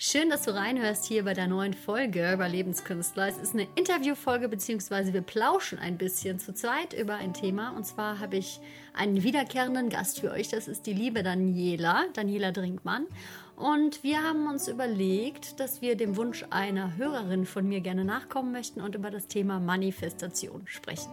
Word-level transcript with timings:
Schön, 0.00 0.30
dass 0.30 0.42
du 0.42 0.54
reinhörst 0.54 1.06
hier 1.06 1.24
bei 1.24 1.34
der 1.34 1.48
neuen 1.48 1.74
Folge 1.74 2.32
über 2.32 2.48
Lebenskünstler. 2.48 3.26
Es 3.26 3.36
ist 3.36 3.54
eine 3.54 3.66
Interviewfolge, 3.74 4.48
beziehungsweise 4.48 5.12
wir 5.12 5.22
plauschen 5.22 5.76
ein 5.80 5.98
bisschen 5.98 6.38
zu 6.38 6.54
zweit 6.54 6.92
über 6.92 7.16
ein 7.16 7.34
Thema. 7.34 7.76
Und 7.76 7.82
zwar 7.82 8.20
habe 8.20 8.36
ich 8.36 8.60
einen 8.94 9.24
wiederkehrenden 9.24 9.88
Gast 9.88 10.20
für 10.20 10.30
euch. 10.30 10.50
Das 10.50 10.68
ist 10.68 10.86
die 10.86 10.92
liebe 10.92 11.24
Daniela, 11.24 12.04
Daniela 12.12 12.52
Drinkmann. 12.52 13.08
Und 13.56 14.04
wir 14.04 14.22
haben 14.22 14.46
uns 14.48 14.68
überlegt, 14.68 15.58
dass 15.58 15.82
wir 15.82 15.96
dem 15.96 16.16
Wunsch 16.16 16.44
einer 16.50 16.96
Hörerin 16.96 17.44
von 17.44 17.66
mir 17.66 17.80
gerne 17.80 18.04
nachkommen 18.04 18.52
möchten 18.52 18.80
und 18.80 18.94
über 18.94 19.10
das 19.10 19.26
Thema 19.26 19.58
Manifestation 19.58 20.62
sprechen. 20.66 21.10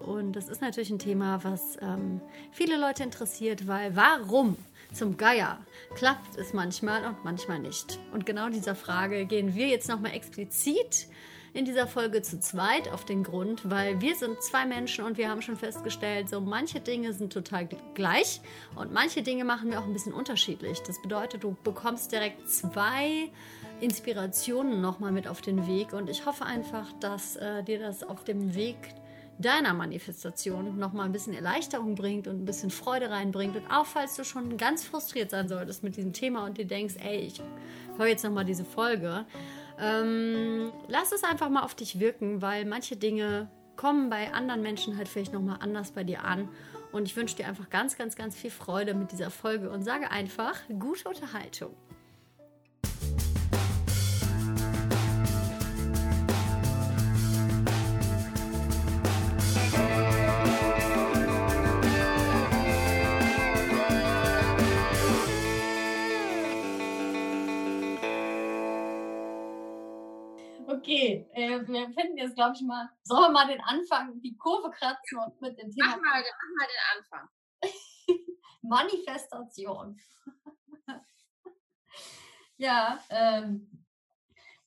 Und 0.00 0.32
das 0.32 0.48
ist 0.48 0.60
natürlich 0.60 0.90
ein 0.90 0.98
Thema, 0.98 1.44
was 1.44 1.76
ähm, 1.80 2.20
viele 2.50 2.78
Leute 2.78 3.04
interessiert, 3.04 3.68
weil 3.68 3.94
warum 3.94 4.56
zum 4.92 5.16
Geier 5.16 5.58
klappt 5.94 6.36
es 6.36 6.52
manchmal 6.52 7.04
und 7.04 7.24
manchmal 7.24 7.58
nicht? 7.58 7.98
Und 8.12 8.26
genau 8.26 8.48
dieser 8.48 8.74
Frage 8.74 9.26
gehen 9.26 9.54
wir 9.54 9.68
jetzt 9.68 9.88
nochmal 9.88 10.14
explizit 10.14 11.08
in 11.54 11.64
dieser 11.64 11.86
Folge 11.86 12.22
zu 12.22 12.40
zweit 12.40 12.90
auf 12.90 13.04
den 13.04 13.22
Grund, 13.22 13.68
weil 13.68 14.00
wir 14.00 14.14
sind 14.16 14.42
zwei 14.42 14.64
Menschen 14.64 15.04
und 15.04 15.18
wir 15.18 15.28
haben 15.28 15.42
schon 15.42 15.56
festgestellt, 15.56 16.28
so 16.28 16.40
manche 16.40 16.80
Dinge 16.80 17.12
sind 17.12 17.32
total 17.32 17.68
gleich 17.94 18.40
und 18.74 18.92
manche 18.92 19.22
Dinge 19.22 19.44
machen 19.44 19.70
wir 19.70 19.78
auch 19.78 19.84
ein 19.84 19.92
bisschen 19.92 20.14
unterschiedlich. 20.14 20.80
Das 20.80 21.00
bedeutet, 21.02 21.44
du 21.44 21.56
bekommst 21.62 22.12
direkt 22.12 22.48
zwei 22.48 23.30
Inspirationen 23.80 24.80
nochmal 24.80 25.12
mit 25.12 25.28
auf 25.28 25.42
den 25.42 25.66
Weg 25.66 25.92
und 25.92 26.08
ich 26.08 26.24
hoffe 26.24 26.46
einfach, 26.46 26.90
dass 27.00 27.36
äh, 27.36 27.62
dir 27.62 27.78
das 27.78 28.02
auf 28.02 28.24
dem 28.24 28.54
Weg 28.54 28.76
deiner 29.42 29.74
Manifestation 29.74 30.78
nochmal 30.78 31.06
ein 31.06 31.12
bisschen 31.12 31.34
Erleichterung 31.34 31.94
bringt 31.94 32.26
und 32.26 32.42
ein 32.42 32.44
bisschen 32.44 32.70
Freude 32.70 33.10
reinbringt. 33.10 33.56
Und 33.56 33.70
auch 33.70 33.86
falls 33.86 34.16
du 34.16 34.24
schon 34.24 34.56
ganz 34.56 34.84
frustriert 34.84 35.30
sein 35.30 35.48
solltest 35.48 35.82
mit 35.82 35.96
diesem 35.96 36.12
Thema 36.12 36.44
und 36.46 36.56
dir 36.58 36.66
denkst, 36.66 36.94
ey, 36.98 37.18
ich 37.18 37.42
höre 37.98 38.06
jetzt 38.06 38.24
nochmal 38.24 38.44
diese 38.44 38.64
Folge, 38.64 39.26
ähm, 39.78 40.72
lass 40.88 41.12
es 41.12 41.24
einfach 41.24 41.48
mal 41.48 41.62
auf 41.62 41.74
dich 41.74 41.98
wirken, 41.98 42.40
weil 42.40 42.64
manche 42.64 42.96
Dinge 42.96 43.48
kommen 43.76 44.10
bei 44.10 44.32
anderen 44.32 44.62
Menschen 44.62 44.96
halt 44.96 45.08
vielleicht 45.08 45.32
nochmal 45.32 45.58
anders 45.60 45.90
bei 45.90 46.04
dir 46.04 46.24
an. 46.24 46.48
Und 46.92 47.06
ich 47.06 47.16
wünsche 47.16 47.36
dir 47.36 47.48
einfach 47.48 47.70
ganz, 47.70 47.96
ganz, 47.96 48.16
ganz 48.16 48.36
viel 48.36 48.50
Freude 48.50 48.94
mit 48.94 49.12
dieser 49.12 49.30
Folge 49.30 49.70
und 49.70 49.82
sage 49.82 50.10
einfach 50.10 50.60
gute 50.78 51.08
Unterhaltung. 51.08 51.74
Okay, 70.92 71.26
äh, 71.32 71.66
wir 71.66 71.90
finden 71.94 72.18
jetzt, 72.18 72.34
glaube 72.34 72.52
ich, 72.54 72.60
mal, 72.60 72.86
sollen 73.02 73.22
wir 73.22 73.30
mal 73.30 73.46
den 73.46 73.62
Anfang, 73.62 74.20
die 74.20 74.36
Kurve 74.36 74.70
kratzen 74.70 75.18
und 75.24 75.40
mit 75.40 75.58
dem 75.58 75.70
Thema. 75.70 75.86
Mach 75.86 75.96
mal, 75.96 76.22
mach 76.22 76.50
mal 76.58 76.68
den 76.68 76.98
Anfang. 76.98 77.28
Manifestation. 78.60 79.98
ja, 82.58 83.02
ähm, 83.08 83.86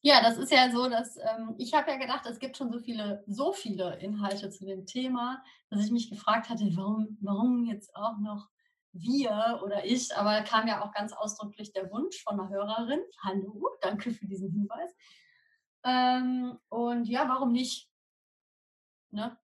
ja, 0.02 0.20
das 0.24 0.40
ist 0.40 0.52
ja 0.52 0.72
so, 0.72 0.90
dass 0.90 1.16
ähm, 1.18 1.54
ich 1.60 1.76
habe 1.76 1.92
ja 1.92 1.98
gedacht, 1.98 2.26
es 2.26 2.40
gibt 2.40 2.58
schon 2.58 2.72
so 2.72 2.80
viele, 2.80 3.24
so 3.28 3.54
viele 3.54 4.00
Inhalte 4.00 4.50
zu 4.50 4.66
dem 4.66 4.88
Thema, 4.88 5.44
dass 5.70 5.86
ich 5.86 5.92
mich 5.92 6.10
gefragt 6.10 6.50
hatte, 6.50 6.68
warum, 6.76 7.20
warum 7.22 7.66
jetzt 7.66 7.96
auch 7.96 8.18
noch 8.18 8.50
wir 8.94 9.62
oder 9.64 9.86
ich, 9.86 10.16
aber 10.16 10.42
kam 10.42 10.68
ja 10.68 10.84
auch 10.84 10.92
ganz 10.92 11.14
ausdrücklich 11.14 11.72
der 11.72 11.92
Wunsch 11.92 12.24
von 12.24 12.40
einer 12.40 12.50
Hörerin. 12.50 13.02
Hallo, 13.24 13.70
danke 13.82 14.10
für 14.10 14.26
diesen 14.26 14.52
Hinweis. 14.52 14.92
Ähm, 15.86 16.60
und 16.70 17.08
ja, 17.08 17.30
warum 17.30 17.52
nicht? 17.52 17.90
Ne? 19.12 19.38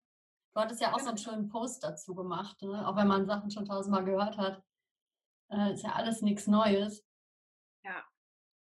Du 0.53 0.59
hattest 0.59 0.81
ja 0.81 0.93
auch 0.93 0.99
so 0.99 1.09
einen 1.09 1.17
schönen 1.17 1.47
Post 1.47 1.83
dazu 1.83 2.13
gemacht, 2.15 2.61
ne? 2.61 2.85
auch 2.87 2.95
wenn 2.95 3.07
man 3.07 3.25
Sachen 3.25 3.51
schon 3.51 3.65
tausendmal 3.65 4.03
gehört 4.03 4.37
hat. 4.37 4.63
Äh, 5.49 5.73
ist 5.73 5.83
ja 5.83 5.93
alles 5.93 6.21
nichts 6.21 6.47
Neues. 6.47 7.05
Ja. 7.85 8.03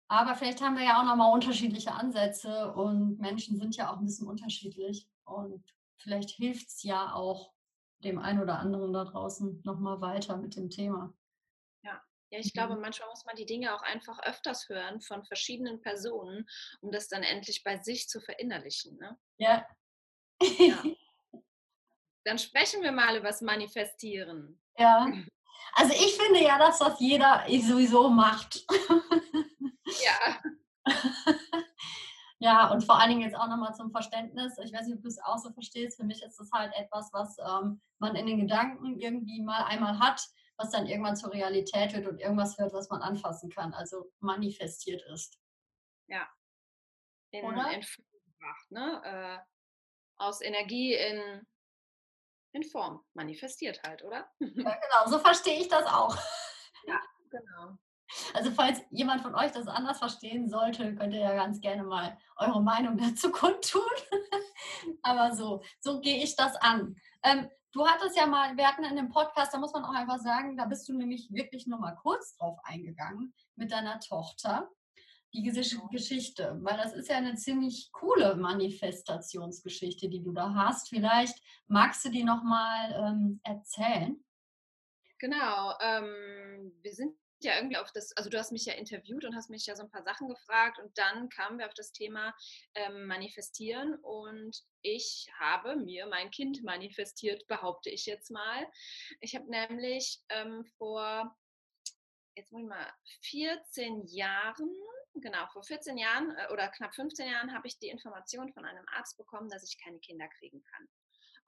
Aber 0.09 0.35
vielleicht 0.35 0.63
haben 0.63 0.77
wir 0.77 0.85
ja 0.85 1.01
auch 1.01 1.05
nochmal 1.05 1.33
unterschiedliche 1.33 1.93
Ansätze 1.93 2.73
und 2.73 3.19
Menschen 3.19 3.59
sind 3.59 3.77
ja 3.77 3.93
auch 3.93 3.99
ein 3.99 4.07
bisschen 4.07 4.27
unterschiedlich. 4.27 5.07
Und 5.25 5.63
vielleicht 5.99 6.31
hilft 6.31 6.69
es 6.69 6.83
ja 6.83 7.13
auch 7.13 7.53
dem 7.99 8.19
einen 8.19 8.41
oder 8.41 8.59
anderen 8.59 8.93
da 8.93 9.05
draußen 9.05 9.61
nochmal 9.65 10.01
weiter 10.01 10.37
mit 10.39 10.57
dem 10.57 10.71
Thema. 10.71 11.13
Ja, 12.31 12.39
ich 12.39 12.53
glaube, 12.53 12.75
mhm. 12.75 12.83
manchmal 12.83 13.09
muss 13.09 13.25
man 13.25 13.37
die 13.37 13.47
Dinge 13.47 13.75
auch 13.75 13.83
einfach 13.83 14.19
öfters 14.21 14.69
hören 14.69 15.01
von 15.01 15.25
verschiedenen 15.25 15.81
Personen, 15.81 16.47
um 16.81 16.91
das 16.91 17.09
dann 17.09 17.23
endlich 17.23 17.63
bei 17.65 17.79
sich 17.79 18.09
zu 18.09 18.21
verinnerlichen. 18.21 18.97
Ne? 18.99 19.19
Ja. 19.39 19.67
ja. 20.59 20.83
Dann 22.25 22.39
sprechen 22.39 22.83
wir 22.83 22.93
mal 22.93 23.17
über 23.17 23.29
das 23.29 23.41
Manifestieren. 23.41 24.61
Ja. 24.77 25.11
Also 25.73 25.95
ich 25.95 26.15
finde 26.17 26.43
ja, 26.43 26.59
dass 26.59 26.79
das 26.79 27.01
jeder 27.01 27.45
sowieso 27.49 28.11
macht. 28.11 28.67
Ja. 30.05 30.43
Ja, 32.41 32.71
und 32.71 32.85
vor 32.85 33.01
allen 33.01 33.11
Dingen 33.11 33.23
jetzt 33.23 33.35
auch 33.35 33.49
nochmal 33.49 33.75
zum 33.75 33.91
Verständnis. 33.91 34.57
Ich 34.59 34.73
weiß 34.73 34.87
nicht, 34.87 34.97
ob 34.97 35.03
du 35.03 35.09
es 35.09 35.21
auch 35.21 35.39
so 35.39 35.51
verstehst. 35.51 35.97
Für 35.97 36.05
mich 36.05 36.23
ist 36.23 36.39
das 36.39 36.51
halt 36.53 36.73
etwas, 36.77 37.13
was 37.13 37.37
ähm, 37.39 37.81
man 37.99 38.15
in 38.15 38.27
den 38.27 38.39
Gedanken 38.39 38.99
irgendwie 39.01 39.43
mal 39.43 39.65
einmal 39.65 39.99
hat 39.99 40.25
was 40.59 40.71
dann 40.71 40.87
irgendwann 40.87 41.17
zur 41.17 41.33
Realität 41.33 41.95
wird 41.95 42.07
und 42.07 42.21
irgendwas 42.21 42.59
wird, 42.59 42.73
was 42.73 42.91
man 42.91 43.01
anfassen 43.01 43.49
kann, 43.49 43.73
also 43.73 44.13
manifestiert 44.19 45.03
ist. 45.13 45.39
Ja. 46.09 46.29
In, 47.31 47.45
Oder? 47.45 47.73
in 47.73 47.83
Form 47.83 48.07
gebracht, 48.25 48.71
ne? 48.71 49.03
Äh, 49.05 49.39
aus 50.17 50.41
Energie 50.41 50.95
in, 50.95 51.47
in 52.53 52.65
Form 52.65 53.05
manifestiert 53.15 53.83
halt, 53.85 54.03
oder? 54.03 54.31
Ja, 54.41 54.47
genau, 54.51 55.07
so 55.07 55.19
verstehe 55.19 55.61
ich 55.61 55.69
das 55.69 55.87
auch. 55.87 56.17
Ja, 56.87 57.01
genau. 57.31 57.79
Also 58.35 58.51
falls 58.51 58.81
jemand 58.91 59.21
von 59.21 59.35
euch 59.35 59.53
das 59.53 59.69
anders 59.69 59.99
verstehen 59.99 60.49
sollte, 60.49 60.95
könnt 60.95 61.13
ihr 61.13 61.21
ja 61.21 61.35
ganz 61.35 61.61
gerne 61.61 61.85
mal 61.85 62.19
eure 62.37 62.63
Meinung 62.63 62.97
dazu 62.99 63.31
kundtun. 63.31 63.83
Aber 65.03 65.35
so, 65.37 65.63
so 65.81 66.01
gehe 66.01 66.23
ich 66.23 66.35
das 66.35 66.57
an. 66.57 66.97
Ähm, 67.23 67.51
Du 67.79 67.87
hattest 67.87 68.17
ja 68.17 68.27
mal, 68.27 68.57
wir 68.57 68.67
hatten 68.67 68.83
in 68.83 68.97
dem 68.97 69.09
Podcast, 69.09 69.55
da 69.55 69.59
muss 69.59 69.73
man 69.73 69.85
auch 69.85 69.95
einfach 69.95 70.19
sagen, 70.19 70.57
da 70.57 70.65
bist 70.65 70.89
du 70.89 70.95
nämlich 70.95 71.33
wirklich 71.33 71.69
nur 71.69 71.79
mal 71.79 71.95
kurz 71.95 72.37
drauf 72.37 72.59
eingegangen 72.65 73.33
mit 73.55 73.71
deiner 73.71 74.01
Tochter. 74.01 74.69
Die 75.33 75.45
genau. 75.45 75.87
Geschichte, 75.87 76.59
weil 76.63 76.77
das 76.77 76.93
ist 76.93 77.09
ja 77.09 77.19
eine 77.19 77.37
ziemlich 77.37 77.93
coole 77.93 78.35
Manifestationsgeschichte, 78.35 80.09
die 80.09 80.25
du 80.25 80.33
da 80.33 80.53
hast. 80.55 80.89
Vielleicht 80.89 81.41
magst 81.69 82.05
du 82.05 82.09
die 82.09 82.25
nochmal 82.25 82.95
ähm, 83.01 83.41
erzählen? 83.45 84.25
Genau, 85.21 85.73
ähm, 85.81 86.73
wir 86.83 86.93
sind 86.93 87.17
ja 87.45 87.57
irgendwie 87.57 87.77
auf 87.77 87.93
das, 87.93 88.13
also 88.17 88.31
du 88.31 88.39
hast 88.39 88.53
mich 88.53 88.65
ja 88.65 88.75
interviewt 88.75 89.25
und 89.25 89.35
hast 89.35 89.51
mich 89.51 89.67
ja 89.67 89.77
so 89.77 89.83
ein 89.83 89.91
paar 89.91 90.03
Sachen 90.03 90.29
gefragt 90.29 90.79
und 90.79 90.97
dann 90.99 91.29
kamen 91.29 91.59
wir 91.59 91.67
auf 91.67 91.75
das 91.75 91.93
Thema 91.93 92.35
ähm, 92.75 93.07
Manifestieren 93.07 93.95
und 93.97 94.63
ich 94.83 95.29
habe 95.39 95.77
mir 95.77 96.07
mein 96.07 96.31
Kind 96.31 96.63
manifestiert, 96.63 97.47
behaupte 97.47 97.91
ich 97.91 98.07
jetzt 98.07 98.31
mal. 98.31 98.67
Ich 99.21 99.35
habe 99.35 99.51
nämlich 99.51 100.21
ähm, 100.29 100.65
vor, 100.79 101.37
jetzt 102.35 102.53
muss 102.53 102.63
ich 102.63 102.69
mal, 102.69 102.93
14 103.23 104.07
Jahren, 104.07 104.71
genau, 105.15 105.47
vor 105.53 105.63
14 105.63 105.97
Jahren 105.99 106.35
äh, 106.37 106.53
oder 106.53 106.69
knapp 106.69 106.95
15 106.95 107.31
Jahren 107.31 107.55
habe 107.55 107.67
ich 107.69 107.79
die 107.79 107.89
Information 107.89 108.53
von 108.53 108.65
einem 108.65 108.85
Arzt 108.89 109.17
bekommen, 109.17 109.49
dass 109.49 109.65
ich 109.65 109.79
keine 109.83 109.99
Kinder 110.01 110.29
kriegen 110.29 110.63
kann. 110.63 110.89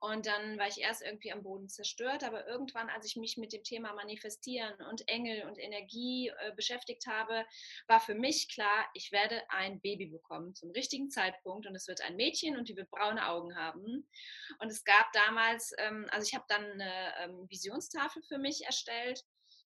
Und 0.01 0.25
dann 0.25 0.57
war 0.57 0.67
ich 0.67 0.79
erst 0.79 1.03
irgendwie 1.03 1.31
am 1.31 1.43
Boden 1.43 1.69
zerstört, 1.69 2.23
aber 2.23 2.47
irgendwann, 2.47 2.89
als 2.89 3.05
ich 3.05 3.17
mich 3.17 3.37
mit 3.37 3.53
dem 3.53 3.63
Thema 3.63 3.93
Manifestieren 3.93 4.73
und 4.89 5.07
Engel 5.07 5.45
und 5.47 5.59
Energie 5.59 6.29
äh, 6.39 6.51
beschäftigt 6.55 7.05
habe, 7.05 7.45
war 7.85 7.99
für 7.99 8.15
mich 8.15 8.49
klar, 8.51 8.89
ich 8.95 9.11
werde 9.11 9.43
ein 9.49 9.79
Baby 9.79 10.07
bekommen 10.07 10.55
zum 10.55 10.71
richtigen 10.71 11.11
Zeitpunkt 11.11 11.67
und 11.67 11.75
es 11.75 11.87
wird 11.87 12.01
ein 12.01 12.15
Mädchen 12.15 12.57
und 12.57 12.67
die 12.67 12.75
wird 12.75 12.89
braune 12.89 13.27
Augen 13.27 13.55
haben. 13.55 14.09
Und 14.57 14.71
es 14.71 14.83
gab 14.83 15.11
damals, 15.13 15.71
ähm, 15.77 16.07
also 16.09 16.27
ich 16.27 16.33
habe 16.33 16.45
dann 16.47 16.65
eine 16.65 17.13
ähm, 17.19 17.47
Visionstafel 17.47 18.23
für 18.23 18.39
mich 18.39 18.65
erstellt 18.65 19.23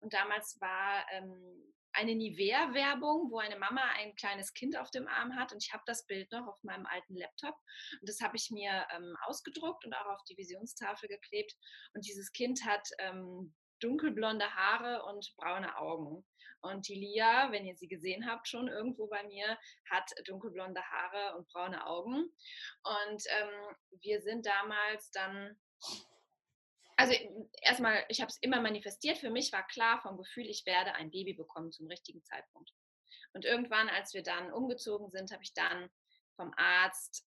und 0.00 0.12
damals 0.12 0.60
war 0.60 1.06
ähm, 1.10 1.72
eine 1.98 2.14
Nivea-Werbung, 2.14 3.30
wo 3.30 3.38
eine 3.38 3.58
Mama 3.58 3.82
ein 3.96 4.14
kleines 4.14 4.54
Kind 4.54 4.76
auf 4.78 4.90
dem 4.90 5.08
Arm 5.08 5.34
hat 5.34 5.52
und 5.52 5.64
ich 5.64 5.72
habe 5.72 5.82
das 5.86 6.06
Bild 6.06 6.30
noch 6.30 6.46
auf 6.46 6.62
meinem 6.62 6.86
alten 6.86 7.16
Laptop 7.16 7.56
und 8.00 8.08
das 8.08 8.20
habe 8.20 8.36
ich 8.36 8.50
mir 8.50 8.86
ähm, 8.94 9.16
ausgedruckt 9.26 9.84
und 9.84 9.94
auch 9.94 10.06
auf 10.06 10.22
die 10.28 10.36
Visionstafel 10.36 11.08
geklebt 11.08 11.54
und 11.94 12.06
dieses 12.06 12.32
Kind 12.32 12.64
hat 12.64 12.88
ähm, 13.00 13.52
dunkelblonde 13.80 14.54
Haare 14.54 15.04
und 15.04 15.32
braune 15.36 15.76
Augen. 15.76 16.24
Und 16.60 16.88
die 16.88 16.96
Lia, 16.96 17.52
wenn 17.52 17.66
ihr 17.66 17.76
sie 17.76 17.86
gesehen 17.86 18.28
habt, 18.28 18.48
schon 18.48 18.66
irgendwo 18.66 19.06
bei 19.06 19.22
mir, 19.24 19.56
hat 19.90 20.10
dunkelblonde 20.24 20.82
Haare 20.82 21.36
und 21.36 21.48
braune 21.48 21.86
Augen. 21.86 22.16
Und 22.82 23.22
ähm, 23.28 23.76
wir 24.00 24.20
sind 24.22 24.44
damals 24.44 25.12
dann 25.12 25.56
also 26.98 27.14
erstmal, 27.62 28.04
ich 28.08 28.20
habe 28.20 28.28
es 28.28 28.38
immer 28.38 28.60
manifestiert. 28.60 29.18
Für 29.18 29.30
mich 29.30 29.52
war 29.52 29.64
klar 29.68 30.00
vom 30.02 30.16
Gefühl, 30.16 30.46
ich 30.46 30.66
werde 30.66 30.94
ein 30.94 31.12
Baby 31.12 31.32
bekommen 31.32 31.70
zum 31.70 31.86
richtigen 31.86 32.24
Zeitpunkt. 32.24 32.72
Und 33.32 33.44
irgendwann, 33.44 33.88
als 33.88 34.14
wir 34.14 34.24
dann 34.24 34.52
umgezogen 34.52 35.08
sind, 35.10 35.30
habe 35.30 35.44
ich 35.44 35.54
dann 35.54 35.88
vom 36.34 36.52
Arzt 36.56 37.24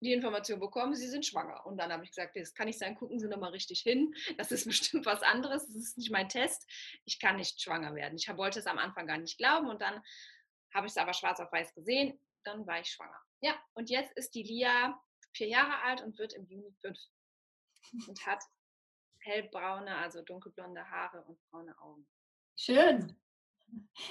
die 0.00 0.12
Information 0.12 0.58
bekommen, 0.58 0.94
sie 0.94 1.08
sind 1.08 1.26
schwanger. 1.26 1.66
Und 1.66 1.76
dann 1.76 1.92
habe 1.92 2.04
ich 2.04 2.10
gesagt, 2.10 2.34
das 2.36 2.54
kann 2.54 2.66
nicht 2.66 2.78
sein, 2.78 2.94
gucken 2.94 3.18
Sie 3.18 3.28
nochmal 3.28 3.50
richtig 3.50 3.80
hin. 3.80 4.14
Das 4.38 4.52
ist 4.52 4.64
bestimmt 4.66 5.04
was 5.04 5.22
anderes. 5.22 5.66
Das 5.66 5.76
ist 5.76 5.98
nicht 5.98 6.10
mein 6.10 6.30
Test. 6.30 6.66
Ich 7.04 7.20
kann 7.20 7.36
nicht 7.36 7.60
schwanger 7.60 7.94
werden. 7.94 8.16
Ich 8.16 8.28
wollte 8.38 8.60
es 8.60 8.66
am 8.66 8.78
Anfang 8.78 9.06
gar 9.06 9.18
nicht 9.18 9.36
glauben 9.36 9.68
und 9.68 9.82
dann 9.82 10.02
habe 10.72 10.86
ich 10.86 10.92
es 10.92 10.96
aber 10.96 11.12
schwarz 11.12 11.40
auf 11.40 11.52
weiß 11.52 11.74
gesehen. 11.74 12.18
Dann 12.44 12.66
war 12.66 12.80
ich 12.80 12.88
schwanger. 12.88 13.20
Ja, 13.42 13.54
und 13.74 13.90
jetzt 13.90 14.16
ist 14.16 14.34
die 14.34 14.44
Lia 14.44 14.98
vier 15.34 15.48
Jahre 15.48 15.82
alt 15.82 16.00
und 16.00 16.16
wird 16.18 16.32
im 16.32 16.46
Juni 16.46 16.72
fünf. 16.80 16.98
Und 18.06 18.24
hat 18.24 18.42
hellbraune, 19.28 19.94
also 19.96 20.22
dunkelblonde 20.22 20.90
Haare 20.90 21.22
und 21.22 21.38
braune 21.50 21.78
Augen. 21.80 22.06
Schön. 22.56 23.16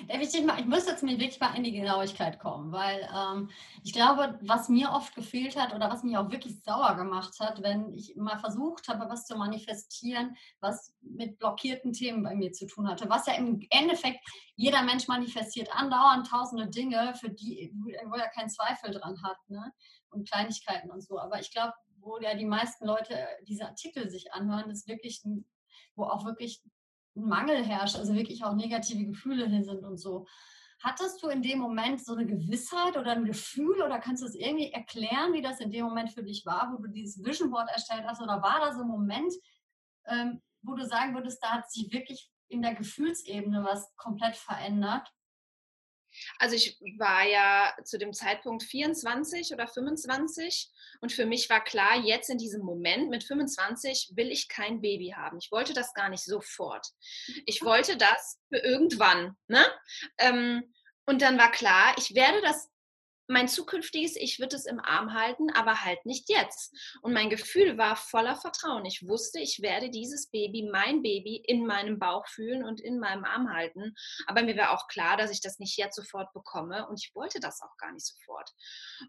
Ich 0.08 0.66
muss 0.66 0.86
jetzt 0.86 1.02
mir 1.02 1.18
wirklich 1.20 1.40
mal 1.40 1.56
in 1.56 1.64
die 1.64 1.72
Genauigkeit 1.72 2.38
kommen, 2.40 2.72
weil 2.72 3.10
ähm, 3.16 3.50
ich 3.84 3.92
glaube, 3.92 4.38
was 4.44 4.70
mir 4.70 4.92
oft 4.92 5.16
gefehlt 5.16 5.56
hat 5.60 5.74
oder 5.74 5.90
was 5.90 6.04
mich 6.04 6.16
auch 6.16 6.30
wirklich 6.30 6.62
sauer 6.62 6.96
gemacht 6.96 7.40
hat, 7.40 7.64
wenn 7.64 7.92
ich 7.92 8.16
mal 8.16 8.38
versucht 8.38 8.88
habe, 8.88 9.10
was 9.10 9.26
zu 9.26 9.36
manifestieren, 9.36 10.36
was 10.60 10.94
mit 11.02 11.40
blockierten 11.40 11.92
Themen 11.92 12.22
bei 12.22 12.36
mir 12.36 12.52
zu 12.52 12.68
tun 12.68 12.88
hatte, 12.88 13.10
was 13.10 13.26
ja 13.26 13.34
im 13.34 13.66
Endeffekt 13.72 14.20
jeder 14.56 14.84
Mensch 14.84 15.08
manifestiert 15.08 15.74
andauernd 15.74 16.28
tausende 16.28 16.70
Dinge, 16.70 17.16
für 17.16 17.30
die 17.30 17.74
wo 18.06 18.16
er 18.16 18.30
keinen 18.30 18.50
Zweifel 18.50 18.92
dran 18.92 19.22
hat 19.24 19.38
ne? 19.48 19.74
und 20.10 20.30
Kleinigkeiten 20.30 20.92
und 20.92 21.02
so. 21.02 21.20
Aber 21.20 21.40
ich 21.40 21.52
glaube, 21.52 21.74
wo 22.08 22.20
ja 22.20 22.36
die 22.36 22.46
meisten 22.46 22.86
Leute 22.86 23.28
diese 23.48 23.66
Artikel 23.66 24.10
sich 24.10 24.34
anhören, 24.34 24.70
ist 24.70 24.88
wirklich, 24.88 25.24
wo 25.96 26.06
auch 26.06 26.26
wirklich 26.26 26.64
ein 27.16 27.26
Mangel 27.28 27.64
herrscht, 27.64 27.96
also 27.96 28.14
wirklich 28.14 28.44
auch 28.44 28.56
negative 28.56 29.06
Gefühle 29.06 29.48
hin 29.48 29.64
sind 29.64 29.84
und 29.84 29.98
so. 29.98 30.26
Hattest 30.84 31.24
du 31.24 31.30
in 31.30 31.42
dem 31.42 31.60
Moment 31.60 32.06
so 32.06 32.14
eine 32.14 32.28
Gewissheit 32.28 32.98
oder 32.98 33.12
ein 33.12 33.26
Gefühl 33.26 33.82
oder 33.82 34.00
kannst 34.00 34.22
du 34.22 34.28
es 34.28 34.36
irgendwie 34.36 34.72
erklären, 34.72 35.34
wie 35.34 35.42
das 35.42 35.60
in 35.60 35.72
dem 35.72 35.86
Moment 35.86 36.12
für 36.12 36.24
dich 36.24 36.46
war, 36.46 36.72
wo 36.72 36.82
du 36.82 36.90
dieses 36.90 37.24
Vision 37.24 37.50
Board 37.50 37.70
erstellt 37.72 38.04
hast? 38.06 38.22
Oder 38.22 38.44
war 38.44 38.60
da 38.60 38.74
so 38.74 38.82
ein 38.82 38.88
Moment, 38.88 39.34
ähm, 40.06 40.42
wo 40.62 40.76
du 40.76 40.86
sagen 40.86 41.16
würdest, 41.16 41.44
da 41.44 41.54
hat 41.54 41.72
sich 41.72 41.92
wirklich 41.92 42.32
in 42.48 42.62
der 42.62 42.76
Gefühlsebene 42.76 43.64
was 43.64 43.96
komplett 43.96 44.36
verändert? 44.36 45.12
Also 46.40 46.56
ich 46.56 46.80
war 46.98 47.26
ja 47.26 47.74
zu 47.84 47.98
dem 47.98 48.14
Zeitpunkt 48.14 48.64
24 48.64 49.54
oder 49.54 49.68
25 49.68 50.70
und 51.02 51.12
für 51.12 51.26
mich 51.26 51.50
war 51.50 51.64
klar, 51.64 51.98
jetzt 51.98 52.30
in 52.30 52.38
diesem 52.38 52.62
Moment 52.64 53.10
mit 53.10 53.24
25 53.24 54.14
will 54.16 54.32
ich 54.32 54.50
kein 54.50 54.82
Baby 54.82 55.14
haben. 55.16 55.38
Ich 55.40 55.52
wollte 55.52 55.74
das 55.74 55.94
gar 55.94 56.10
nicht 56.10 56.24
sofort. 56.24 56.88
Ich 57.46 57.62
wollte 57.64 57.98
das 57.98 58.40
für 58.50 58.60
irgendwann. 58.60 59.36
Ne? 59.48 59.64
Ähm, 60.18 60.74
und 61.06 61.22
dann 61.22 61.38
war 61.38 61.52
klar, 61.52 61.96
ich 61.98 62.16
werde 62.16 62.42
das 62.42 62.70
mein 63.28 63.48
zukünftiges 63.48 64.16
Ich 64.16 64.40
wird 64.40 64.54
es 64.54 64.66
im 64.66 64.80
Arm 64.80 65.14
halten, 65.14 65.50
aber 65.52 65.84
halt 65.84 66.06
nicht 66.06 66.30
jetzt. 66.30 66.74
Und 67.02 67.14
mein 67.14 67.30
Gefühl 67.30 67.78
war 67.78 67.96
voller 67.96 68.36
Vertrauen. 68.36 68.86
Ich 68.86 69.08
wusste, 69.08 69.40
ich 69.40 69.62
werde 69.62 69.90
dieses 69.90 70.30
Baby, 70.30 70.70
mein 70.72 71.02
Baby, 71.02 71.44
in 71.46 71.66
meinem 71.66 72.00
Bauch 72.00 72.26
fühlen 72.28 72.64
und 72.64 72.80
in 72.80 73.00
meinem 73.00 73.26
Arm 73.26 73.52
halten. 73.54 73.94
Aber 74.26 74.44
mir 74.44 74.58
war 74.58 74.72
auch 74.72 74.88
klar, 74.88 75.18
dass 75.18 75.32
ich 75.32 75.42
das 75.42 75.60
nicht 75.60 75.78
jetzt 75.78 75.96
sofort 75.96 76.32
bekomme 76.34 76.88
und 76.88 77.02
ich 77.04 77.14
wollte 77.14 77.40
das 77.40 77.62
auch 77.62 77.76
gar 77.78 77.92
nicht 77.92 78.06
sofort. 78.06 78.50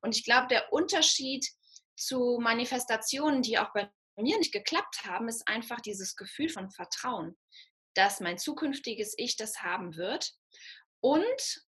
Und 0.02 0.16
ich 0.16 0.24
glaube, 0.24 0.48
der 0.48 0.72
Unterschied 0.72 1.46
zu 1.96 2.38
Manifestationen, 2.40 3.42
die 3.42 3.58
auch 3.58 3.72
bei 3.72 3.90
mir 4.16 4.38
nicht 4.38 4.52
geklappt 4.52 5.04
haben, 5.04 5.28
ist 5.28 5.46
einfach 5.46 5.80
dieses 5.80 6.16
Gefühl 6.16 6.48
von 6.48 6.70
Vertrauen, 6.70 7.36
dass 7.94 8.20
mein 8.20 8.38
zukünftiges 8.38 9.14
Ich 9.16 9.36
das 9.36 9.62
haben 9.62 9.96
wird. 9.96 10.32
Und 11.00 11.67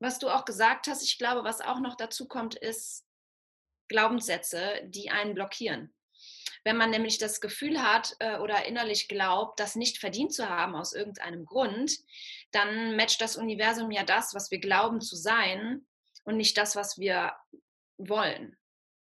was 0.00 0.18
du 0.18 0.28
auch 0.28 0.44
gesagt 0.44 0.86
hast, 0.86 1.02
ich 1.02 1.18
glaube, 1.18 1.44
was 1.44 1.60
auch 1.60 1.80
noch 1.80 1.96
dazu 1.96 2.28
kommt, 2.28 2.54
ist 2.54 3.04
Glaubenssätze, 3.88 4.80
die 4.84 5.10
einen 5.10 5.34
blockieren. 5.34 5.94
Wenn 6.64 6.76
man 6.76 6.90
nämlich 6.90 7.18
das 7.18 7.40
Gefühl 7.40 7.82
hat 7.82 8.14
äh, 8.18 8.38
oder 8.38 8.66
innerlich 8.66 9.08
glaubt, 9.08 9.60
das 9.60 9.76
nicht 9.76 9.98
verdient 9.98 10.34
zu 10.34 10.48
haben 10.48 10.74
aus 10.74 10.92
irgendeinem 10.92 11.46
Grund, 11.46 11.96
dann 12.50 12.96
matcht 12.96 13.20
das 13.20 13.36
Universum 13.36 13.90
ja 13.90 14.04
das, 14.04 14.34
was 14.34 14.50
wir 14.50 14.58
glauben 14.58 15.00
zu 15.00 15.16
sein 15.16 15.86
und 16.24 16.36
nicht 16.36 16.58
das, 16.58 16.76
was 16.76 16.98
wir 16.98 17.32
wollen. 17.96 18.56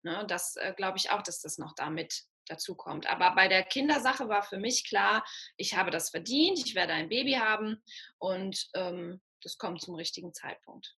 Ne? 0.02 0.24
Das 0.28 0.56
äh, 0.56 0.72
glaube 0.76 0.98
ich 0.98 1.10
auch, 1.10 1.22
dass 1.22 1.40
das 1.40 1.58
noch 1.58 1.74
damit 1.74 2.24
dazu 2.46 2.74
kommt. 2.74 3.06
Aber 3.06 3.34
bei 3.34 3.48
der 3.48 3.62
Kindersache 3.62 4.28
war 4.28 4.42
für 4.42 4.58
mich 4.58 4.88
klar, 4.88 5.24
ich 5.56 5.76
habe 5.76 5.90
das 5.90 6.10
verdient, 6.10 6.58
ich 6.64 6.74
werde 6.74 6.92
ein 6.92 7.08
Baby 7.08 7.34
haben 7.34 7.82
und 8.18 8.68
ähm, 8.74 9.20
das 9.42 9.58
kommt 9.58 9.80
zum 9.80 9.94
richtigen 9.94 10.32
Zeitpunkt. 10.34 10.96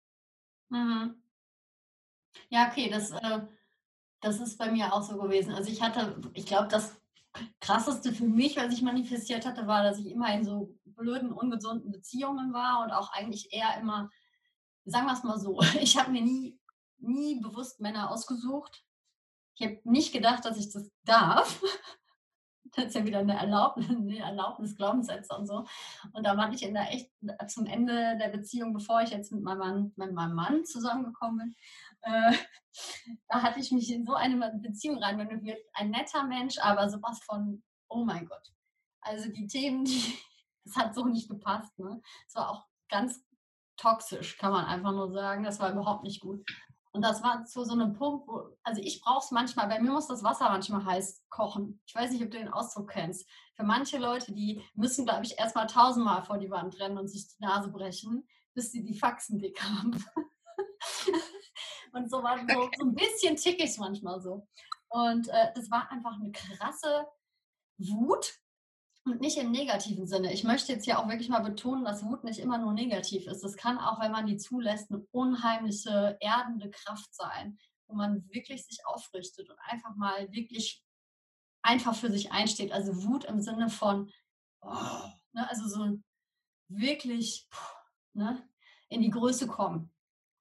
Mhm. 0.69 1.23
Ja, 2.49 2.69
okay, 2.69 2.89
das, 2.89 3.11
äh, 3.11 3.41
das 4.21 4.41
ist 4.41 4.59
bei 4.59 4.71
mir 4.71 4.93
auch 4.93 5.03
so 5.03 5.19
gewesen. 5.19 5.53
Also 5.53 5.71
ich 5.71 5.83
hatte, 5.83 6.21
ich 6.35 6.47
glaube, 6.47 6.69
das 6.69 7.01
Krasseste 7.61 8.13
für 8.13 8.27
mich, 8.27 8.57
was 8.57 8.73
ich 8.73 8.83
manifestiert 8.83 9.47
hatte, 9.47 9.67
war, 9.67 9.83
dass 9.83 9.99
ich 9.99 10.07
immer 10.07 10.35
in 10.35 10.45
so 10.45 10.75
blöden, 10.85 11.33
ungesunden 11.33 11.91
Beziehungen 11.91 12.53
war 12.53 12.83
und 12.83 12.91
auch 12.93 13.13
eigentlich 13.13 13.53
eher 13.53 13.79
immer, 13.81 14.11
sagen 14.85 15.07
wir 15.07 15.15
es 15.15 15.25
mal 15.25 15.39
so, 15.39 15.61
ich 15.81 15.99
habe 15.99 16.11
mir 16.11 16.23
nie, 16.23 16.59
nie 16.99 17.41
bewusst 17.41 17.81
Männer 17.81 18.11
ausgesucht. 18.11 18.85
Ich 19.55 19.67
habe 19.67 19.81
nicht 19.85 20.13
gedacht, 20.13 20.45
dass 20.45 20.57
ich 20.57 20.73
das 20.73 20.91
darf. 21.05 21.63
Das 22.75 22.87
ist 22.87 22.95
ja 22.95 23.05
wieder 23.05 23.19
eine 23.19 23.37
Erlaubnis, 23.37 23.91
eine 23.91 24.19
Erlaubnis 24.19 24.77
Glaubenssätze 24.77 25.37
und 25.37 25.47
so. 25.47 25.67
Und 26.13 26.25
da 26.25 26.37
war 26.37 26.53
ich 26.53 26.63
in 26.63 26.75
der 26.75 26.91
echt 26.91 27.11
zum 27.49 27.67
Ende 27.67 28.17
der 28.19 28.29
Beziehung, 28.29 28.73
bevor 28.73 29.03
ich 29.03 29.11
jetzt 29.11 29.31
mit 29.31 29.43
meinem 29.43 29.59
Mann, 29.59 29.93
mit 29.97 30.13
meinem 30.13 30.35
Mann 30.35 30.65
zusammengekommen 30.65 31.39
bin, 31.39 31.55
äh, 32.03 32.33
da 33.29 33.43
hatte 33.43 33.61
ich 33.61 33.73
mich 33.73 33.91
in 33.93 34.05
so 34.05 34.15
eine 34.15 34.53
Beziehung 34.63 35.03
rein, 35.03 35.19
wenn 35.19 35.29
du 35.29 35.43
wirst 35.43 35.65
ein 35.75 35.91
netter 35.91 36.25
Mensch, 36.25 36.59
aber 36.59 36.89
sowas 36.89 37.21
von, 37.25 37.63
oh 37.89 38.05
mein 38.05 38.27
Gott. 38.27 38.53
Also 39.01 39.31
die 39.31 39.47
Themen, 39.47 39.85
die, 39.85 40.19
das 40.65 40.77
hat 40.77 40.95
so 40.95 41.05
nicht 41.05 41.29
gepasst. 41.29 41.79
Ne? 41.79 42.01
Es 42.27 42.35
war 42.35 42.51
auch 42.51 42.67
ganz 42.89 43.23
toxisch, 43.77 44.39
kann 44.39 44.53
man 44.53 44.65
einfach 44.65 44.93
nur 44.93 45.13
sagen. 45.13 45.45
Das 45.45 45.61
war 45.61 45.73
überhaupt 45.73 46.05
nicht 46.05 46.21
gut. 46.21 46.45
Und 46.95 47.03
das 47.03 47.23
war 47.23 47.45
zu 47.47 47.65
so 47.65 47.73
einem 47.73 47.95
Punkt, 47.95 48.29
wo, 48.29 48.55
also 48.63 48.83
ich 48.83 49.01
brauche 49.01 49.25
es 49.25 49.31
manchmal, 49.31 49.67
bei 49.67 49.81
mir 49.81 49.91
muss 49.91 50.09
das 50.09 50.23
Wasser 50.23 50.51
manchmal 50.51 50.85
heiß 50.85 51.25
kochen. 51.31 51.81
Ich 51.87 51.95
weiß 51.95 52.11
nicht, 52.11 52.23
ob 52.23 52.31
du 52.31 52.37
den 52.37 52.53
Ausdruck 52.53 52.91
kennst. 52.91 53.27
Für 53.55 53.65
manche 53.65 53.97
Leute, 53.97 54.33
die 54.33 54.63
müssen, 54.75 55.07
glaube 55.07 55.25
ich, 55.25 55.39
erstmal 55.39 55.67
tausendmal 55.67 56.23
vor 56.23 56.37
die 56.37 56.51
Wand 56.51 56.79
rennen 56.79 56.99
und 56.99 57.09
sich 57.09 57.29
die 57.29 57.43
Nase 57.43 57.71
brechen, 57.71 58.29
bis 58.53 58.73
sie 58.73 58.83
die 58.83 58.99
Faxen 58.99 59.39
dick 59.39 59.63
haben. 59.63 59.93
und 61.93 62.11
so 62.11 62.23
war 62.23 62.39
so, 62.39 62.71
so 62.79 62.85
ein 62.85 62.95
bisschen 62.95 63.37
tickig 63.37 63.79
manchmal 63.79 64.21
so. 64.21 64.47
Und 64.91 65.29
äh, 65.29 65.51
das 65.55 65.71
war 65.71 65.91
einfach 65.91 66.21
eine 66.21 66.31
krasse 66.31 67.07
Wut, 67.79 68.35
und 69.05 69.21
nicht 69.21 69.37
im 69.37 69.51
negativen 69.51 70.07
Sinne. 70.07 70.33
Ich 70.33 70.45
möchte 70.45 70.73
jetzt 70.73 70.85
hier 70.85 70.99
auch 70.99 71.09
wirklich 71.09 71.29
mal 71.29 71.41
betonen, 71.41 71.85
dass 71.85 72.05
Wut 72.05 72.25
nicht 72.25 72.39
immer 72.39 72.59
nur 72.59 72.73
negativ 72.73 73.27
ist. 73.27 73.43
Es 73.43 73.57
kann 73.57 73.79
auch, 73.79 74.01
wenn 74.01 74.13
man 74.13 74.27
die 74.27 74.37
zulässt, 74.37 74.91
eine 74.91 75.05
unheimliche, 75.11 76.17
erdende 76.21 76.71
Kraft 76.71 77.13
sein, 77.15 77.59
wo 77.89 77.95
man 77.95 78.29
wirklich 78.31 78.65
sich 78.65 78.87
aufrichtet 78.87 79.51
und 79.51 79.59
einfach 79.65 79.95
mal 79.97 80.31
wirklich 80.31 80.85
einfach 81.63 81.95
für 81.95 82.11
sich 82.11 82.31
einsteht. 82.33 82.73
Also 82.73 83.05
Wut 83.05 83.25
im 83.25 83.41
Sinne 83.41 83.71
von, 83.71 84.11
oh, 84.61 85.09
ne, 85.33 85.49
also 85.49 85.69
so 85.69 85.99
wirklich 86.69 87.49
ne, 88.15 88.47
in 88.89 89.03
die 89.03 89.11
Größe 89.11 89.49
kommen. 89.49 89.91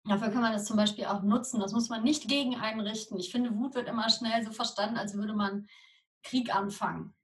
Dafür 0.03 0.30
kann 0.30 0.41
man 0.41 0.53
das 0.53 0.65
zum 0.65 0.77
Beispiel 0.77 1.06
auch 1.06 1.22
nutzen. 1.22 1.60
Das 1.60 1.74
muss 1.74 1.89
man 1.89 2.03
nicht 2.03 2.27
gegen 2.27 2.56
einen 2.56 2.80
richten. 2.80 3.18
Ich 3.18 3.32
finde, 3.32 3.56
Wut 3.56 3.75
wird 3.75 3.88
immer 3.88 4.10
schnell 4.10 4.44
so 4.44 4.51
verstanden, 4.51 4.98
als 4.98 5.13
würde 5.13 5.34
man 5.34 5.68
Krieg 6.24 6.56
anfangen. 6.56 7.15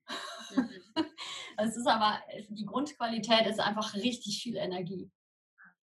Es 1.60 1.76
ist 1.76 1.88
aber, 1.88 2.22
die 2.50 2.66
Grundqualität 2.66 3.48
ist 3.48 3.60
einfach 3.60 3.96
richtig 3.96 4.44
viel 4.44 4.58
Energie. 4.58 5.10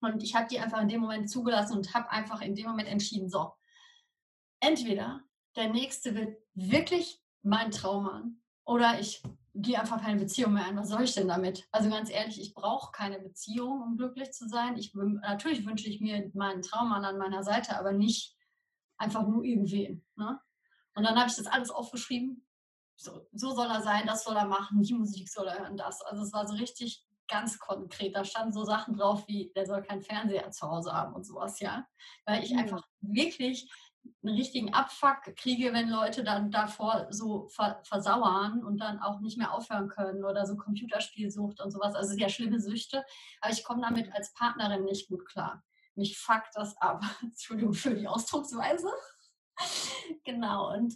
Und 0.00 0.22
ich 0.22 0.34
habe 0.34 0.46
die 0.46 0.60
einfach 0.60 0.82
in 0.82 0.88
dem 0.88 1.00
Moment 1.00 1.30
zugelassen 1.30 1.78
und 1.78 1.94
habe 1.94 2.10
einfach 2.10 2.42
in 2.42 2.54
dem 2.54 2.66
Moment 2.66 2.88
entschieden, 2.88 3.30
so, 3.30 3.52
entweder 4.60 5.22
der 5.56 5.70
nächste 5.70 6.14
wird 6.14 6.36
wirklich 6.54 7.22
mein 7.42 7.70
Traum 7.70 8.42
oder 8.64 9.00
ich 9.00 9.22
gehe 9.54 9.78
einfach 9.78 10.02
keine 10.02 10.20
Beziehung 10.20 10.54
mehr 10.54 10.66
ein. 10.66 10.76
Was 10.76 10.88
soll 10.88 11.04
ich 11.04 11.14
denn 11.14 11.28
damit? 11.28 11.66
Also 11.72 11.90
ganz 11.90 12.10
ehrlich, 12.10 12.40
ich 12.40 12.54
brauche 12.54 12.92
keine 12.92 13.18
Beziehung, 13.18 13.82
um 13.82 13.96
glücklich 13.96 14.32
zu 14.32 14.48
sein. 14.48 14.76
Ich, 14.76 14.94
natürlich 14.94 15.66
wünsche 15.66 15.88
ich 15.88 16.00
mir 16.00 16.30
meinen 16.34 16.62
Traummann 16.62 17.04
an 17.04 17.18
meiner 17.18 17.42
Seite, 17.42 17.78
aber 17.78 17.92
nicht 17.92 18.36
einfach 18.96 19.26
nur 19.26 19.44
irgendwen. 19.44 20.04
Ne? 20.16 20.40
Und 20.94 21.04
dann 21.04 21.18
habe 21.18 21.28
ich 21.28 21.36
das 21.36 21.46
alles 21.46 21.70
aufgeschrieben 21.70 22.44
so, 23.02 23.26
so 23.32 23.54
soll 23.54 23.66
er 23.66 23.82
sein, 23.82 24.06
das 24.06 24.24
soll 24.24 24.36
er 24.36 24.46
machen, 24.46 24.82
die 24.82 24.94
Musik 24.94 25.28
soll 25.28 25.48
er 25.48 25.58
hören, 25.58 25.76
das. 25.76 26.02
Also 26.02 26.22
es 26.22 26.32
war 26.32 26.46
so 26.46 26.54
richtig 26.54 27.04
ganz 27.28 27.58
konkret. 27.58 28.14
Da 28.14 28.24
standen 28.24 28.52
so 28.52 28.64
Sachen 28.64 28.94
drauf 28.94 29.26
wie, 29.26 29.52
der 29.56 29.66
soll 29.66 29.82
keinen 29.82 30.02
Fernseher 30.02 30.50
zu 30.50 30.68
Hause 30.68 30.92
haben 30.92 31.14
und 31.14 31.24
sowas, 31.24 31.60
ja. 31.60 31.86
Weil 32.26 32.42
ich 32.42 32.52
mhm. 32.52 32.58
einfach 32.58 32.86
wirklich 33.00 33.70
einen 34.22 34.34
richtigen 34.34 34.74
Abfuck 34.74 35.34
kriege, 35.36 35.72
wenn 35.72 35.88
Leute 35.88 36.24
dann 36.24 36.50
davor 36.50 37.06
so 37.10 37.48
versauern 37.84 38.64
und 38.64 38.78
dann 38.78 39.00
auch 39.00 39.20
nicht 39.20 39.38
mehr 39.38 39.52
aufhören 39.52 39.88
können 39.88 40.24
oder 40.24 40.44
so 40.46 40.56
Computerspielsucht 40.56 41.60
und 41.60 41.70
sowas. 41.70 41.94
Also 41.94 42.14
sehr 42.14 42.28
schlimme 42.28 42.60
Süchte. 42.60 43.04
Aber 43.40 43.52
ich 43.52 43.64
komme 43.64 43.82
damit 43.82 44.12
als 44.12 44.32
Partnerin 44.34 44.84
nicht 44.84 45.08
gut 45.08 45.26
klar. 45.26 45.62
Mich 45.94 46.18
fuckt 46.18 46.54
das 46.54 46.76
ab. 46.78 47.02
Entschuldigung 47.22 47.74
für 47.74 47.94
die 47.94 48.08
Ausdrucksweise. 48.08 48.90
genau. 50.24 50.74
Und 50.74 50.94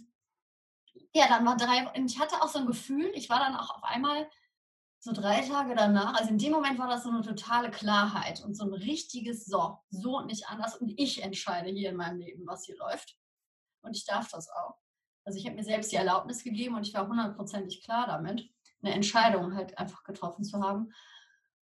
ja, 1.17 1.27
dann 1.27 1.45
war 1.45 1.57
drei, 1.57 1.87
und 1.95 2.11
ich 2.11 2.19
hatte 2.19 2.41
auch 2.41 2.47
so 2.47 2.59
ein 2.59 2.67
Gefühl, 2.67 3.11
ich 3.13 3.29
war 3.29 3.39
dann 3.39 3.55
auch 3.55 3.75
auf 3.75 3.83
einmal 3.83 4.29
so 4.99 5.11
drei 5.11 5.41
Tage 5.41 5.75
danach, 5.75 6.15
also 6.15 6.29
in 6.29 6.37
dem 6.37 6.51
Moment 6.51 6.79
war 6.79 6.87
das 6.87 7.03
so 7.03 7.09
eine 7.09 7.21
totale 7.21 7.71
Klarheit 7.71 8.43
und 8.43 8.55
so 8.55 8.65
ein 8.65 8.73
richtiges 8.73 9.45
So, 9.45 9.77
so 9.89 10.17
und 10.17 10.27
nicht 10.27 10.47
anders. 10.49 10.75
Und 10.75 10.93
ich 10.99 11.23
entscheide 11.23 11.69
hier 11.69 11.89
in 11.89 11.95
meinem 11.95 12.19
Leben, 12.19 12.45
was 12.45 12.65
hier 12.65 12.77
läuft. 12.77 13.15
Und 13.81 13.95
ich 13.95 14.05
darf 14.05 14.29
das 14.29 14.49
auch. 14.49 14.75
Also 15.23 15.39
ich 15.39 15.45
habe 15.45 15.55
mir 15.55 15.63
selbst 15.63 15.91
die 15.91 15.97
Erlaubnis 15.97 16.43
gegeben 16.43 16.75
und 16.75 16.87
ich 16.87 16.93
war 16.93 17.07
hundertprozentig 17.07 17.83
klar 17.83 18.07
damit, 18.07 18.49
eine 18.81 18.93
Entscheidung 18.93 19.55
halt 19.55 19.77
einfach 19.77 20.03
getroffen 20.03 20.43
zu 20.43 20.61
haben. 20.61 20.93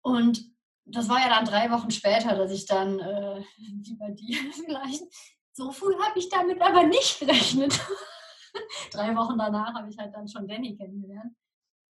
Und 0.02 0.44
das 0.86 1.10
war 1.10 1.20
ja 1.20 1.30
dann 1.30 1.46
drei 1.46 1.70
Wochen 1.72 1.92
später, 1.92 2.36
dass 2.36 2.52
ich 2.52 2.66
dann, 2.66 3.00
äh, 3.00 3.44
wie 3.58 3.96
bei 3.96 4.12
dir 4.12 4.38
vielleicht, 4.54 5.04
so 5.52 5.72
früh 5.72 5.94
habe 6.02 6.18
ich 6.18 6.30
damit 6.30 6.62
aber 6.62 6.84
nicht 6.84 7.20
gerechnet. 7.20 7.80
drei 8.92 9.16
Wochen 9.16 9.38
danach 9.38 9.74
habe 9.74 9.90
ich 9.90 9.98
halt 9.98 10.14
dann 10.14 10.28
schon 10.28 10.48
Danny 10.48 10.76
kennengelernt. 10.76 11.36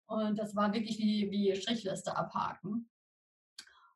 Und 0.06 0.38
das 0.38 0.56
war 0.56 0.72
wirklich 0.72 0.98
wie, 0.98 1.30
wie 1.30 1.54
Strichliste 1.54 2.16
abhaken. 2.16 2.88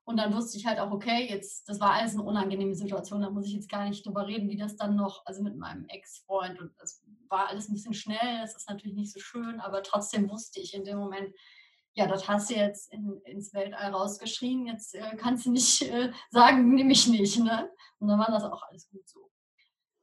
Und 0.04 0.16
dann 0.16 0.34
wusste 0.34 0.58
ich 0.58 0.66
halt 0.66 0.80
auch, 0.80 0.90
okay, 0.90 1.28
jetzt, 1.30 1.68
das 1.68 1.78
war 1.80 1.92
alles 1.92 2.14
eine 2.14 2.24
unangenehme 2.24 2.74
Situation, 2.74 3.22
da 3.22 3.30
muss 3.30 3.46
ich 3.46 3.54
jetzt 3.54 3.70
gar 3.70 3.88
nicht 3.88 4.04
drüber 4.04 4.26
reden, 4.26 4.48
wie 4.48 4.56
das 4.56 4.76
dann 4.76 4.96
noch, 4.96 5.24
also 5.26 5.42
mit 5.42 5.56
meinem 5.56 5.86
Ex-Freund 5.86 6.58
und 6.60 6.72
das 6.80 7.04
war 7.28 7.48
alles 7.48 7.68
ein 7.68 7.74
bisschen 7.74 7.94
schnell, 7.94 8.40
das 8.40 8.56
ist 8.56 8.68
natürlich 8.68 8.96
nicht 8.96 9.12
so 9.12 9.20
schön, 9.20 9.60
aber 9.60 9.82
trotzdem 9.84 10.28
wusste 10.28 10.58
ich 10.58 10.74
in 10.74 10.84
dem 10.84 10.98
Moment, 10.98 11.32
ja, 11.94 12.08
das 12.08 12.26
hast 12.26 12.50
du 12.50 12.54
jetzt 12.54 12.92
in, 12.92 13.20
ins 13.24 13.54
Weltall 13.54 13.92
rausgeschrien, 13.92 14.66
jetzt 14.66 14.94
äh, 14.94 15.16
kannst 15.16 15.46
du 15.46 15.52
nicht 15.52 15.82
äh, 15.82 16.10
sagen, 16.30 16.74
nehme 16.74 16.92
ich 16.92 17.06
nicht, 17.06 17.38
ne? 17.38 17.70
Und 17.98 18.08
dann 18.08 18.18
war 18.18 18.30
das 18.30 18.44
auch 18.44 18.62
alles 18.64 18.88
gut 18.88 19.06
so. 19.08 19.30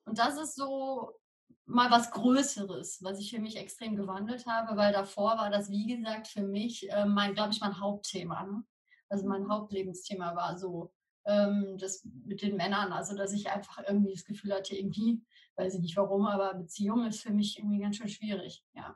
Und 0.05 0.17
das 0.17 0.37
ist 0.37 0.55
so 0.55 1.18
mal 1.65 1.91
was 1.91 2.11
Größeres, 2.11 3.03
was 3.03 3.19
ich 3.19 3.31
für 3.31 3.39
mich 3.39 3.55
extrem 3.55 3.95
gewandelt 3.95 4.45
habe, 4.47 4.75
weil 4.75 4.91
davor 4.91 5.37
war 5.37 5.49
das, 5.49 5.69
wie 5.69 5.85
gesagt, 5.85 6.27
für 6.27 6.41
mich, 6.41 6.89
äh, 6.91 7.05
mein, 7.05 7.33
glaube 7.33 7.51
ich, 7.51 7.61
mein 7.61 7.79
Hauptthema. 7.79 8.43
Ne? 8.43 8.63
Also 9.09 9.27
mein. 9.27 9.49
Hauptlebensthema 9.49 10.35
war 10.35 10.57
so 10.57 10.91
ähm, 11.25 11.77
das 11.77 12.03
mit 12.25 12.41
den 12.41 12.55
Männern, 12.55 12.91
also 12.91 13.15
dass 13.15 13.33
ich 13.33 13.49
einfach 13.49 13.79
irgendwie 13.87 14.13
das 14.13 14.25
Gefühl 14.25 14.53
hatte, 14.53 14.75
irgendwie, 14.75 15.23
weiß 15.55 15.75
ich 15.75 15.81
nicht 15.81 15.97
warum, 15.97 16.25
aber 16.25 16.53
Beziehung 16.53 17.05
ist 17.05 17.21
für 17.21 17.31
mich 17.31 17.57
irgendwie 17.57 17.79
ganz 17.79 17.97
schön 17.97 18.09
schwierig, 18.09 18.63
ja. 18.73 18.95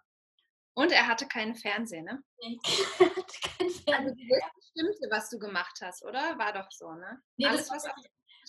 Und 0.76 0.92
er 0.92 1.08
hatte 1.08 1.28
keinen 1.28 1.56
Fernsehen, 1.56 2.06
ne? 2.06 2.24
Nee, 2.40 2.58
er 3.00 3.16
hatte 3.16 3.40
keinen 3.58 3.70
Fernsehen. 3.70 3.94
Also 3.96 4.16
das 4.42 4.56
Bestimmte, 4.56 5.08
was 5.12 5.30
du 5.30 5.38
gemacht 5.38 5.80
hast, 5.82 6.04
oder? 6.04 6.38
War 6.40 6.54
doch 6.54 6.72
so, 6.72 6.92
ne? 6.94 7.22
Nee, 7.38 7.46
Alles, 7.46 7.70
was 7.70 7.86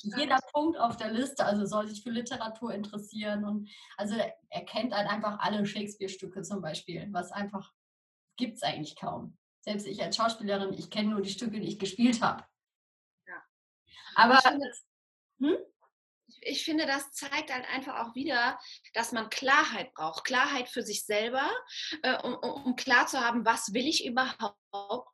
jeder 0.02 0.38
Punkt 0.52 0.78
auf 0.78 0.96
der 0.96 1.12
Liste, 1.12 1.44
also 1.44 1.66
soll 1.66 1.88
sich 1.88 2.02
für 2.02 2.10
Literatur 2.10 2.72
interessieren 2.72 3.44
und 3.44 3.68
also 3.96 4.16
er 4.48 4.64
kennt 4.64 4.94
halt 4.94 5.08
einfach 5.08 5.38
alle 5.40 5.64
Shakespeare-Stücke 5.64 6.42
zum 6.42 6.60
Beispiel, 6.60 7.08
was 7.12 7.32
einfach 7.32 7.72
gibt 8.36 8.56
es 8.56 8.62
eigentlich 8.62 8.96
kaum. 8.96 9.36
Selbst 9.60 9.86
ich 9.86 10.02
als 10.02 10.16
Schauspielerin, 10.16 10.74
ich 10.74 10.90
kenne 10.90 11.10
nur 11.10 11.22
die 11.22 11.30
Stücke, 11.30 11.60
die 11.60 11.68
ich 11.68 11.78
gespielt 11.78 12.20
habe. 12.20 12.44
Ja. 13.26 13.42
Aber 14.14 14.34
ich 14.34 14.40
finde, 14.40 14.72
hm? 15.40 15.56
ich 16.40 16.64
finde, 16.64 16.86
das 16.86 17.12
zeigt 17.12 17.52
halt 17.52 17.66
einfach 17.72 18.00
auch 18.04 18.14
wieder, 18.14 18.58
dass 18.92 19.12
man 19.12 19.30
Klarheit 19.30 19.92
braucht. 19.94 20.24
Klarheit 20.24 20.68
für 20.68 20.82
sich 20.82 21.04
selber, 21.04 21.48
äh, 22.02 22.18
um, 22.22 22.34
um 22.34 22.76
klar 22.76 23.06
zu 23.06 23.20
haben, 23.20 23.44
was 23.44 23.72
will 23.72 23.86
ich 23.86 24.04
überhaupt 24.04 25.13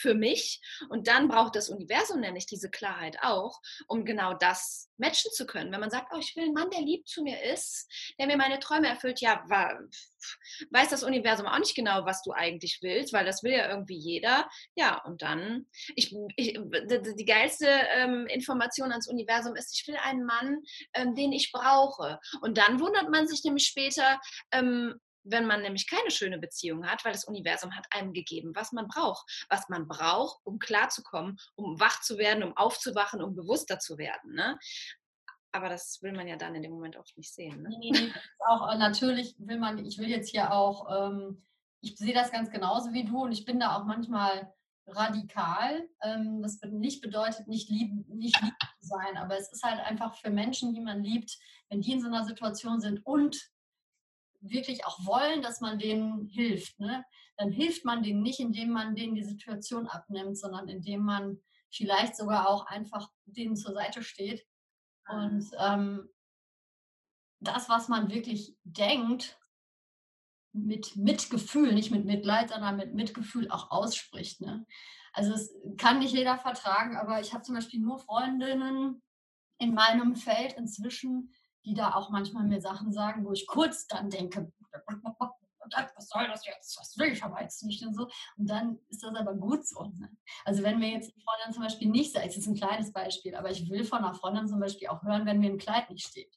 für 0.00 0.14
mich. 0.14 0.60
Und 0.88 1.08
dann 1.08 1.28
braucht 1.28 1.56
das 1.56 1.68
Universum 1.68 2.20
nämlich 2.20 2.46
diese 2.46 2.70
Klarheit 2.70 3.18
auch, 3.22 3.60
um 3.86 4.04
genau 4.04 4.34
das 4.34 4.90
matchen 4.96 5.30
zu 5.32 5.46
können. 5.46 5.72
Wenn 5.72 5.80
man 5.80 5.90
sagt, 5.90 6.12
oh, 6.14 6.18
ich 6.18 6.36
will 6.36 6.44
einen 6.44 6.54
Mann, 6.54 6.70
der 6.70 6.82
lieb 6.82 7.06
zu 7.06 7.22
mir 7.22 7.42
ist, 7.42 7.88
der 8.18 8.26
mir 8.26 8.36
meine 8.36 8.60
Träume 8.60 8.88
erfüllt, 8.88 9.20
ja, 9.20 9.42
weiß 9.48 10.90
das 10.90 11.02
Universum 11.02 11.46
auch 11.46 11.58
nicht 11.58 11.74
genau, 11.74 12.04
was 12.04 12.22
du 12.22 12.32
eigentlich 12.32 12.78
willst, 12.82 13.12
weil 13.12 13.24
das 13.24 13.42
will 13.42 13.52
ja 13.52 13.68
irgendwie 13.68 13.96
jeder. 13.96 14.48
Ja, 14.74 15.02
und 15.04 15.22
dann, 15.22 15.66
ich, 15.96 16.14
ich 16.36 16.58
die 16.58 17.24
geilste 17.24 17.66
ähm, 17.94 18.26
Information 18.26 18.90
ans 18.90 19.08
Universum 19.08 19.56
ist, 19.56 19.78
ich 19.78 19.86
will 19.88 19.96
einen 19.96 20.24
Mann, 20.24 20.62
ähm, 20.94 21.14
den 21.14 21.32
ich 21.32 21.52
brauche. 21.52 22.18
Und 22.42 22.58
dann 22.58 22.80
wundert 22.80 23.10
man 23.10 23.26
sich 23.26 23.42
nämlich 23.44 23.66
später, 23.66 24.20
ähm, 24.52 25.00
wenn 25.24 25.46
man 25.46 25.62
nämlich 25.62 25.88
keine 25.88 26.10
schöne 26.10 26.38
Beziehung 26.38 26.86
hat, 26.86 27.04
weil 27.04 27.12
das 27.12 27.24
Universum 27.24 27.74
hat 27.76 27.86
einem 27.90 28.12
gegeben, 28.12 28.52
was 28.54 28.72
man 28.72 28.88
braucht. 28.88 29.46
Was 29.48 29.68
man 29.68 29.86
braucht, 29.86 30.40
um 30.44 30.58
klarzukommen, 30.58 31.38
um 31.54 31.78
wach 31.80 32.00
zu 32.02 32.18
werden, 32.18 32.42
um 32.42 32.56
aufzuwachen, 32.56 33.22
um 33.22 33.34
bewusster 33.34 33.78
zu 33.78 33.98
werden. 33.98 34.34
Ne? 34.34 34.58
Aber 35.52 35.68
das 35.68 36.00
will 36.02 36.12
man 36.12 36.28
ja 36.28 36.36
dann 36.36 36.54
in 36.54 36.62
dem 36.62 36.72
Moment 36.72 36.96
oft 36.96 37.16
nicht 37.16 37.34
sehen. 37.34 37.62
Ne? 37.62 37.68
Nee, 37.80 37.90
nee, 37.90 38.12
auch 38.46 38.72
äh, 38.72 38.78
natürlich 38.78 39.34
will 39.38 39.58
man, 39.58 39.84
ich 39.84 39.98
will 39.98 40.08
jetzt 40.08 40.30
hier 40.30 40.52
auch, 40.52 41.10
ähm, 41.10 41.44
ich 41.80 41.96
sehe 41.96 42.14
das 42.14 42.30
ganz 42.30 42.50
genauso 42.50 42.92
wie 42.92 43.04
du 43.04 43.22
und 43.22 43.32
ich 43.32 43.44
bin 43.44 43.58
da 43.58 43.76
auch 43.76 43.84
manchmal 43.84 44.52
radikal. 44.86 45.88
Ähm, 46.02 46.42
das 46.42 46.60
nicht 46.62 47.00
bedeutet, 47.02 47.48
nicht 47.48 47.68
lieb, 47.68 48.08
nicht 48.08 48.40
lieb 48.42 48.54
zu 48.80 48.88
sein, 48.88 49.16
aber 49.16 49.36
es 49.36 49.50
ist 49.52 49.62
halt 49.62 49.80
einfach 49.80 50.14
für 50.16 50.30
Menschen, 50.30 50.72
die 50.74 50.80
man 50.80 51.02
liebt, 51.02 51.38
wenn 51.68 51.80
die 51.80 51.92
in 51.92 52.00
so 52.00 52.08
einer 52.08 52.24
Situation 52.24 52.80
sind 52.80 53.04
und 53.04 53.50
wirklich 54.40 54.86
auch 54.86 55.04
wollen, 55.04 55.42
dass 55.42 55.60
man 55.60 55.78
denen 55.78 56.26
hilft, 56.26 56.80
ne? 56.80 57.04
dann 57.36 57.50
hilft 57.50 57.84
man 57.84 58.02
denen 58.02 58.22
nicht, 58.22 58.40
indem 58.40 58.70
man 58.70 58.94
denen 58.94 59.14
die 59.14 59.24
Situation 59.24 59.86
abnimmt, 59.86 60.38
sondern 60.38 60.68
indem 60.68 61.02
man 61.02 61.40
vielleicht 61.70 62.16
sogar 62.16 62.48
auch 62.48 62.66
einfach 62.66 63.10
denen 63.26 63.56
zur 63.56 63.74
Seite 63.74 64.02
steht 64.02 64.46
und 65.08 65.50
ähm, 65.58 66.08
das, 67.40 67.68
was 67.68 67.88
man 67.88 68.10
wirklich 68.10 68.56
denkt, 68.64 69.38
mit 70.52 70.96
Mitgefühl, 70.96 71.72
nicht 71.72 71.90
mit 71.90 72.04
Mitleid, 72.04 72.50
sondern 72.50 72.76
mit 72.76 72.94
Mitgefühl 72.94 73.50
auch 73.50 73.70
ausspricht. 73.70 74.40
Ne? 74.40 74.66
Also 75.12 75.32
es 75.32 75.52
kann 75.76 76.00
nicht 76.00 76.12
jeder 76.12 76.38
vertragen, 76.38 76.96
aber 76.96 77.20
ich 77.20 77.32
habe 77.32 77.44
zum 77.44 77.54
Beispiel 77.54 77.80
nur 77.80 77.98
Freundinnen 77.98 79.02
in 79.58 79.74
meinem 79.74 80.16
Feld 80.16 80.54
inzwischen, 80.54 81.32
die 81.64 81.74
da 81.74 81.94
auch 81.94 82.10
manchmal 82.10 82.44
mir 82.46 82.60
Sachen 82.60 82.92
sagen, 82.92 83.24
wo 83.24 83.32
ich 83.32 83.46
kurz 83.46 83.86
dann 83.86 84.10
denke, 84.10 84.52
was 85.94 86.08
soll 86.08 86.26
das 86.26 86.46
jetzt? 86.46 86.78
Das 86.78 86.98
will 86.98 87.12
ich 87.12 87.22
aber 87.22 87.42
jetzt 87.42 87.62
nicht 87.62 87.84
und 87.84 87.94
so. 87.94 88.08
Und 88.36 88.48
dann 88.48 88.78
ist 88.88 89.02
das 89.02 89.14
aber 89.14 89.34
gut 89.34 89.66
so. 89.66 89.84
Ne? 89.84 90.10
Also 90.44 90.62
wenn 90.62 90.78
mir 90.78 90.90
jetzt 90.90 91.12
eine 91.12 91.22
Freundin 91.22 91.52
zum 91.52 91.62
Beispiel 91.62 91.88
nicht 91.88 92.12
sagt, 92.12 92.26
es 92.26 92.36
ist 92.36 92.46
ein 92.46 92.56
kleines 92.56 92.92
Beispiel, 92.92 93.34
aber 93.34 93.50
ich 93.50 93.68
will 93.70 93.84
von 93.84 93.98
einer 93.98 94.14
Freundin 94.14 94.48
zum 94.48 94.60
Beispiel 94.60 94.88
auch 94.88 95.02
hören, 95.02 95.26
wenn 95.26 95.38
mir 95.38 95.50
ein 95.50 95.58
Kleid 95.58 95.90
nicht 95.90 96.06
steht. 96.06 96.34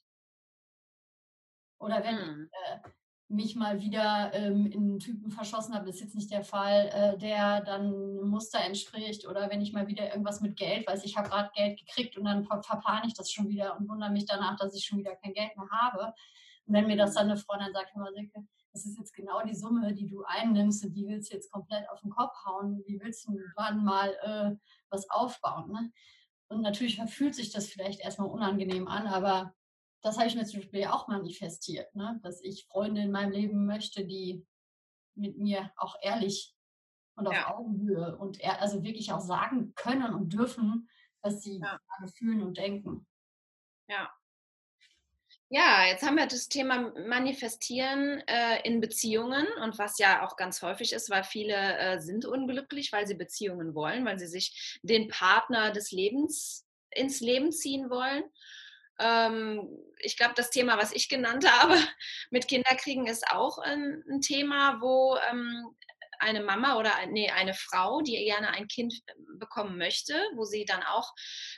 Oder 1.78 2.02
wenn 2.02 2.18
hm. 2.18 2.50
äh, 2.52 2.88
mich 3.28 3.56
mal 3.56 3.80
wieder 3.80 4.30
ähm, 4.34 4.66
in 4.66 4.82
einen 4.82 4.98
Typen 4.98 5.30
verschossen 5.30 5.74
habe, 5.74 5.86
das 5.86 5.96
ist 5.96 6.02
jetzt 6.02 6.14
nicht 6.14 6.30
der 6.30 6.44
Fall, 6.44 6.90
äh, 6.92 7.18
der 7.18 7.62
dann 7.62 7.86
einem 7.86 8.28
Muster 8.28 8.60
entspricht. 8.60 9.26
Oder 9.26 9.50
wenn 9.50 9.62
ich 9.62 9.72
mal 9.72 9.88
wieder 9.88 10.10
irgendwas 10.10 10.40
mit 10.40 10.56
Geld, 10.56 10.86
weiß 10.86 11.04
ich 11.04 11.16
habe 11.16 11.28
gerade 11.28 11.50
Geld 11.54 11.78
gekriegt 11.78 12.16
und 12.16 12.24
dann 12.24 12.44
ver 12.44 12.62
verplane 12.62 13.06
ich 13.06 13.14
das 13.14 13.30
schon 13.32 13.48
wieder 13.48 13.76
und 13.78 13.88
wundere 13.88 14.10
mich 14.10 14.26
danach, 14.26 14.56
dass 14.56 14.74
ich 14.74 14.84
schon 14.84 14.98
wieder 14.98 15.16
kein 15.16 15.32
Geld 15.32 15.56
mehr 15.56 15.68
habe. 15.70 16.14
Und 16.66 16.74
wenn 16.74 16.86
mir 16.86 16.96
das 16.96 17.14
dann 17.14 17.30
eine 17.30 17.36
Freundin 17.36 17.72
sagt, 17.72 17.94
immer 17.94 18.10
das 18.72 18.86
ist 18.86 18.98
jetzt 18.98 19.14
genau 19.14 19.40
die 19.42 19.54
Summe, 19.54 19.94
die 19.94 20.08
du 20.08 20.24
einnimmst 20.24 20.84
und 20.84 20.94
die 20.94 21.06
willst 21.06 21.30
du 21.30 21.36
jetzt 21.36 21.50
komplett 21.50 21.88
auf 21.90 22.00
den 22.00 22.10
Kopf 22.10 22.34
hauen. 22.44 22.82
Wie 22.86 23.00
willst 23.00 23.26
du 23.26 23.38
wann 23.54 23.84
mal 23.84 24.10
äh, 24.22 24.56
was 24.90 25.08
aufbauen? 25.10 25.70
Ne? 25.70 25.92
Und 26.48 26.60
natürlich 26.60 27.00
fühlt 27.06 27.34
sich 27.34 27.52
das 27.52 27.68
vielleicht 27.68 28.00
erstmal 28.00 28.28
unangenehm 28.28 28.88
an, 28.88 29.06
aber 29.06 29.54
das 30.04 30.18
habe 30.18 30.28
ich 30.28 30.36
mir 30.36 30.44
zum 30.44 30.60
Beispiel 30.60 30.84
auch 30.84 31.08
manifestiert, 31.08 31.94
ne? 31.94 32.20
dass 32.22 32.40
ich 32.42 32.66
Freunde 32.66 33.02
in 33.02 33.10
meinem 33.10 33.32
Leben 33.32 33.66
möchte, 33.66 34.04
die 34.06 34.46
mit 35.16 35.38
mir 35.38 35.72
auch 35.76 35.96
ehrlich 36.02 36.54
und 37.16 37.26
auf 37.26 37.34
ja. 37.34 37.54
Augenhöhe 37.54 38.16
und 38.16 38.40
er, 38.40 38.60
also 38.60 38.82
wirklich 38.82 39.12
auch 39.12 39.20
sagen 39.20 39.74
können 39.74 40.14
und 40.14 40.32
dürfen, 40.32 40.88
was 41.22 41.42
sie 41.42 41.60
ja. 41.60 41.80
fühlen 42.16 42.42
und 42.42 42.58
denken. 42.58 43.06
Ja, 43.88 44.10
ja, 45.50 45.86
jetzt 45.86 46.02
haben 46.02 46.16
wir 46.16 46.26
das 46.26 46.48
Thema 46.48 46.92
Manifestieren 47.06 48.22
äh, 48.26 48.66
in 48.66 48.80
Beziehungen 48.80 49.46
und 49.62 49.78
was 49.78 49.98
ja 49.98 50.26
auch 50.26 50.36
ganz 50.36 50.62
häufig 50.62 50.92
ist, 50.92 51.10
weil 51.10 51.22
viele 51.22 51.54
äh, 51.78 52.00
sind 52.00 52.24
unglücklich, 52.24 52.92
weil 52.92 53.06
sie 53.06 53.14
Beziehungen 53.14 53.74
wollen, 53.74 54.04
weil 54.04 54.18
sie 54.18 54.26
sich 54.26 54.80
den 54.82 55.06
Partner 55.08 55.70
des 55.70 55.92
Lebens 55.92 56.66
ins 56.90 57.20
Leben 57.20 57.52
ziehen 57.52 57.88
wollen. 57.90 58.24
Ähm, 58.98 59.68
ich 59.98 60.16
glaube, 60.16 60.34
das 60.36 60.50
Thema, 60.50 60.78
was 60.78 60.92
ich 60.92 61.08
genannt 61.08 61.50
habe 61.60 61.76
mit 62.30 62.48
Kinderkriegen, 62.48 63.06
ist 63.06 63.28
auch 63.30 63.58
ein, 63.58 64.02
Thema, 64.20 64.80
wo 64.80 65.16
ähm, 65.30 65.74
eine 66.24 66.42
Mama 66.42 66.76
oder 66.76 66.92
nee, 67.08 67.30
eine 67.30 67.54
Frau, 67.54 68.00
die 68.00 68.12
gerne 68.24 68.48
ein 68.48 68.66
Kind 68.66 68.94
ähm, 69.08 69.38
bekommen 69.38 69.78
möchte, 69.78 70.14
wo 70.34 70.44
sie 70.44 70.64
dann 70.64 70.82
auch 70.82 71.12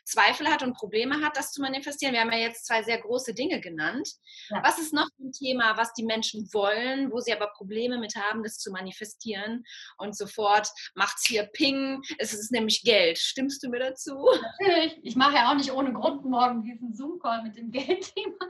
Zweifel 0.04 0.48
hat 0.48 0.62
und 0.62 0.74
Probleme 0.74 1.22
hat, 1.22 1.36
das 1.36 1.52
zu 1.52 1.62
manifestieren. 1.62 2.14
Wir 2.14 2.20
haben 2.20 2.32
ja 2.32 2.38
jetzt 2.38 2.66
zwei 2.66 2.82
sehr 2.82 3.00
große 3.00 3.34
Dinge 3.34 3.60
genannt. 3.60 4.08
Ja. 4.48 4.62
Was 4.62 4.78
ist 4.78 4.92
noch 4.92 5.08
ein 5.20 5.32
Thema, 5.32 5.76
was 5.76 5.92
die 5.94 6.04
Menschen 6.04 6.48
wollen, 6.52 7.10
wo 7.10 7.20
sie 7.20 7.32
aber 7.32 7.48
Probleme 7.48 7.98
mit 7.98 8.16
haben, 8.16 8.42
das 8.42 8.58
zu 8.58 8.70
manifestieren? 8.70 9.64
Und 9.98 10.16
sofort 10.16 10.68
macht 10.94 11.16
es 11.18 11.26
hier 11.26 11.44
Ping, 11.44 12.02
es 12.18 12.34
ist 12.34 12.52
nämlich 12.52 12.82
Geld. 12.82 13.18
Stimmst 13.18 13.62
du 13.62 13.68
mir 13.68 13.80
dazu? 13.80 14.26
Natürlich. 14.60 14.98
Ich 15.02 15.16
mache 15.16 15.36
ja 15.36 15.50
auch 15.50 15.56
nicht 15.56 15.72
ohne 15.72 15.92
Grund 15.92 16.24
morgen 16.24 16.62
diesen 16.62 16.94
Zoom-Call 16.94 17.42
mit 17.42 17.56
dem 17.56 17.70
Geldthema. 17.76 18.46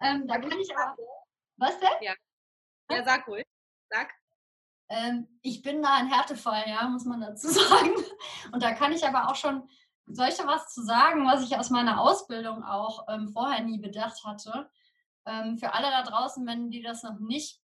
Ähm, 0.00 0.26
da 0.26 0.38
kann 0.38 0.58
ich 0.58 0.76
aber. 0.76 0.96
Was 1.56 1.78
denn? 1.80 1.88
Ja, 2.00 2.14
ja 2.90 3.04
sag 3.04 3.26
ruhig. 3.26 3.44
Sag. 3.90 4.12
Ähm, 4.88 5.28
ich 5.42 5.62
bin 5.62 5.82
da 5.82 5.94
ein 5.94 6.08
Härtefall, 6.08 6.64
ja, 6.66 6.88
muss 6.88 7.04
man 7.04 7.20
dazu 7.20 7.48
sagen. 7.50 7.92
Und 8.52 8.62
da 8.62 8.72
kann 8.72 8.92
ich 8.92 9.06
aber 9.06 9.30
auch 9.30 9.36
schon, 9.36 9.68
da 10.06 10.46
was 10.46 10.72
zu 10.72 10.82
sagen, 10.82 11.26
was 11.26 11.44
ich 11.44 11.56
aus 11.56 11.70
meiner 11.70 12.00
Ausbildung 12.00 12.64
auch 12.64 13.06
ähm, 13.08 13.28
vorher 13.28 13.62
nie 13.62 13.78
bedacht 13.78 14.24
hatte? 14.24 14.70
Ähm, 15.26 15.58
für 15.58 15.74
alle 15.74 15.90
da 15.90 16.02
draußen, 16.02 16.46
wenn 16.46 16.70
die 16.70 16.82
das 16.82 17.02
noch 17.02 17.18
nicht 17.18 17.60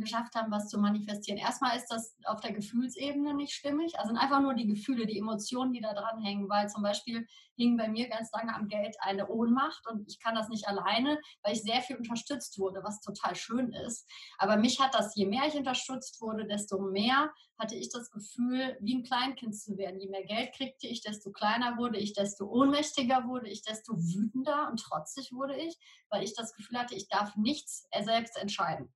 geschafft 0.00 0.34
haben, 0.34 0.50
was 0.50 0.68
zu 0.68 0.78
manifestieren. 0.78 1.38
Erstmal 1.38 1.76
ist 1.76 1.88
das 1.88 2.16
auf 2.24 2.40
der 2.40 2.52
Gefühlsebene 2.52 3.34
nicht 3.34 3.52
stimmig. 3.52 3.98
Also 3.98 4.08
sind 4.08 4.18
einfach 4.18 4.40
nur 4.40 4.54
die 4.54 4.66
Gefühle, 4.66 5.06
die 5.06 5.18
Emotionen, 5.18 5.72
die 5.72 5.80
da 5.80 5.92
dran 5.92 6.22
hängen. 6.22 6.48
Weil 6.48 6.68
zum 6.68 6.82
Beispiel 6.82 7.26
hing 7.56 7.76
bei 7.76 7.88
mir 7.88 8.08
ganz 8.08 8.30
lange 8.32 8.54
am 8.54 8.68
Geld 8.68 8.96
eine 9.00 9.28
Ohnmacht 9.28 9.86
und 9.88 10.08
ich 10.08 10.18
kann 10.18 10.34
das 10.34 10.48
nicht 10.48 10.66
alleine, 10.66 11.20
weil 11.42 11.54
ich 11.54 11.62
sehr 11.62 11.80
viel 11.82 11.96
unterstützt 11.96 12.58
wurde, 12.58 12.82
was 12.82 13.00
total 13.00 13.34
schön 13.36 13.72
ist. 13.72 14.08
Aber 14.38 14.56
mich 14.56 14.80
hat 14.80 14.94
das, 14.94 15.14
je 15.14 15.26
mehr 15.26 15.46
ich 15.46 15.54
unterstützt 15.54 16.20
wurde, 16.20 16.46
desto 16.46 16.78
mehr 16.78 17.30
hatte 17.58 17.76
ich 17.76 17.90
das 17.90 18.10
Gefühl, 18.10 18.76
wie 18.80 18.96
ein 18.96 19.04
Kleinkind 19.04 19.56
zu 19.56 19.76
werden. 19.76 20.00
Je 20.00 20.08
mehr 20.08 20.24
Geld 20.24 20.54
kriegte 20.54 20.88
ich, 20.88 21.02
desto 21.02 21.30
kleiner 21.30 21.76
wurde 21.76 21.98
ich, 21.98 22.14
desto 22.14 22.46
ohnmächtiger 22.46 23.26
wurde 23.26 23.48
ich, 23.48 23.62
desto 23.62 23.96
wütender 23.96 24.68
und 24.70 24.80
trotzig 24.80 25.32
wurde 25.32 25.56
ich, 25.56 25.76
weil 26.08 26.24
ich 26.24 26.34
das 26.34 26.54
Gefühl 26.54 26.78
hatte, 26.78 26.94
ich 26.94 27.08
darf 27.08 27.36
nichts 27.36 27.88
selbst 28.02 28.36
entscheiden. 28.36 28.92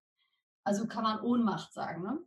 Also 0.66 0.88
kann 0.88 1.04
man 1.04 1.20
Ohnmacht 1.20 1.72
sagen. 1.72 2.02
Ne? 2.02 2.18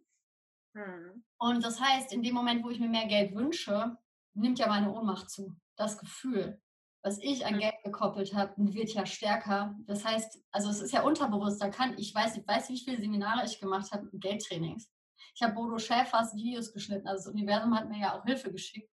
Mhm. 0.74 1.26
Und 1.40 1.64
das 1.64 1.82
heißt, 1.82 2.14
in 2.14 2.24
dem 2.24 2.34
Moment, 2.34 2.64
wo 2.64 2.70
ich 2.70 2.80
mir 2.80 2.88
mehr 2.88 3.06
Geld 3.06 3.36
wünsche, 3.36 3.98
nimmt 4.34 4.60
ja 4.60 4.68
meine 4.68 4.94
Ohnmacht 4.94 5.30
zu. 5.30 5.58
Das 5.76 5.98
Gefühl, 5.98 6.62
was 7.04 7.18
ich 7.20 7.46
an 7.46 7.60
Geld 7.60 7.76
gekoppelt 7.84 8.34
habe, 8.34 8.54
wird 8.58 8.94
ja 8.94 9.06
stärker. 9.06 9.76
Das 9.88 10.06
heißt, 10.06 10.42
also 10.52 10.70
es 10.70 10.80
ist 10.80 10.94
ja 10.94 11.04
unterbewusst. 11.04 11.62
Da 11.62 11.68
kann 11.68 11.98
ich 11.98 12.16
weiß, 12.16 12.38
ich 12.38 12.48
weiß, 12.48 12.70
wie 12.70 12.80
viele 12.80 13.02
Seminare 13.02 13.46
ich 13.46 13.60
gemacht 13.60 13.92
habe 13.92 14.06
mit 14.06 14.22
Geldtrainings. 14.22 14.90
Ich 15.36 15.42
habe 15.42 15.54
Bodo 15.54 15.78
Schäfers 15.78 16.34
Videos 16.34 16.72
geschnitten. 16.72 17.08
Also 17.10 17.26
das 17.26 17.34
Universum 17.34 17.78
hat 17.78 17.90
mir 17.90 18.00
ja 18.00 18.18
auch 18.18 18.24
Hilfe 18.24 18.54
geschickt. 18.54 18.90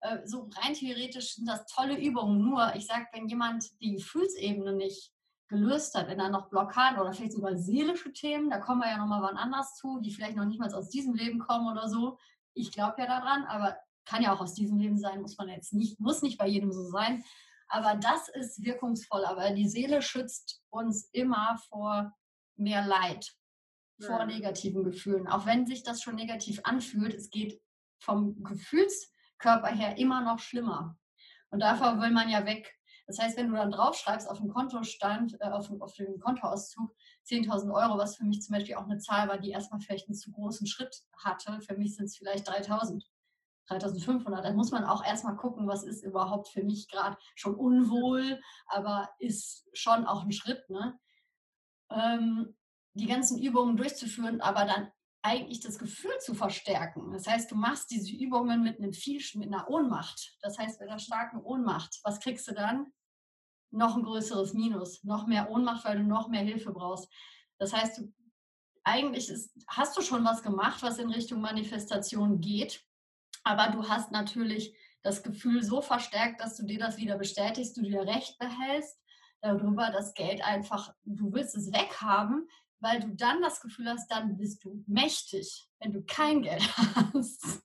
Äh, 0.00 0.24
so 0.24 0.48
rein 0.58 0.74
theoretisch 0.74 1.34
sind 1.34 1.46
das 1.46 1.66
tolle 1.66 1.98
Übungen. 1.98 2.40
Nur, 2.40 2.72
ich 2.76 2.86
sage, 2.86 3.08
wenn 3.12 3.26
jemand 3.26 3.64
die 3.80 3.96
Gefühlsebene 3.96 4.74
nicht 4.74 5.12
gelöst 5.50 5.94
hat, 5.94 6.08
wenn 6.08 6.18
da 6.18 6.28
noch 6.28 6.48
Blockaden 6.48 6.98
oder 6.98 7.12
vielleicht 7.12 7.32
sogar 7.32 7.56
seelische 7.56 8.12
Themen, 8.12 8.48
da 8.50 8.58
kommen 8.58 8.80
wir 8.80 8.88
ja 8.88 8.98
nochmal 8.98 9.20
wann 9.20 9.36
anders 9.36 9.74
zu, 9.74 10.00
die 10.00 10.12
vielleicht 10.12 10.36
noch 10.36 10.46
nicht 10.46 10.60
mal 10.60 10.72
aus 10.72 10.88
diesem 10.88 11.12
Leben 11.14 11.40
kommen 11.40 11.70
oder 11.70 11.88
so. 11.88 12.18
Ich 12.54 12.72
glaube 12.72 12.94
ja 12.98 13.06
daran, 13.06 13.44
aber 13.44 13.76
kann 14.04 14.22
ja 14.22 14.32
auch 14.32 14.40
aus 14.40 14.54
diesem 14.54 14.78
Leben 14.78 14.98
sein, 14.98 15.20
muss 15.20 15.36
man 15.36 15.48
jetzt 15.48 15.72
nicht, 15.72 16.00
muss 16.00 16.22
nicht 16.22 16.38
bei 16.38 16.46
jedem 16.46 16.72
so 16.72 16.84
sein. 16.84 17.24
Aber 17.68 17.96
das 17.96 18.28
ist 18.28 18.64
wirkungsvoll. 18.64 19.24
Aber 19.24 19.50
die 19.50 19.68
Seele 19.68 20.02
schützt 20.02 20.62
uns 20.70 21.08
immer 21.12 21.58
vor 21.68 22.12
mehr 22.56 22.86
Leid, 22.86 23.32
vor 24.00 24.24
negativen 24.24 24.84
Gefühlen. 24.84 25.28
Auch 25.28 25.46
wenn 25.46 25.66
sich 25.66 25.82
das 25.82 26.00
schon 26.02 26.14
negativ 26.14 26.60
anfühlt, 26.64 27.14
es 27.14 27.30
geht 27.30 27.60
vom 27.98 28.42
Gefühlskörper 28.42 29.68
her 29.68 29.98
immer 29.98 30.20
noch 30.22 30.38
schlimmer. 30.38 30.96
Und 31.50 31.60
davor 31.60 32.00
will 32.00 32.10
man 32.10 32.28
ja 32.28 32.46
weg. 32.46 32.76
Das 33.10 33.18
heißt, 33.18 33.36
wenn 33.36 33.48
du 33.48 33.56
dann 33.56 33.72
draufschreibst 33.72 34.30
auf 34.30 34.38
dem 34.38 34.48
Kontostand, 34.48 35.36
äh, 35.40 35.48
auf, 35.48 35.68
auf 35.80 35.94
dem 35.94 36.20
Kontoauszug 36.20 36.94
10.000 37.26 37.74
Euro, 37.74 37.98
was 37.98 38.14
für 38.14 38.24
mich 38.24 38.40
zum 38.40 38.54
Beispiel 38.54 38.76
auch 38.76 38.84
eine 38.84 38.98
Zahl 38.98 39.28
war, 39.28 39.36
die 39.36 39.50
erstmal 39.50 39.80
vielleicht 39.80 40.06
einen 40.06 40.14
zu 40.14 40.30
großen 40.30 40.68
Schritt 40.68 41.02
hatte, 41.16 41.60
für 41.60 41.76
mich 41.76 41.96
sind 41.96 42.04
es 42.04 42.16
vielleicht 42.16 42.48
3.000. 42.48 43.02
3500, 43.66 44.44
dann 44.44 44.56
muss 44.56 44.72
man 44.72 44.84
auch 44.84 45.04
erstmal 45.04 45.36
gucken, 45.36 45.68
was 45.68 45.84
ist 45.84 46.02
überhaupt 46.02 46.48
für 46.48 46.64
mich 46.64 46.88
gerade 46.88 47.16
schon 47.36 47.54
unwohl, 47.54 48.40
aber 48.66 49.08
ist 49.20 49.68
schon 49.72 50.06
auch 50.06 50.24
ein 50.24 50.32
Schritt, 50.32 50.68
ne? 50.70 50.98
Ähm, 51.92 52.56
die 52.94 53.06
ganzen 53.06 53.38
Übungen 53.38 53.76
durchzuführen, 53.76 54.40
aber 54.40 54.64
dann 54.64 54.90
eigentlich 55.22 55.60
das 55.60 55.78
Gefühl 55.78 56.18
zu 56.18 56.34
verstärken. 56.34 57.12
Das 57.12 57.28
heißt, 57.28 57.48
du 57.50 57.54
machst 57.54 57.92
diese 57.92 58.12
Übungen 58.12 58.62
mit 58.62 58.78
einem 58.78 58.92
viel, 58.92 59.22
mit 59.34 59.52
einer 59.52 59.68
Ohnmacht. 59.68 60.36
Das 60.40 60.58
heißt, 60.58 60.80
mit 60.80 60.88
einer 60.88 60.98
starken 60.98 61.40
Ohnmacht. 61.40 62.00
Was 62.02 62.18
kriegst 62.18 62.48
du 62.48 62.54
dann? 62.54 62.92
Noch 63.70 63.96
ein 63.96 64.02
größeres 64.02 64.54
Minus, 64.54 65.04
noch 65.04 65.26
mehr 65.26 65.50
Ohnmacht, 65.50 65.84
weil 65.84 65.98
du 65.98 66.04
noch 66.04 66.28
mehr 66.28 66.42
Hilfe 66.42 66.72
brauchst. 66.72 67.10
Das 67.58 67.72
heißt, 67.72 67.98
du, 67.98 68.12
eigentlich 68.84 69.28
ist, 69.28 69.52
hast 69.68 69.96
du 69.96 70.02
schon 70.02 70.24
was 70.24 70.42
gemacht, 70.42 70.82
was 70.82 70.98
in 70.98 71.10
Richtung 71.10 71.40
Manifestation 71.40 72.40
geht, 72.40 72.84
aber 73.44 73.68
du 73.68 73.88
hast 73.88 74.10
natürlich 74.10 74.74
das 75.02 75.22
Gefühl 75.22 75.62
so 75.62 75.80
verstärkt, 75.80 76.40
dass 76.40 76.56
du 76.56 76.64
dir 76.64 76.78
das 76.78 76.96
wieder 76.96 77.16
bestätigst, 77.16 77.76
du 77.76 77.82
dir 77.82 78.02
Recht 78.02 78.38
behältst 78.38 78.98
darüber, 79.40 79.90
dass 79.90 80.14
Geld 80.14 80.44
einfach, 80.44 80.92
du 81.04 81.32
willst 81.32 81.56
es 81.56 81.72
weghaben, 81.72 82.48
weil 82.80 83.00
du 83.00 83.08
dann 83.14 83.40
das 83.42 83.60
Gefühl 83.60 83.88
hast, 83.88 84.10
dann 84.10 84.36
bist 84.36 84.64
du 84.64 84.82
mächtig, 84.86 85.68
wenn 85.78 85.92
du 85.92 86.02
kein 86.02 86.42
Geld 86.42 86.62
hast. 87.14 87.62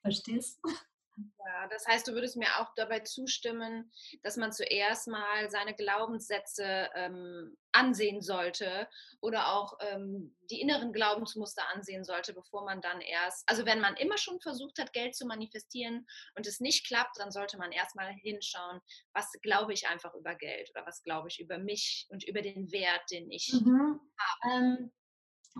Verstehst 0.00 0.60
du? 0.62 0.70
Ja, 1.16 1.66
das 1.68 1.86
heißt, 1.86 2.06
du 2.06 2.12
würdest 2.12 2.36
mir 2.36 2.48
auch 2.58 2.74
dabei 2.76 3.00
zustimmen, 3.00 3.90
dass 4.22 4.36
man 4.36 4.52
zuerst 4.52 5.08
mal 5.08 5.50
seine 5.50 5.74
Glaubenssätze 5.74 6.90
ähm, 6.94 7.56
ansehen 7.72 8.20
sollte 8.20 8.88
oder 9.20 9.52
auch 9.52 9.78
ähm, 9.80 10.36
die 10.50 10.60
inneren 10.60 10.92
Glaubensmuster 10.92 11.62
ansehen 11.74 12.04
sollte, 12.04 12.34
bevor 12.34 12.64
man 12.64 12.82
dann 12.82 13.00
erst, 13.00 13.48
also 13.48 13.64
wenn 13.64 13.80
man 13.80 13.96
immer 13.96 14.18
schon 14.18 14.40
versucht 14.40 14.78
hat, 14.78 14.92
Geld 14.92 15.14
zu 15.14 15.26
manifestieren 15.26 16.06
und 16.34 16.46
es 16.46 16.60
nicht 16.60 16.86
klappt, 16.86 17.18
dann 17.18 17.30
sollte 17.30 17.56
man 17.56 17.72
erstmal 17.72 18.12
hinschauen, 18.12 18.80
was 19.14 19.30
glaube 19.40 19.72
ich 19.72 19.88
einfach 19.88 20.14
über 20.14 20.34
Geld 20.34 20.70
oder 20.74 20.84
was 20.86 21.02
glaube 21.02 21.28
ich 21.28 21.40
über 21.40 21.58
mich 21.58 22.06
und 22.10 22.24
über 22.24 22.42
den 22.42 22.70
Wert, 22.72 23.10
den 23.10 23.30
ich 23.30 23.52
mhm. 23.54 24.00
habe. 24.18 24.54
Ähm, 24.54 24.92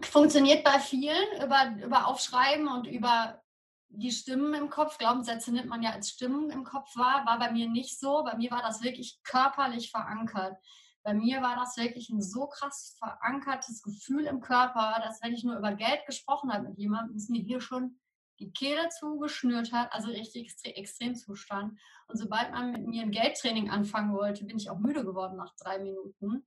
funktioniert 0.03 0.64
bei 0.64 0.79
vielen 0.79 1.42
über, 1.42 1.75
über 1.83 2.07
Aufschreiben 2.09 2.69
und 2.69 2.87
über 2.87 3.42
die 3.88 4.11
Stimmen 4.11 4.55
im 4.55 4.68
Kopf, 4.68 4.99
Glaubenssätze 4.99 5.53
nimmt 5.53 5.68
man 5.68 5.83
ja 5.83 5.90
als 5.90 6.11
Stimmen 6.11 6.51
im 6.51 6.64
Kopf 6.64 6.96
wahr, 6.96 7.25
war 7.27 7.38
bei 7.38 7.51
mir 7.53 7.68
nicht 7.68 7.99
so. 7.99 8.25
Bei 8.25 8.37
mir 8.37 8.51
war 8.51 8.62
das 8.62 8.83
wirklich 8.83 9.20
körperlich 9.22 9.90
verankert. 9.90 10.57
Bei 11.03 11.14
mir 11.14 11.40
war 11.40 11.55
das 11.57 11.77
wirklich 11.77 12.11
ein 12.11 12.20
so 12.20 12.49
krass 12.49 12.96
verankertes 12.99 13.83
Gefühl 13.83 14.27
im 14.27 14.40
Körper, 14.40 15.01
dass 15.05 15.22
wenn 15.22 15.33
ich 15.33 15.44
nur 15.44 15.57
über 15.57 15.72
Geld 15.72 16.05
gesprochen 16.05 16.53
habe 16.53 16.68
mit 16.68 16.79
jemandem, 16.79 17.16
es 17.16 17.29
mir 17.29 17.40
hier 17.40 17.61
schon 17.61 18.01
die 18.40 18.53
Kehle 18.53 18.88
zugeschnürt 18.88 19.72
hat, 19.72 19.92
also 19.92 20.11
richtig 20.11 20.53
Extremzustand. 20.64 21.79
Und 22.09 22.16
sobald 22.16 22.51
man 22.51 22.72
mit 22.72 22.87
mir 22.87 23.03
ein 23.03 23.12
Geldtraining 23.12 23.70
anfangen 23.70 24.12
wollte, 24.14 24.44
bin 24.44 24.59
ich 24.59 24.68
auch 24.68 24.79
müde 24.79 25.05
geworden 25.05 25.37
nach 25.37 25.55
drei 25.57 25.79
Minuten, 25.79 26.44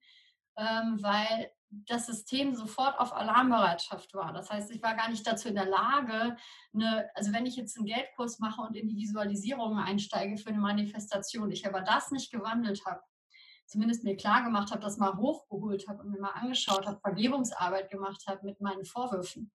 ähm, 0.57 1.01
weil 1.01 1.51
das 1.71 2.07
System 2.07 2.55
sofort 2.55 2.99
auf 2.99 3.13
Alarmbereitschaft 3.13 4.13
war. 4.13 4.33
Das 4.33 4.49
heißt, 4.49 4.71
ich 4.71 4.81
war 4.81 4.95
gar 4.95 5.09
nicht 5.09 5.25
dazu 5.25 5.49
in 5.49 5.55
der 5.55 5.67
Lage, 5.67 6.35
eine, 6.73 7.09
also 7.13 7.31
wenn 7.31 7.45
ich 7.45 7.55
jetzt 7.55 7.77
einen 7.77 7.85
Geldkurs 7.85 8.39
mache 8.39 8.61
und 8.61 8.75
in 8.75 8.87
die 8.87 8.97
Visualisierung 8.97 9.77
einsteige 9.77 10.37
für 10.37 10.49
eine 10.49 10.59
Manifestation, 10.59 11.51
ich 11.51 11.67
aber 11.67 11.81
das 11.81 12.11
nicht 12.11 12.31
gewandelt 12.31 12.85
habe, 12.85 13.01
zumindest 13.67 14.03
mir 14.03 14.17
klar 14.17 14.43
gemacht 14.43 14.71
habe, 14.71 14.81
das 14.81 14.97
mal 14.97 15.15
hochgeholt 15.15 15.87
habe 15.87 16.01
und 16.01 16.09
mir 16.09 16.19
mal 16.19 16.31
angeschaut 16.31 16.87
habe, 16.87 16.99
Vergebungsarbeit 17.01 17.91
gemacht 17.91 18.23
habe 18.27 18.45
mit 18.45 18.59
meinen 18.61 18.83
Vorwürfen. 18.83 19.51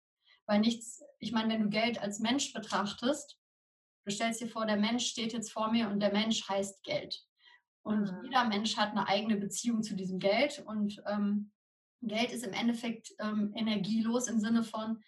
Weil 0.46 0.58
nichts, 0.58 1.04
ich 1.20 1.30
meine, 1.30 1.52
wenn 1.54 1.62
du 1.62 1.68
Geld 1.68 2.02
als 2.02 2.18
Mensch 2.18 2.52
betrachtest, 2.52 3.38
du 4.04 4.10
stellst 4.10 4.40
dir 4.40 4.48
vor, 4.48 4.66
der 4.66 4.78
Mensch 4.78 5.06
steht 5.06 5.32
jetzt 5.32 5.52
vor 5.52 5.70
mir 5.70 5.88
und 5.88 6.00
der 6.00 6.12
Mensch 6.12 6.48
heißt 6.48 6.82
Geld. 6.82 7.24
Und 7.82 8.10
mhm. 8.10 8.24
jeder 8.24 8.44
Mensch 8.46 8.76
hat 8.76 8.90
eine 8.90 9.06
eigene 9.06 9.36
Beziehung 9.36 9.84
zu 9.84 9.94
diesem 9.94 10.18
Geld 10.18 10.58
und 10.66 11.00
ähm, 11.06 11.52
Geld 12.02 12.32
ist 12.32 12.44
im 12.44 12.52
Endeffekt 12.52 13.12
ähm, 13.18 13.52
energielos 13.54 14.28
im 14.28 14.40
Sinne 14.40 14.62
von, 14.62 15.02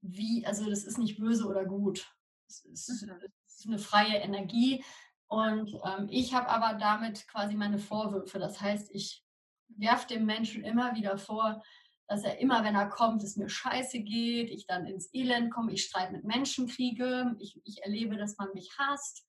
wie, 0.00 0.46
also 0.46 0.68
das 0.68 0.84
ist 0.84 0.98
nicht 0.98 1.18
böse 1.18 1.46
oder 1.46 1.64
gut. 1.64 2.10
Es 2.46 2.64
ist, 2.64 3.02
mhm. 3.02 3.16
ist 3.46 3.66
eine 3.66 3.78
freie 3.78 4.16
Energie. 4.16 4.84
Und 5.26 5.74
ähm, 5.84 6.08
ich 6.10 6.34
habe 6.34 6.48
aber 6.48 6.78
damit 6.78 7.26
quasi 7.28 7.54
meine 7.54 7.78
Vorwürfe. 7.78 8.38
Das 8.38 8.60
heißt, 8.60 8.90
ich 8.92 9.24
werfe 9.68 10.08
dem 10.08 10.26
Menschen 10.26 10.64
immer 10.64 10.94
wieder 10.96 11.18
vor, 11.18 11.62
dass 12.08 12.24
er 12.24 12.38
immer, 12.38 12.64
wenn 12.64 12.74
er 12.74 12.88
kommt, 12.88 13.22
es 13.22 13.36
mir 13.36 13.48
scheiße 13.48 14.00
geht, 14.00 14.50
ich 14.50 14.66
dann 14.66 14.86
ins 14.86 15.14
Elend 15.14 15.52
komme, 15.52 15.72
ich 15.72 15.84
Streit 15.84 16.10
mit 16.10 16.24
Menschen 16.24 16.66
kriege, 16.66 17.36
ich, 17.38 17.60
ich 17.64 17.84
erlebe, 17.84 18.16
dass 18.16 18.36
man 18.36 18.48
mich 18.52 18.70
hasst. 18.78 19.24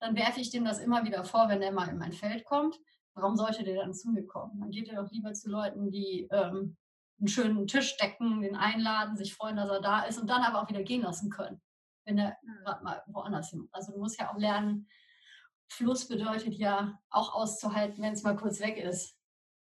Dann 0.00 0.16
werfe 0.16 0.40
ich 0.40 0.50
dem 0.50 0.64
das 0.64 0.78
immer 0.78 1.04
wieder 1.04 1.24
vor, 1.24 1.48
wenn 1.48 1.60
er 1.60 1.72
mal 1.72 1.88
in 1.88 1.98
mein 1.98 2.12
Feld 2.12 2.44
kommt 2.44 2.78
warum 3.14 3.36
sollte 3.36 3.64
der 3.64 3.76
dann 3.76 3.94
zu 3.94 4.10
mir 4.10 4.26
kommen? 4.26 4.60
Dann 4.60 4.70
geht 4.70 4.88
er 4.88 5.02
doch 5.02 5.10
lieber 5.10 5.32
zu 5.32 5.50
Leuten, 5.50 5.90
die, 5.90 6.28
ähm, 6.30 6.76
einen 7.18 7.28
schönen 7.28 7.66
Tisch 7.66 7.96
decken, 7.98 8.40
den 8.40 8.56
einladen, 8.56 9.16
sich 9.16 9.34
freuen, 9.34 9.56
dass 9.56 9.70
er 9.70 9.80
da 9.80 10.02
ist 10.02 10.18
und 10.18 10.28
dann 10.28 10.42
aber 10.42 10.62
auch 10.62 10.68
wieder 10.68 10.82
gehen 10.82 11.02
lassen 11.02 11.30
können, 11.30 11.60
wenn 12.04 12.18
er 12.18 12.36
mhm. 12.42 12.64
gerade 12.64 12.84
mal 12.84 13.02
woanders 13.06 13.50
hin. 13.50 13.68
Also 13.72 13.92
du 13.92 13.98
musst 13.98 14.18
ja 14.18 14.32
auch 14.32 14.38
lernen, 14.38 14.88
Fluss 15.68 16.08
bedeutet 16.08 16.54
ja 16.54 16.98
auch 17.10 17.32
auszuhalten, 17.32 18.02
wenn 18.02 18.12
es 18.12 18.22
mal 18.22 18.36
kurz 18.36 18.60
weg 18.60 18.76
ist. 18.76 19.16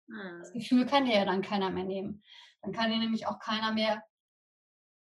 Mhm. 0.08 0.40
Das 0.40 0.52
Gefühl 0.52 0.86
kann 0.86 1.06
dir 1.06 1.16
ja 1.16 1.26
dann 1.26 1.42
keiner 1.42 1.70
mehr 1.70 1.86
nehmen. 1.86 2.24
Dann 2.62 2.74
kann 2.74 2.92
dir 2.92 2.98
nämlich 2.98 3.28
auch 3.28 3.40
keiner 3.40 3.72
mehr, 3.72 4.04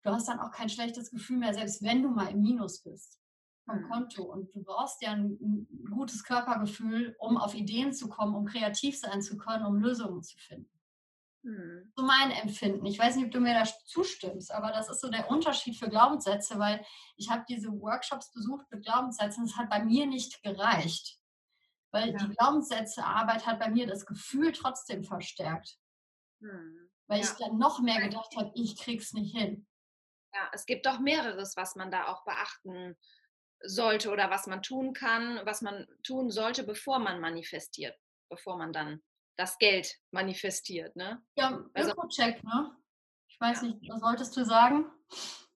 du 0.03 0.11
hast 0.11 0.29
dann 0.29 0.39
auch 0.39 0.51
kein 0.51 0.69
schlechtes 0.69 1.11
Gefühl 1.11 1.39
mehr, 1.39 1.55
selbst 1.55 1.83
wenn 1.83 2.03
du 2.03 2.11
mal 2.11 2.31
im 2.31 2.41
Minus 2.41 2.83
bist 2.83 3.19
vom 3.64 3.81
mhm. 3.81 3.88
Konto. 3.88 4.22
Und 4.22 4.55
du 4.55 4.62
brauchst 4.62 5.03
ja 5.03 5.12
ein, 5.12 5.66
gutes 5.90 6.24
Körpergefühl, 6.24 7.14
um 7.18 7.37
auf 7.37 7.55
Ideen 7.55 7.92
zu 7.92 8.09
kommen, 8.09 8.35
um 8.35 8.44
kreativ 8.44 8.98
sein 8.98 9.22
zu 9.22 9.37
können, 9.37 9.64
um 9.64 9.79
Lösungen 9.79 10.22
zu 10.22 10.37
finden. 10.38 10.70
Mhm. 11.42 11.92
So 11.94 12.05
mein 12.05 12.31
Empfinden. 12.31 12.85
Ich 12.87 12.98
weiß 12.98 13.16
nicht, 13.16 13.27
ob 13.27 13.31
du 13.31 13.40
mir 13.40 13.55
da 13.55 13.64
zustimmst, 13.85 14.50
aber 14.53 14.72
das 14.72 14.88
ist 14.88 15.00
so 15.00 15.11
der 15.11 15.31
Unterschied 15.31 15.77
für 15.77 15.88
Glaubenssätze, 15.88 16.59
weil 16.59 16.85
ich 17.16 17.31
habe 17.31 17.44
diese 17.48 17.68
Workshops 17.68 18.33
besucht 18.33 18.66
mit 18.70 18.85
Glaubenssätzen. 18.85 19.42
und 19.42 19.50
Es 19.50 19.57
hat 19.57 19.70
bei 19.70 19.85
mir 19.85 20.07
nicht 20.07 20.42
gereicht. 20.42 21.18
Weil 21.92 22.11
ja. 22.11 22.16
die 22.16 22.35
Glaubenssätze-Arbeit 22.35 23.46
hat 23.46 23.61
bei 23.61 23.70
mir 23.70 23.87
das 23.87 24.05
Gefühl 24.05 24.53
trotzdem 24.53 25.05
verstärkt. 25.05 25.79
Mhm. 26.40 26.90
Weil 27.07 27.20
ja. 27.20 27.24
ich 27.24 27.31
dann 27.38 27.59
noch 27.59 27.81
mehr 27.81 28.00
gedacht 28.00 28.35
habe, 28.37 28.50
ich 28.55 28.77
krieg's 28.77 29.12
nicht 29.12 29.37
hin. 29.37 29.66
Ja, 30.35 30.50
es 30.53 30.66
gibt 30.66 30.87
doch 30.87 30.98
mehreres, 30.98 31.57
was 31.57 31.77
man 31.77 31.92
da 31.92 32.09
auch 32.09 32.24
beachten 32.24 32.96
sollte 33.66 34.11
oder 34.11 34.31
was 34.31 34.46
man 34.46 34.62
tun 34.62 34.92
kann, 34.92 35.40
was 35.44 35.62
man 35.62 35.87
tun 36.03 36.31
sollte, 36.31 36.64
bevor 36.64 36.98
man 36.98 37.20
manifestiert, 37.20 37.96
bevor 38.29 38.57
man 38.57 38.72
dann 38.72 39.03
das 39.37 39.59
Geld 39.59 39.96
manifestiert. 40.12 40.94
Ne? 40.96 41.22
Ja, 41.37 41.64
also 41.74 41.92
Öko-Check, 41.92 42.42
ne? 42.44 42.77
Ich 43.29 43.40
weiß 43.40 43.62
ja. 43.62 43.68
nicht, 43.68 43.90
was 43.90 44.03
wolltest 44.03 44.37
du 44.37 44.44
sagen? 44.44 44.87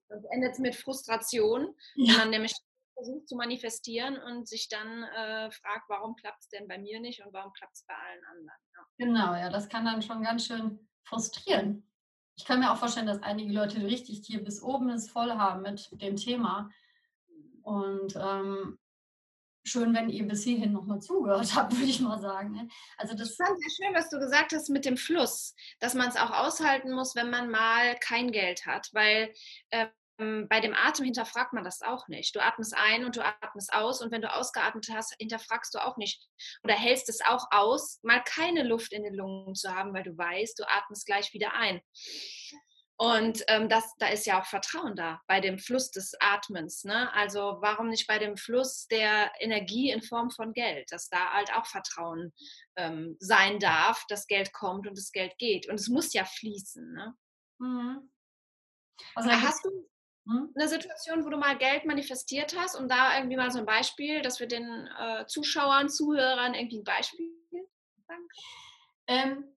Das 0.09 0.23
endet 0.31 0.59
mit 0.59 0.75
Frustration, 0.75 1.75
ja. 1.95 2.13
wenn 2.13 2.17
man 2.17 2.29
nämlich 2.31 2.53
versucht 2.93 3.29
zu 3.29 3.35
manifestieren 3.35 4.17
und 4.17 4.47
sich 4.47 4.67
dann 4.67 5.03
äh, 5.03 5.51
fragt, 5.51 5.87
warum 5.87 6.15
klappt 6.15 6.41
es 6.41 6.49
denn 6.49 6.67
bei 6.67 6.77
mir 6.77 6.99
nicht 6.99 7.23
und 7.25 7.31
warum 7.31 7.53
klappt 7.53 7.75
es 7.75 7.85
bei 7.85 7.93
allen 7.93 8.25
anderen. 8.25 8.59
Ja. 8.73 8.85
Genau, 8.97 9.35
ja, 9.35 9.49
das 9.49 9.69
kann 9.69 9.85
dann 9.85 10.01
schon 10.01 10.21
ganz 10.21 10.45
schön 10.45 10.89
frustrieren. 11.03 11.89
Ich 12.35 12.45
kann 12.45 12.59
mir 12.59 12.71
auch 12.71 12.77
vorstellen, 12.77 13.07
dass 13.07 13.21
einige 13.21 13.53
Leute 13.53 13.83
richtig 13.83 14.25
hier 14.25 14.43
bis 14.43 14.61
oben 14.61 14.89
es 14.89 15.09
voll 15.09 15.31
haben 15.31 15.61
mit 15.61 15.89
dem 16.01 16.15
Thema 16.15 16.69
und 17.69 18.15
ähm, 18.15 18.79
schön, 19.63 19.93
wenn 19.93 20.09
ihr 20.09 20.27
bis 20.27 20.43
hierhin 20.43 20.73
nochmal 20.73 21.01
zugehört 21.01 21.53
habt, 21.55 21.73
würde 21.73 21.89
ich 21.89 22.01
mal 22.01 22.19
sagen. 22.19 22.51
Ne? 22.51 22.67
Also 22.97 23.15
das 23.15 23.31
ich 23.31 23.37
fand 23.37 23.59
sehr 23.59 23.69
schön, 23.69 23.95
was 23.95 24.09
du 24.09 24.19
gesagt 24.19 24.53
hast 24.53 24.69
mit 24.69 24.85
dem 24.85 24.97
Fluss, 24.97 25.53
dass 25.79 25.93
man 25.93 26.09
es 26.09 26.15
auch 26.15 26.31
aushalten 26.31 26.91
muss, 26.91 27.15
wenn 27.15 27.29
man 27.29 27.49
mal 27.51 27.95
kein 27.99 28.31
Geld 28.31 28.65
hat, 28.65 28.89
weil 28.93 29.31
ähm, 29.71 30.47
bei 30.49 30.59
dem 30.59 30.73
Atem 30.73 31.05
hinterfragt 31.05 31.53
man 31.53 31.63
das 31.63 31.81
auch 31.81 32.07
nicht. 32.07 32.35
Du 32.35 32.43
atmest 32.43 32.75
ein 32.75 33.05
und 33.05 33.15
du 33.15 33.23
atmest 33.23 33.71
aus 33.71 34.01
und 34.01 34.11
wenn 34.11 34.21
du 34.21 34.33
ausgeatmet 34.33 34.89
hast, 34.91 35.15
hinterfragst 35.19 35.73
du 35.75 35.79
auch 35.79 35.95
nicht 35.95 36.27
oder 36.63 36.73
hältst 36.73 37.07
es 37.07 37.21
auch 37.21 37.45
aus, 37.51 37.99
mal 38.01 38.21
keine 38.23 38.63
Luft 38.63 38.93
in 38.93 39.03
den 39.03 39.13
Lungen 39.13 39.53
zu 39.53 39.73
haben, 39.73 39.93
weil 39.93 40.03
du 40.03 40.17
weißt, 40.17 40.57
du 40.57 40.63
atmest 40.67 41.05
gleich 41.05 41.33
wieder 41.33 41.53
ein. 41.53 41.79
Und 43.01 43.45
ähm, 43.47 43.69
das, 43.69 43.95
da 43.97 44.09
ist 44.09 44.25
ja 44.25 44.41
auch 44.41 44.45
Vertrauen 44.45 44.93
da 44.97 45.21
bei 45.25 45.39
dem 45.39 45.57
Fluss 45.57 45.89
des 45.89 46.13
Atmens. 46.19 46.83
Ne? 46.83 47.11
Also 47.13 47.57
warum 47.61 47.87
nicht 47.87 48.07
bei 48.07 48.19
dem 48.19 48.35
Fluss 48.35 48.87
der 48.87 49.31
Energie 49.39 49.89
in 49.89 50.01
Form 50.01 50.31
von 50.31 50.51
Geld, 50.51 50.91
dass 50.91 51.07
da 51.07 51.31
halt 51.31 51.53
auch 51.53 51.65
Vertrauen 51.65 52.33
ähm, 52.75 53.15
sein 53.19 53.59
darf, 53.59 54.03
dass 54.09 54.27
Geld 54.27 54.51
kommt 54.51 54.85
und 54.85 54.97
das 54.97 55.13
Geld 55.13 55.37
geht. 55.37 55.69
Und 55.69 55.75
es 55.75 55.87
muss 55.87 56.11
ja 56.11 56.25
fließen. 56.25 56.91
Ne? 56.91 57.15
Mhm. 57.59 58.11
Also 59.15 59.31
hast 59.31 59.63
du 59.63 59.69
hm? 60.27 60.53
eine 60.53 60.67
Situation, 60.67 61.23
wo 61.23 61.29
du 61.29 61.37
mal 61.37 61.57
Geld 61.57 61.85
manifestiert 61.85 62.53
hast 62.59 62.75
und 62.75 62.91
da 62.91 63.15
irgendwie 63.15 63.37
mal 63.37 63.49
so 63.49 63.59
ein 63.59 63.65
Beispiel, 63.65 64.21
dass 64.21 64.41
wir 64.41 64.47
den 64.47 64.89
äh, 64.99 65.25
Zuschauern, 65.25 65.87
Zuhörern 65.87 66.53
irgendwie 66.53 66.79
ein 66.79 66.83
Beispiel 66.83 67.31
sagen 68.09 68.27
ähm, 69.07 69.55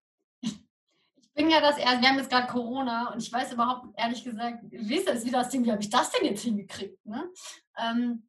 bin 1.34 1.50
ja 1.50 1.60
das 1.60 1.78
erst, 1.78 2.00
wir 2.00 2.08
haben 2.08 2.18
jetzt 2.18 2.30
gerade 2.30 2.46
Corona 2.46 3.12
und 3.12 3.22
ich 3.22 3.32
weiß 3.32 3.52
überhaupt, 3.52 3.86
ehrlich 3.96 4.22
gesagt, 4.22 4.58
wie 4.62 4.96
ist 4.96 5.08
das, 5.08 5.24
wie 5.24 5.30
das 5.30 5.48
Ding, 5.48 5.64
wie 5.64 5.72
habe 5.72 5.82
ich 5.82 5.90
das 5.90 6.10
denn 6.10 6.26
jetzt 6.26 6.42
hingekriegt? 6.42 7.04
Ne? 7.06 7.30
Ähm, 7.78 8.28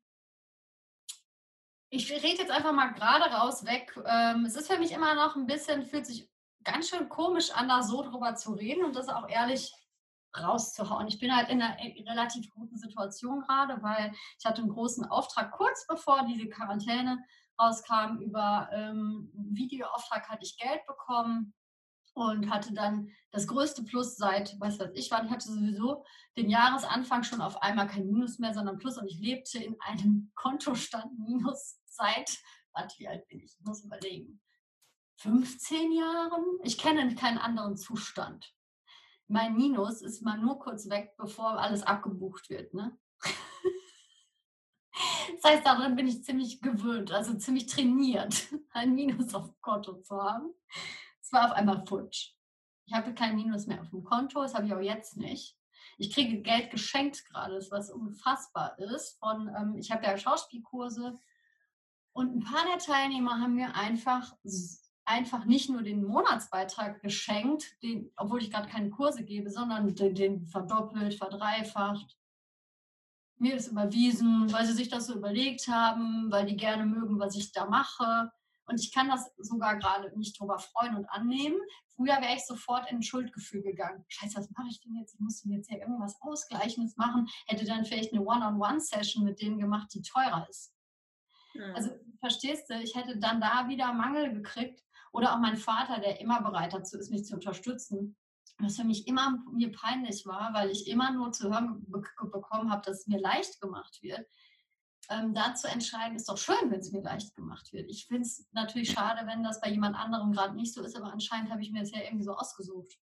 ich 1.89 2.11
rede 2.11 2.41
jetzt 2.41 2.51
einfach 2.51 2.71
mal 2.71 2.93
gerade 2.93 3.25
raus 3.25 3.65
weg. 3.65 3.93
Ähm, 4.05 4.45
es 4.45 4.55
ist 4.55 4.71
für 4.71 4.79
mich 4.79 4.91
immer 4.91 5.13
noch 5.15 5.35
ein 5.35 5.45
bisschen, 5.45 5.85
fühlt 5.85 6.05
sich 6.05 6.27
ganz 6.63 6.89
schön 6.89 7.09
komisch 7.09 7.51
an, 7.51 7.67
da 7.67 7.83
so 7.83 8.01
drüber 8.01 8.35
zu 8.35 8.53
reden 8.53 8.85
und 8.85 8.95
das 8.95 9.09
auch 9.09 9.29
ehrlich 9.29 9.73
rauszuhauen. 10.35 11.07
Ich 11.07 11.19
bin 11.19 11.35
halt 11.35 11.49
in 11.49 11.61
einer 11.61 11.77
relativ 12.09 12.49
guten 12.49 12.77
Situation 12.77 13.41
gerade, 13.41 13.83
weil 13.83 14.13
ich 14.39 14.45
hatte 14.45 14.61
einen 14.61 14.71
großen 14.71 15.05
Auftrag 15.05 15.51
kurz 15.51 15.85
bevor 15.87 16.25
diese 16.25 16.49
Quarantäne 16.49 17.23
rauskam. 17.61 18.17
Über 18.17 18.69
ähm, 18.71 19.29
Videoauftrag 19.33 20.27
hatte 20.29 20.43
ich 20.43 20.57
Geld 20.57 20.83
bekommen 20.87 21.53
und 22.13 22.49
hatte 22.49 22.73
dann 22.73 23.11
das 23.31 23.47
größte 23.47 23.83
Plus 23.83 24.15
seit, 24.15 24.55
was 24.59 24.79
weiß 24.79 24.91
ich, 24.93 25.09
wann. 25.11 25.25
Ich 25.25 25.31
hatte 25.31 25.51
sowieso 25.51 26.05
den 26.37 26.49
Jahresanfang 26.49 27.23
schon 27.23 27.41
auf 27.41 27.61
einmal 27.61 27.87
kein 27.87 28.05
Minus 28.05 28.39
mehr, 28.39 28.53
sondern 28.53 28.77
Plus 28.77 28.97
und 28.97 29.07
ich 29.07 29.19
lebte 29.19 29.57
in 29.59 29.75
einem 29.81 30.31
Kontostand 30.35 31.17
Minus 31.19 31.79
seit, 31.85 32.37
warte, 32.73 32.95
wie 32.99 33.07
alt 33.07 33.27
bin 33.27 33.39
ich? 33.39 33.55
Ich 33.59 33.65
muss 33.65 33.83
überlegen. 33.83 34.39
15 35.17 35.91
Jahren? 35.93 36.43
Ich 36.63 36.77
kenne 36.77 37.15
keinen 37.15 37.37
anderen 37.37 37.77
Zustand. 37.77 38.53
Mein 39.27 39.55
Minus 39.55 40.01
ist 40.01 40.21
mal 40.21 40.37
nur 40.37 40.59
kurz 40.59 40.89
weg, 40.89 41.13
bevor 41.17 41.59
alles 41.59 41.83
abgebucht 41.83 42.49
wird. 42.49 42.73
Ne? 42.73 42.97
Das 45.41 45.51
heißt, 45.51 45.65
darin 45.65 45.95
bin 45.95 46.07
ich 46.07 46.23
ziemlich 46.23 46.61
gewöhnt, 46.61 47.11
also 47.11 47.33
ziemlich 47.33 47.65
trainiert, 47.65 48.47
ein 48.71 48.93
Minus 48.93 49.33
auf 49.33 49.47
dem 49.47 49.61
Konto 49.61 49.99
zu 50.01 50.15
haben 50.21 50.53
war 51.33 51.45
auf 51.45 51.51
einmal 51.53 51.85
futsch. 51.85 52.33
Ich 52.85 52.93
habe 52.93 53.13
kein 53.13 53.35
Minus 53.35 53.67
mehr 53.67 53.81
auf 53.81 53.89
dem 53.89 54.03
Konto, 54.03 54.41
das 54.41 54.53
habe 54.53 54.67
ich 54.67 54.73
auch 54.73 54.81
jetzt 54.81 55.17
nicht. 55.17 55.57
Ich 55.97 56.13
kriege 56.13 56.41
Geld 56.41 56.71
geschenkt 56.71 57.25
gerade, 57.25 57.59
was 57.69 57.91
unfassbar 57.91 58.77
ist. 58.79 59.19
Von, 59.19 59.53
ähm, 59.55 59.75
ich 59.77 59.91
habe 59.91 60.05
ja 60.05 60.17
Schauspielkurse 60.17 61.17
und 62.13 62.35
ein 62.35 62.43
paar 62.43 62.65
der 62.65 62.77
Teilnehmer 62.77 63.39
haben 63.39 63.55
mir 63.55 63.75
einfach, 63.75 64.35
einfach 65.05 65.45
nicht 65.45 65.69
nur 65.69 65.81
den 65.81 66.05
Monatsbeitrag 66.05 67.01
geschenkt, 67.01 67.81
den, 67.81 68.11
obwohl 68.15 68.41
ich 68.41 68.51
gerade 68.51 68.69
keine 68.69 68.91
Kurse 68.91 69.23
gebe, 69.23 69.49
sondern 69.49 69.93
den, 69.95 70.15
den 70.15 70.47
verdoppelt, 70.47 71.15
verdreifacht. 71.15 72.17
Mir 73.39 73.55
ist 73.55 73.67
überwiesen, 73.67 74.51
weil 74.53 74.65
sie 74.65 74.73
sich 74.73 74.89
das 74.89 75.07
so 75.07 75.15
überlegt 75.15 75.67
haben, 75.67 76.31
weil 76.31 76.45
die 76.45 76.55
gerne 76.55 76.85
mögen, 76.85 77.19
was 77.19 77.35
ich 77.35 77.51
da 77.51 77.65
mache. 77.65 78.31
Und 78.65 78.79
ich 78.79 78.93
kann 78.93 79.09
das 79.09 79.31
sogar 79.37 79.77
gerade 79.77 80.17
nicht 80.17 80.39
drüber 80.39 80.57
freuen 80.59 80.95
und 80.95 81.05
annehmen. 81.09 81.59
Früher 81.95 82.21
wäre 82.21 82.35
ich 82.35 82.45
sofort 82.45 82.89
in 82.89 82.97
ein 82.97 83.03
Schuldgefühl 83.03 83.61
gegangen. 83.61 84.05
Scheiße, 84.07 84.37
was 84.37 84.49
mache 84.51 84.67
ich 84.69 84.81
denn 84.81 84.95
jetzt? 84.95 85.15
Ich 85.15 85.19
muss 85.19 85.43
mir 85.45 85.57
jetzt 85.57 85.69
hier 85.69 85.79
irgendwas 85.79 86.17
Ausgleichendes 86.21 86.95
machen. 86.97 87.27
Hätte 87.47 87.65
dann 87.65 87.85
vielleicht 87.85 88.13
eine 88.13 88.23
One-on-One-Session 88.23 89.23
mit 89.23 89.41
denen 89.41 89.59
gemacht, 89.59 89.93
die 89.93 90.01
teurer 90.01 90.47
ist. 90.49 90.73
Mhm. 91.53 91.75
Also 91.75 91.91
verstehst 92.19 92.69
du, 92.69 92.75
ich 92.81 92.95
hätte 92.95 93.17
dann 93.17 93.41
da 93.41 93.67
wieder 93.67 93.93
Mangel 93.93 94.33
gekriegt. 94.33 94.81
Oder 95.11 95.33
auch 95.33 95.39
mein 95.39 95.57
Vater, 95.57 95.99
der 95.99 96.19
immer 96.19 96.41
bereit 96.41 96.73
dazu 96.73 96.97
ist, 96.97 97.11
mich 97.11 97.25
zu 97.25 97.35
unterstützen. 97.35 98.15
Was 98.59 98.77
für 98.77 98.83
mich 98.83 99.07
immer 99.07 99.43
mir 99.51 99.71
peinlich 99.71 100.25
war, 100.25 100.53
weil 100.53 100.69
ich 100.69 100.87
immer 100.87 101.11
nur 101.11 101.31
zu 101.31 101.51
hören 101.51 101.85
bekommen 101.87 102.71
habe, 102.71 102.81
dass 102.83 103.01
es 103.01 103.07
mir 103.07 103.19
leicht 103.19 103.59
gemacht 103.61 104.01
wird 104.01 104.25
ähm, 105.09 105.33
da 105.33 105.53
zu 105.55 105.67
entscheiden, 105.67 106.15
ist 106.15 106.29
doch 106.29 106.37
schön, 106.37 106.69
wenn 106.71 106.79
es 106.79 106.91
mir 106.91 107.01
leicht 107.01 107.35
gemacht 107.35 107.71
wird. 107.73 107.89
Ich 107.89 108.07
finde 108.07 108.23
es 108.23 108.47
natürlich 108.51 108.91
schade, 108.91 109.27
wenn 109.27 109.43
das 109.43 109.59
bei 109.59 109.69
jemand 109.69 109.95
anderem 109.95 110.31
gerade 110.31 110.55
nicht 110.55 110.73
so 110.73 110.81
ist, 110.83 110.95
aber 110.95 111.11
anscheinend 111.11 111.51
habe 111.51 111.61
ich 111.61 111.71
mir 111.71 111.81
das 111.81 111.91
ja 111.91 112.01
irgendwie 112.01 112.23
so 112.23 112.33
ausgesucht. 112.33 112.97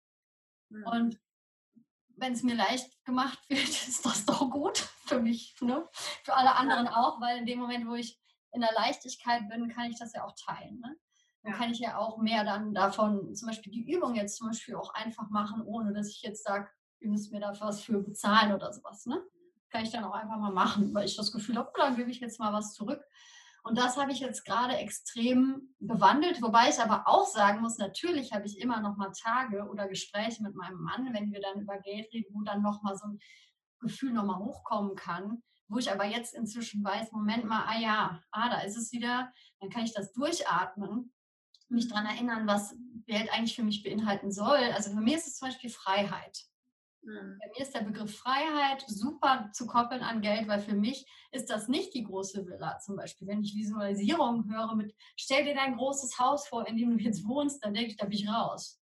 Mhm. 0.71 0.85
Und 0.87 1.21
wenn 2.17 2.33
es 2.33 2.43
mir 2.43 2.55
leicht 2.55 3.05
gemacht 3.05 3.39
wird, 3.49 3.69
ist 3.69 4.05
das 4.05 4.25
doch 4.27 4.51
gut 4.51 4.79
für 5.07 5.21
mich, 5.21 5.57
ne? 5.61 5.89
für 6.25 6.35
alle 6.35 6.55
anderen 6.55 6.87
ja. 6.87 6.97
auch, 6.97 7.21
weil 7.21 7.39
in 7.39 7.47
dem 7.47 7.59
Moment, 7.59 7.89
wo 7.89 7.95
ich 7.95 8.21
in 8.53 8.61
der 8.61 8.73
Leichtigkeit 8.73 9.49
bin, 9.49 9.69
kann 9.69 9.91
ich 9.91 9.99
das 9.99 10.13
ja 10.13 10.25
auch 10.25 10.35
teilen. 10.35 10.81
Ne? 10.81 10.97
Dann 11.43 11.53
ja. 11.53 11.59
kann 11.59 11.71
ich 11.71 11.79
ja 11.79 11.99
auch 11.99 12.19
mehr 12.19 12.45
dann 12.45 12.75
davon, 12.75 13.35
zum 13.35 13.49
Beispiel 13.49 13.73
die 13.73 13.91
Übung 13.91 14.15
jetzt 14.15 14.37
zum 14.37 14.49
Beispiel 14.49 14.75
auch 14.75 14.95
einfach 14.95 15.29
machen, 15.31 15.63
ohne 15.63 15.93
dass 15.93 16.09
ich 16.09 16.23
jetzt 16.23 16.45
sage, 16.45 16.69
ihr 17.01 17.11
müsst 17.11 17.33
mir 17.33 17.41
da 17.41 17.59
was 17.61 17.83
für 17.83 18.03
bezahlen 18.03 18.53
oder 18.53 18.73
sowas. 18.73 19.07
Ne? 19.07 19.23
Kann 19.71 19.85
ich 19.85 19.91
dann 19.91 20.05
auch 20.05 20.15
einfach 20.15 20.39
mal 20.39 20.53
machen, 20.53 20.95
weil 20.95 21.07
ich 21.07 21.17
das 21.17 21.33
Gefühl 21.33 21.57
habe, 21.57 21.71
oh, 21.73 21.79
dann 21.79 21.97
gebe 21.97 22.11
ich 22.11 22.21
jetzt 22.21 22.39
mal 22.39 22.53
was 22.53 22.75
zurück. 22.75 23.03
Und 23.65 23.77
das 23.77 23.97
habe 23.97 24.13
ich 24.13 24.21
jetzt 24.21 24.45
gerade 24.45 24.77
extrem 24.77 25.75
gewandelt, 25.81 26.41
wobei 26.41 26.71
ich 26.71 26.79
aber 26.81 27.07
auch 27.07 27.27
sagen 27.27 27.61
muss, 27.61 27.77
natürlich 27.77 28.33
habe 28.33 28.47
ich 28.47 28.59
immer 28.61 28.81
noch 28.81 28.97
mal 28.97 29.13
Tage 29.13 29.69
oder 29.69 29.89
Gespräche 29.89 30.43
mit 30.43 30.55
meinem 30.55 30.81
Mann, 30.81 31.13
wenn 31.13 31.33
wir 31.33 31.41
dann 31.41 31.61
über 31.61 31.79
Geld 31.79 32.13
reden, 32.13 32.33
wo 32.33 32.43
dann 32.43 32.63
noch 32.63 32.83
mal 32.83 32.97
so 32.97 33.09
ein 33.09 33.19
Gefühl 33.81 34.13
noch 34.13 34.25
mal 34.25 34.39
hochkommen 34.39 34.95
kann, 34.95 35.43
wo 35.67 35.79
ich 35.79 35.91
aber 35.91 36.05
jetzt 36.05 36.35
inzwischen 36.35 36.83
weiß, 36.83 37.13
Moment 37.13 37.45
mal, 37.45 37.65
ah 37.67 37.79
ja, 37.79 38.23
ah, 38.31 38.49
da 38.49 38.61
ist 38.61 38.77
es 38.77 38.93
wieder, 38.93 39.31
dann 39.61 39.71
kann 39.71 39.85
ich 39.85 39.93
das 39.93 40.13
durchatmen 40.13 41.13
mich 41.69 41.89
daran 41.89 42.07
erinnern, 42.07 42.47
was 42.47 42.75
Geld 43.07 43.31
eigentlich 43.33 43.57
für 43.57 43.63
mich 43.63 43.83
beinhalten 43.83 44.33
soll. 44.33 44.59
Also 44.75 44.91
für 44.91 45.01
mich 45.01 45.17
ist 45.17 45.27
es 45.29 45.37
zum 45.37 45.49
Beispiel 45.49 45.71
Freiheit. 45.71 46.45
Mhm. 47.09 47.39
Bei 47.41 47.49
mir 47.49 47.63
ist 47.63 47.75
der 47.75 47.81
Begriff 47.81 48.17
Freiheit 48.19 48.85
super 48.87 49.51
zu 49.53 49.67
koppeln 49.67 50.03
an 50.03 50.21
Geld, 50.21 50.47
weil 50.47 50.61
für 50.61 50.75
mich 50.75 51.07
ist 51.33 51.49
das 51.49 51.69
nicht 51.69 51.95
die 51.95 52.05
große 52.05 52.47
Villa 52.47 52.79
zum 52.79 52.97
Beispiel. 52.97 53.27
Wenn 53.27 53.43
ich 53.43 53.55
Visualisierung 53.55 54.51
höre 54.53 54.75
mit, 54.75 54.95
stell 55.17 55.45
dir 55.45 55.55
dein 55.55 55.77
großes 55.77 56.19
Haus 56.19 56.47
vor, 56.47 56.67
in 56.69 56.77
dem 56.77 56.97
du 56.97 57.03
jetzt 57.03 57.27
wohnst, 57.27 57.65
dann 57.65 57.75
denke 57.75 57.91
ich, 57.91 57.97
da 57.97 58.05
bin 58.05 58.19
ich 58.19 58.29
raus. 58.29 58.81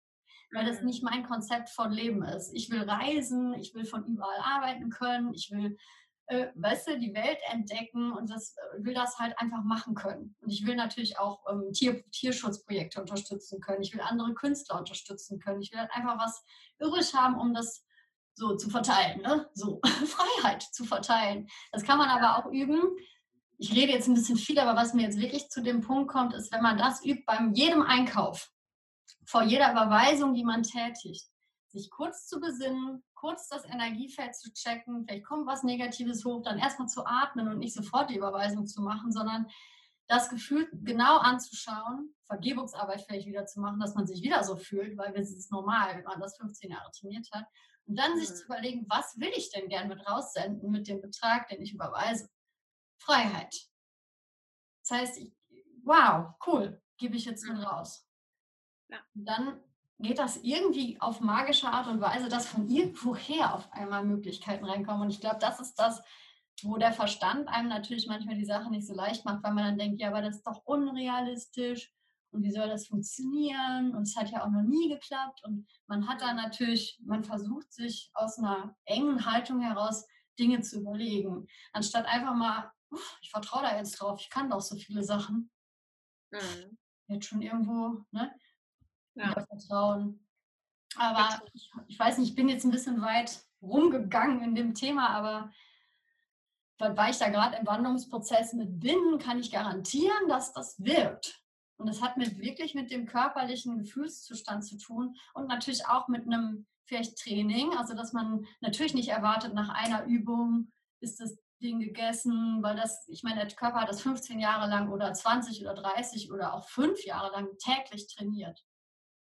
Weil 0.52 0.66
das 0.66 0.82
mhm. 0.82 0.88
nicht 0.88 1.04
mein 1.04 1.24
Konzept 1.24 1.70
von 1.70 1.92
Leben 1.92 2.24
ist. 2.24 2.54
Ich 2.54 2.70
will 2.70 2.82
reisen, 2.82 3.54
ich 3.54 3.74
will 3.74 3.86
von 3.86 4.06
überall 4.06 4.40
arbeiten 4.44 4.90
können, 4.90 5.34
ich 5.34 5.52
will 5.52 5.78
äh, 6.28 6.50
weißt 6.54 6.90
du, 6.90 7.00
die 7.00 7.16
Welt 7.16 7.40
entdecken 7.52 8.12
und 8.12 8.30
das 8.30 8.56
äh, 8.56 8.84
will 8.84 8.94
das 8.94 9.18
halt 9.18 9.34
einfach 9.40 9.64
machen 9.64 9.96
können. 9.96 10.36
Und 10.42 10.52
ich 10.52 10.64
will 10.64 10.76
natürlich 10.76 11.18
auch 11.18 11.44
ähm, 11.50 11.74
Tier, 11.74 12.04
Tierschutzprojekte 12.12 13.02
unterstützen 13.02 13.60
können. 13.62 13.82
Ich 13.82 13.94
will 13.96 14.02
andere 14.02 14.36
Künstler 14.36 14.78
unterstützen 14.78 15.40
können. 15.40 15.62
Ich 15.62 15.72
will 15.72 15.80
halt 15.80 15.92
einfach 15.92 16.20
was 16.20 16.44
übrig 16.78 17.16
haben, 17.16 17.40
um 17.40 17.56
das 17.56 17.84
so 18.40 18.56
zu 18.56 18.70
verteilen, 18.70 19.22
ne? 19.22 19.50
So 19.54 19.80
Freiheit 19.84 20.64
zu 20.64 20.86
verteilen. 20.86 21.48
Das 21.72 21.84
kann 21.84 21.98
man 21.98 22.10
aber 22.10 22.38
auch 22.38 22.52
üben. 22.52 22.82
Ich 23.58 23.76
rede 23.76 23.92
jetzt 23.92 24.08
ein 24.08 24.14
bisschen 24.14 24.38
viel, 24.38 24.58
aber 24.58 24.80
was 24.80 24.94
mir 24.94 25.04
jetzt 25.04 25.20
wirklich 25.20 25.50
zu 25.50 25.62
dem 25.62 25.82
Punkt 25.82 26.10
kommt, 26.10 26.34
ist, 26.34 26.52
wenn 26.52 26.62
man 26.62 26.78
das 26.78 27.04
übt 27.06 27.24
beim 27.28 27.54
jedem 27.54 27.82
Einkauf, 27.82 28.50
vor 29.26 29.44
jeder 29.44 29.72
Überweisung, 29.72 30.34
die 30.34 30.46
man 30.46 30.64
tätigt, 30.64 31.28
sich 31.68 31.90
kurz 31.92 32.26
zu 32.26 32.40
besinnen, 32.40 33.04
kurz 33.14 33.50
das 33.50 33.66
Energiefeld 33.66 34.36
zu 34.36 34.52
checken, 34.54 35.06
vielleicht 35.06 35.26
kommt 35.26 35.46
was 35.46 35.64
Negatives 35.64 36.24
hoch, 36.24 36.42
dann 36.42 36.58
erstmal 36.58 36.88
zu 36.88 37.06
atmen 37.06 37.50
und 37.50 37.60
nicht 37.60 37.76
sofort 37.76 38.10
die 38.10 38.16
Überweisung 38.16 38.66
zu 38.66 38.82
machen, 38.82 39.12
sondern 39.12 39.46
das 40.08 40.30
Gefühl 40.30 40.68
genau 40.72 41.18
anzuschauen, 41.18 42.16
Vergebungsarbeit 42.26 43.02
vielleicht 43.02 43.28
wieder 43.28 43.46
zu 43.46 43.60
machen, 43.60 43.80
dass 43.80 43.94
man 43.94 44.08
sich 44.08 44.24
wieder 44.24 44.44
so 44.44 44.56
fühlt, 44.56 44.98
weil 44.98 45.14
es 45.16 45.32
ist 45.32 45.52
normal, 45.52 45.98
wenn 45.98 46.04
man 46.04 46.20
das 46.20 46.38
15 46.38 46.72
Jahre 46.72 46.90
trainiert 46.98 47.28
hat. 47.32 47.46
Und 47.90 47.96
dann 47.96 48.14
mhm. 48.14 48.20
sich 48.20 48.36
zu 48.36 48.46
überlegen, 48.46 48.86
was 48.88 49.20
will 49.20 49.32
ich 49.36 49.52
denn 49.52 49.68
gern 49.68 49.88
mit 49.88 50.08
raussenden 50.08 50.70
mit 50.70 50.88
dem 50.88 51.02
Betrag, 51.02 51.48
den 51.48 51.62
ich 51.62 51.74
überweise? 51.74 52.30
Freiheit. 53.02 53.56
Das 54.84 55.00
heißt, 55.00 55.18
ich, 55.18 55.34
wow, 55.84 56.36
cool, 56.46 56.82
gebe 56.98 57.16
ich 57.16 57.26
jetzt 57.26 57.46
mit 57.48 57.58
mhm. 57.58 57.64
raus. 57.64 58.08
Ja. 58.90 59.00
Und 59.16 59.26
dann 59.26 59.64
geht 59.98 60.20
das 60.20 60.38
irgendwie 60.38 61.02
auf 61.02 61.20
magische 61.20 61.68
Art 61.68 61.88
und 61.88 62.00
Weise, 62.00 62.30
dass 62.30 62.48
von 62.48 62.70
irgendwoher 62.70 63.56
auf 63.56 63.72
einmal 63.74 64.06
Möglichkeiten 64.06 64.66
reinkommen. 64.66 65.02
Und 65.02 65.10
ich 65.10 65.20
glaube, 65.20 65.40
das 65.40 65.60
ist 65.60 65.76
das, 65.76 66.02
wo 66.62 66.78
der 66.78 66.94
Verstand 66.94 67.48
einem 67.48 67.70
natürlich 67.70 68.08
manchmal 68.08 68.36
die 68.36 68.46
Sache 68.46 68.70
nicht 68.70 68.86
so 68.86 68.94
leicht 68.94 69.26
macht, 69.26 69.44
weil 69.44 69.54
man 69.54 69.66
dann 69.66 69.78
denkt, 69.80 70.00
ja, 70.00 70.10
aber 70.10 70.22
das 70.22 70.38
ist 70.38 70.48
doch 70.48 70.64
unrealistisch 70.66 71.92
und 72.32 72.44
wie 72.44 72.52
soll 72.52 72.68
das 72.68 72.88
funktionieren? 72.88 73.96
Und 73.96 74.04
es 74.04 74.16
hat 74.16 74.30
ja 74.30 74.44
auch 74.44 74.50
noch 74.50 74.64
nie 74.64 74.90
geklappt. 74.90 75.42
Und 75.44 75.68
man 75.88 76.08
hat 76.08 76.22
dann 76.22 76.36
natürlich, 76.36 77.00
man 77.04 77.24
versucht 77.24 77.72
sich 77.74 78.12
aus 78.14 78.38
einer 78.38 78.76
engen 78.86 79.26
Haltung 79.26 79.62
heraus 79.62 80.06
Dinge 80.38 80.62
zu 80.62 80.80
überlegen, 80.80 81.48
anstatt 81.74 82.06
einfach 82.06 82.34
mal, 82.34 82.72
ich 83.22 83.30
vertraue 83.30 83.64
da 83.64 83.78
jetzt 83.78 84.00
drauf, 84.00 84.20
ich 84.22 84.30
kann 84.30 84.50
doch 84.50 84.62
so 84.62 84.76
viele 84.78 85.04
Sachen. 85.04 85.52
Mhm. 86.32 86.78
Jetzt 87.08 87.26
schon 87.26 87.42
irgendwo, 87.42 88.06
ne? 88.12 88.34
ja. 89.16 89.34
Vertrauen. 89.34 90.26
Aber 90.96 91.42
ich, 91.54 91.72
ich, 91.88 92.00
weiß 92.00 92.18
nicht, 92.18 92.30
ich 92.30 92.36
bin 92.36 92.50
jetzt 92.50 92.66
ein 92.66 92.72
bisschen 92.72 93.02
weit 93.02 93.44
rumgegangen 93.62 94.42
in 94.42 94.56
dem 94.56 94.74
Thema, 94.74 95.10
aber 95.10 95.52
weil 96.80 97.12
ich 97.12 97.18
da 97.18 97.30
gerade 97.30 97.58
im 97.58 97.68
Wandlungsprozess 97.68 98.54
mit 98.54 98.80
bin, 98.80 99.20
kann 99.20 99.40
ich 99.40 99.52
garantieren, 99.52 100.30
dass 100.30 100.54
das 100.54 100.82
wirkt. 100.84 101.44
Und 101.80 101.88
das 101.88 102.02
hat 102.02 102.18
mit 102.18 102.38
wirklich 102.40 102.76
mit 102.76 102.92
dem 102.92 103.06
körperlichen 103.06 103.80
Gefühlszustand 103.80 104.66
zu 104.66 104.78
tun 104.78 105.16
und 105.34 105.48
natürlich 105.48 105.88
auch 105.88 106.08
mit 106.08 106.28
einem 106.28 106.68
vielleicht 106.86 107.18
Training. 107.18 107.76
Also 107.78 107.96
dass 107.96 108.14
man 108.14 108.46
natürlich 108.62 108.94
nicht 108.94 109.10
erwartet, 109.10 109.54
nach 109.54 109.70
einer 109.70 110.06
Übung 110.06 110.72
ist 111.00 111.20
das 111.20 111.38
Ding 111.62 111.80
gegessen, 111.80 112.62
weil 112.62 112.76
das, 112.76 113.08
ich 113.08 113.24
meine, 113.24 113.46
der 113.46 113.56
Körper 113.56 113.82
hat 113.82 113.90
das 113.90 114.02
15 114.02 114.40
Jahre 114.40 114.70
lang 114.70 114.90
oder 114.90 115.14
20 115.14 115.62
oder 115.62 115.74
30 115.74 116.32
oder 116.32 116.54
auch 116.54 116.68
fünf 116.68 117.04
Jahre 117.06 117.32
lang 117.32 117.48
täglich 117.58 118.08
trainiert 118.08 118.64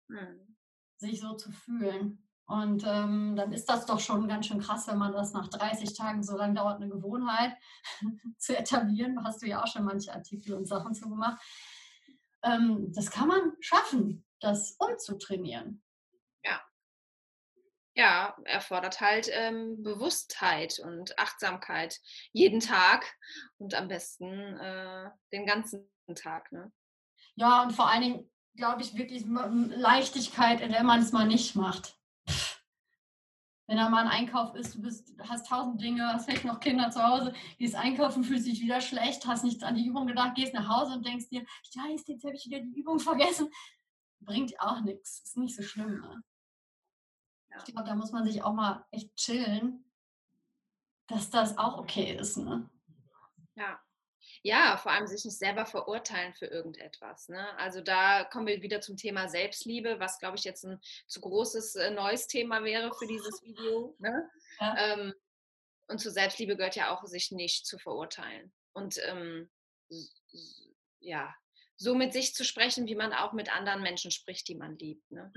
mhm. 0.08 0.56
sich 0.98 1.20
so 1.20 1.34
zu 1.34 1.52
fühlen. 1.52 2.20
Und 2.46 2.84
ähm, 2.86 3.36
dann 3.36 3.54
ist 3.54 3.70
das 3.70 3.86
doch 3.86 4.00
schon 4.00 4.28
ganz 4.28 4.48
schön 4.48 4.60
krass, 4.60 4.88
wenn 4.88 4.98
man 4.98 5.14
das 5.14 5.32
nach 5.32 5.48
30 5.48 5.96
Tagen 5.96 6.24
so 6.24 6.36
lange 6.36 6.56
dauert, 6.56 6.82
eine 6.82 6.90
Gewohnheit 6.90 7.56
zu 8.38 8.58
etablieren. 8.58 9.16
Da 9.16 9.24
hast 9.24 9.42
du 9.42 9.48
ja 9.48 9.64
auch 9.64 9.68
schon 9.68 9.86
manche 9.86 10.14
Artikel 10.14 10.54
und 10.54 10.68
Sachen 10.68 10.94
zu 10.94 11.10
gemacht. 11.10 11.42
Ähm, 12.44 12.92
das 12.94 13.12
kann 13.12 13.28
man 13.28 13.54
schaffen, 13.60 14.26
das 14.40 14.76
umzutrainieren. 14.80 15.84
Ja. 16.44 16.62
Ja, 17.96 18.38
erfordert 18.46 19.02
halt 19.02 19.30
ähm, 19.32 19.84
Bewusstheit 19.84 20.80
und 20.80 21.18
Achtsamkeit 21.20 22.00
jeden 22.32 22.60
Tag 22.60 23.06
und 23.58 23.76
am 23.76 23.88
besten 23.88 24.58
äh, 24.58 25.10
den 25.32 25.46
ganzen 25.46 25.90
Tag. 26.16 26.52
Ne? 26.52 26.72
Ja, 27.36 27.64
und 27.64 27.72
vor 27.72 27.90
allen 27.90 28.02
Dingen 28.02 28.32
glaube 28.56 28.82
ich, 28.82 28.98
wirklich 28.98 29.26
Leichtigkeit, 29.26 30.62
in 30.62 30.72
der 30.72 30.84
man 30.84 31.02
es 31.02 31.12
mal 31.12 31.26
nicht 31.26 31.56
macht. 31.56 31.98
Wenn 33.68 33.78
da 33.78 33.90
mal 33.90 34.06
ein 34.06 34.12
Einkauf 34.12 34.56
ist, 34.56 34.76
du 34.76 34.82
bist, 34.82 35.14
hast 35.20 35.48
tausend 35.48 35.82
Dinge, 35.82 36.06
hast 36.06 36.26
vielleicht 36.26 36.44
noch 36.44 36.60
Kinder 36.60 36.92
zu 36.92 37.02
Hause, 37.02 37.34
gehst 37.58 37.76
einkaufen, 37.76 38.24
fühlst 38.24 38.46
dich 38.46 38.62
wieder 38.62 38.82
schlecht, 38.82 39.26
hast 39.26 39.44
nichts 39.44 39.64
an 39.64 39.76
die 39.76 39.86
Übung 39.86 40.06
gedacht, 40.06 40.36
gehst 40.36 40.54
nach 40.54 40.68
Hause 40.68 40.94
und 40.94 41.06
denkst 41.06 41.30
dir, 41.30 41.46
scheiße, 41.74 42.12
jetzt 42.12 42.26
habe 42.26 42.36
ich 42.36 42.46
wieder 42.46 42.60
die 42.60 42.78
Übung 42.78 43.00
vergessen. 43.00 43.50
Bringt 44.20 44.60
auch 44.60 44.82
nichts, 44.82 45.22
ist 45.24 45.38
nicht 45.38 45.56
so 45.56 45.64
schlimm. 45.64 46.02
Ne? 46.02 46.24
Ja. 47.52 47.58
Ich 47.58 47.74
glaube, 47.74 47.88
da 47.88 47.96
muss 47.96 48.12
man 48.12 48.26
sich 48.26 48.44
auch 48.44 48.54
mal 48.54 48.86
echt 48.92 49.16
chillen, 49.16 49.86
dass 51.08 51.30
das 51.30 51.58
auch 51.58 51.78
okay 51.78 52.18
ist. 52.18 52.38
Ne? 52.38 52.70
Ja, 53.56 53.80
ja, 54.44 54.76
vor 54.76 54.92
allem 54.92 55.08
sich 55.08 55.24
nicht 55.24 55.38
selber 55.38 55.66
verurteilen 55.66 56.34
für 56.34 56.46
irgendetwas. 56.46 57.30
Ne? 57.30 57.58
Also 57.58 57.80
da 57.80 58.26
kommen 58.26 58.46
wir 58.46 58.62
wieder 58.62 58.82
zum 58.82 58.98
Thema 58.98 59.30
Selbstliebe, 59.30 60.00
was, 60.00 60.20
glaube 60.20 60.38
ich, 60.38 60.44
jetzt 60.44 60.66
ein 60.66 60.80
zu 61.08 61.22
großes 61.22 61.76
äh, 61.76 61.92
neues 61.92 62.28
Thema 62.28 62.64
wäre 62.64 62.94
für 62.94 63.08
dieses 63.08 63.42
Video. 63.42 63.96
Ne? 64.00 64.30
Ja. 64.60 64.78
Ähm, 64.78 65.14
und 65.88 66.00
zur 66.00 66.12
Selbstliebe 66.12 66.58
gehört 66.58 66.76
ja 66.76 66.94
auch, 66.94 67.06
sich 67.06 67.32
nicht 67.32 67.66
zu 67.66 67.78
verurteilen. 67.78 68.52
Und 68.74 69.00
ähm, 69.06 69.50
ja, 71.00 71.34
so 71.78 71.96
mit 71.96 72.12
sich 72.12 72.36
zu 72.36 72.44
sprechen, 72.44 72.86
wie 72.86 72.96
man 72.96 73.14
auch 73.14 73.32
mit 73.32 73.54
anderen 73.56 73.82
Menschen 73.82 74.12
spricht, 74.12 74.48
die 74.50 74.56
man 74.56 74.78
liebt. 74.78 75.10
Ne? 75.10 75.32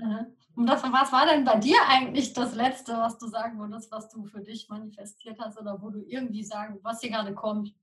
Und 0.55 0.67
das, 0.67 0.83
was 0.83 1.11
war 1.13 1.25
denn 1.25 1.45
bei 1.45 1.57
dir 1.57 1.77
eigentlich 1.87 2.33
das 2.33 2.55
Letzte, 2.55 2.93
was 2.93 3.17
du 3.17 3.27
sagen 3.27 3.57
würdest, 3.57 3.89
was 3.89 4.09
du 4.09 4.25
für 4.25 4.41
dich 4.41 4.67
manifestiert 4.67 5.39
hast 5.39 5.57
oder 5.57 5.81
wo 5.81 5.89
du 5.91 6.03
irgendwie 6.05 6.43
sagen, 6.43 6.79
was 6.81 6.99
dir 6.99 7.09
gerade 7.09 7.33
kommt? 7.33 7.73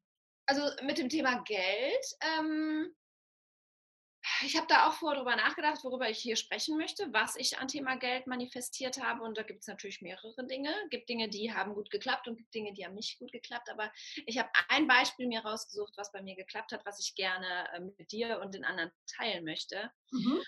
Also 0.46 0.62
mit 0.82 0.98
dem 0.98 1.08
Thema 1.08 1.42
Geld, 1.42 2.06
ähm, 2.20 2.94
ich 4.42 4.56
habe 4.56 4.66
da 4.68 4.88
auch 4.88 4.94
vorher 4.94 5.16
darüber 5.16 5.36
nachgedacht, 5.36 5.84
worüber 5.84 6.08
ich 6.08 6.18
hier 6.18 6.36
sprechen 6.36 6.78
möchte, 6.78 7.12
was 7.12 7.36
ich 7.36 7.58
an 7.58 7.68
Thema 7.68 7.96
Geld 7.96 8.26
manifestiert 8.26 9.02
habe. 9.02 9.22
Und 9.22 9.36
da 9.36 9.42
gibt 9.42 9.60
es 9.60 9.66
natürlich 9.66 10.00
mehrere 10.00 10.46
Dinge. 10.46 10.74
Es 10.84 10.90
gibt 10.90 11.08
Dinge, 11.08 11.28
die 11.28 11.52
haben 11.52 11.74
gut 11.74 11.90
geklappt 11.90 12.26
und 12.26 12.36
gibt 12.36 12.54
Dinge, 12.54 12.72
die 12.72 12.86
haben 12.86 12.94
nicht 12.94 13.18
gut 13.18 13.32
geklappt. 13.32 13.68
Aber 13.70 13.92
ich 14.26 14.38
habe 14.38 14.48
ein 14.68 14.86
Beispiel 14.86 15.26
mir 15.26 15.40
rausgesucht, 15.40 15.92
was 15.96 16.10
bei 16.10 16.22
mir 16.22 16.36
geklappt 16.36 16.72
hat, 16.72 16.86
was 16.86 17.00
ich 17.00 17.14
gerne 17.14 17.68
äh, 17.74 17.80
mit 17.80 18.12
dir 18.12 18.40
und 18.40 18.54
den 18.54 18.64
anderen 18.64 18.90
teilen 19.06 19.44
möchte. 19.44 19.90
Mhm. 20.10 20.42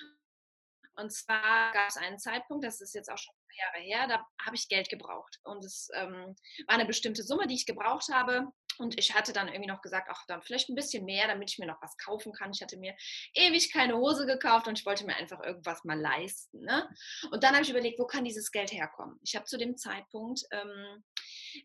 Und 0.98 1.12
zwar 1.12 1.72
gab 1.72 1.88
es 1.88 1.98
einen 1.98 2.18
Zeitpunkt, 2.18 2.64
das 2.64 2.80
ist 2.80 2.94
jetzt 2.94 3.10
auch 3.10 3.18
schon 3.18 3.34
ein 3.34 3.48
paar 3.48 3.66
Jahre 3.66 3.84
her, 3.84 4.08
da 4.08 4.26
habe 4.46 4.56
ich 4.56 4.68
Geld 4.68 4.88
gebraucht. 4.88 5.38
Und 5.44 5.62
es 5.62 5.90
ähm, 5.94 6.34
war 6.66 6.74
eine 6.74 6.86
bestimmte 6.86 7.22
Summe, 7.22 7.46
die 7.46 7.54
ich 7.54 7.66
gebraucht 7.66 8.08
habe. 8.10 8.46
Und 8.78 8.98
ich 8.98 9.14
hatte 9.14 9.32
dann 9.32 9.48
irgendwie 9.48 9.68
noch 9.68 9.82
gesagt, 9.82 10.08
ach, 10.10 10.24
dann 10.26 10.42
vielleicht 10.42 10.68
ein 10.68 10.74
bisschen 10.74 11.04
mehr, 11.04 11.28
damit 11.28 11.50
ich 11.50 11.58
mir 11.58 11.66
noch 11.66 11.80
was 11.82 11.96
kaufen 11.96 12.32
kann. 12.32 12.50
Ich 12.52 12.62
hatte 12.62 12.76
mir 12.76 12.94
ewig 13.34 13.72
keine 13.72 13.96
Hose 13.96 14.26
gekauft 14.26 14.68
und 14.68 14.78
ich 14.78 14.86
wollte 14.86 15.06
mir 15.06 15.16
einfach 15.16 15.42
irgendwas 15.42 15.84
mal 15.84 15.98
leisten. 15.98 16.60
Ne? 16.60 16.88
Und 17.30 17.42
dann 17.42 17.54
habe 17.54 17.62
ich 17.62 17.70
überlegt, 17.70 17.98
wo 17.98 18.06
kann 18.06 18.24
dieses 18.24 18.50
Geld 18.50 18.72
herkommen? 18.72 19.18
Ich 19.22 19.36
habe 19.36 19.46
zu 19.46 19.58
dem 19.58 19.76
Zeitpunkt 19.76 20.42
ähm, 20.50 21.04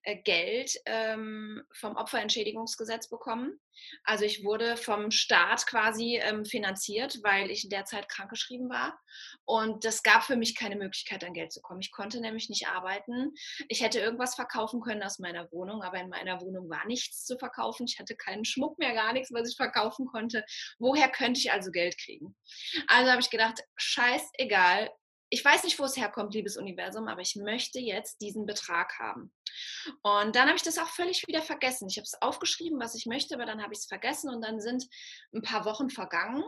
äh, 0.04 0.18
Geld 0.24 0.76
ähm, 0.86 1.64
vom 1.74 1.96
Opferentschädigungsgesetz 1.96 3.10
bekommen. 3.10 3.60
Also 4.04 4.26
ich 4.26 4.44
wurde 4.44 4.78
vom 4.78 5.12
Staat 5.12 5.66
quasi 5.66 6.20
ähm, 6.22 6.46
finanziert, 6.46 7.20
weil 7.24 7.52
ich 7.52 7.64
in 7.64 7.70
der 7.70 7.86
Zeit 7.86 8.10
krankgeschrieben 8.10 8.70
war. 8.70 9.00
Und 9.46 9.86
das 9.86 10.04
gab 10.04 10.24
für 10.24 10.36
mich 10.36 10.56
keine 10.56 10.76
Möglichkeit, 10.76 11.24
an 11.24 11.34
Geld 11.34 11.52
zu 11.52 11.62
kommen. 11.62 11.82
Ich 11.82 11.92
konnte 11.92 12.22
nämlich 12.22 12.50
nicht 12.50 12.68
arbeiten. 12.68 13.34
Ich 13.68 13.82
hätte 13.82 14.00
irgendwas 14.00 14.36
verkaufen 14.36 14.82
können 14.82 15.04
aus 15.04 15.20
meiner 15.20 15.52
Wohnung, 15.52 15.84
aber 15.84 16.00
in 16.00 16.10
meiner 16.10 16.42
Wohnung 16.42 16.70
war 16.70 16.86
nichts 16.86 17.26
zu 17.26 17.38
verkaufen. 17.38 17.86
Ich 17.88 18.00
hatte 18.00 18.16
keinen 18.16 18.46
Schmuck 18.46 18.78
mehr, 18.80 18.94
gar 18.94 19.14
nichts, 19.14 19.32
was 19.34 19.50
ich 19.50 19.56
verkaufen 19.56 20.06
konnte. 20.06 20.46
Woher 20.80 21.10
könnte 21.10 21.40
ich 21.40 21.52
also 21.52 21.72
Geld 21.72 21.98
kriegen? 21.98 22.36
Also 22.88 23.12
habe 23.12 23.22
ich 23.22 23.30
gedacht, 23.30 23.60
scheißegal, 23.76 24.90
ich 25.32 25.44
weiß 25.44 25.64
nicht, 25.64 25.80
wo 25.80 25.86
es 25.86 25.96
herkommt, 25.96 26.34
liebes 26.34 26.58
Universum, 26.58 27.08
aber 27.08 27.22
ich 27.22 27.38
möchte 27.38 27.80
jetzt 27.80 28.20
diesen 28.22 28.46
Betrag 28.46 29.00
haben. 29.00 29.34
Und 30.04 30.36
dann 30.36 30.48
habe 30.48 30.58
ich 30.58 30.64
das 30.64 30.78
auch 30.78 30.90
völlig 30.90 31.26
wieder 31.26 31.42
vergessen. 31.42 31.88
Ich 31.90 31.98
habe 31.98 32.04
es 32.04 32.22
aufgeschrieben, 32.22 32.80
was 32.80 32.96
ich 32.96 33.06
möchte, 33.06 33.36
aber 33.36 33.46
dann 33.46 33.64
habe 33.64 33.74
ich 33.74 33.80
es 33.80 33.86
vergessen 33.86 34.30
und 34.30 34.42
dann 34.42 34.60
sind 34.60 34.86
ein 35.34 35.42
paar 35.42 35.64
Wochen 35.64 35.90
vergangen 35.90 36.44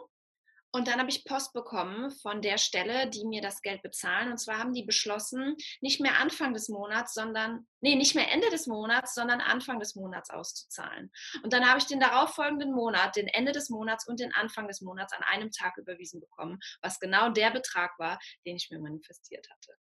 Und 0.76 0.88
dann 0.88 1.00
habe 1.00 1.10
ich 1.10 1.24
Post 1.24 1.54
bekommen 1.54 2.10
von 2.10 2.42
der 2.42 2.58
Stelle, 2.58 3.08
die 3.08 3.26
mir 3.26 3.42
das 3.42 3.62
Geld 3.62 3.84
bezahlen. 3.84 4.32
Und 4.32 4.40
zwar 4.40 4.58
haben 4.58 4.74
die 4.74 4.84
beschlossen, 4.84 5.56
nicht 5.82 6.02
mehr 6.02 6.18
Anfang 6.20 6.54
des 6.54 6.68
Monats, 6.68 7.14
sondern, 7.14 7.68
nee, 7.80 7.96
nicht 7.96 8.16
mehr 8.16 8.32
Ende 8.32 8.50
des 8.50 8.66
Monats, 8.66 9.14
sondern 9.14 9.40
Anfang 9.40 9.80
des 9.80 9.94
Monats 9.94 10.32
auszuzahlen. 10.32 11.12
Und 11.44 11.54
dann 11.54 11.70
habe 11.70 11.78
ich 11.78 11.86
den 11.86 12.00
darauffolgenden 12.00 12.74
Monat, 12.74 13.16
den 13.16 13.28
Ende 13.28 13.52
des 13.52 13.70
Monats 13.70 14.08
und 14.08 14.20
den 14.20 14.34
Anfang 14.34 14.68
des 14.68 14.82
Monats 14.82 15.14
an 15.14 15.24
einem 15.24 15.52
Tag 15.52 15.78
überwiesen 15.78 16.20
bekommen, 16.20 16.60
was 16.82 17.00
genau 17.00 17.30
der 17.30 17.52
Betrag 17.52 17.92
war, 18.00 18.18
den 18.48 18.56
ich 18.56 18.72
mir 18.72 18.80
manifestiert 18.80 19.48
hatte. 19.52 19.78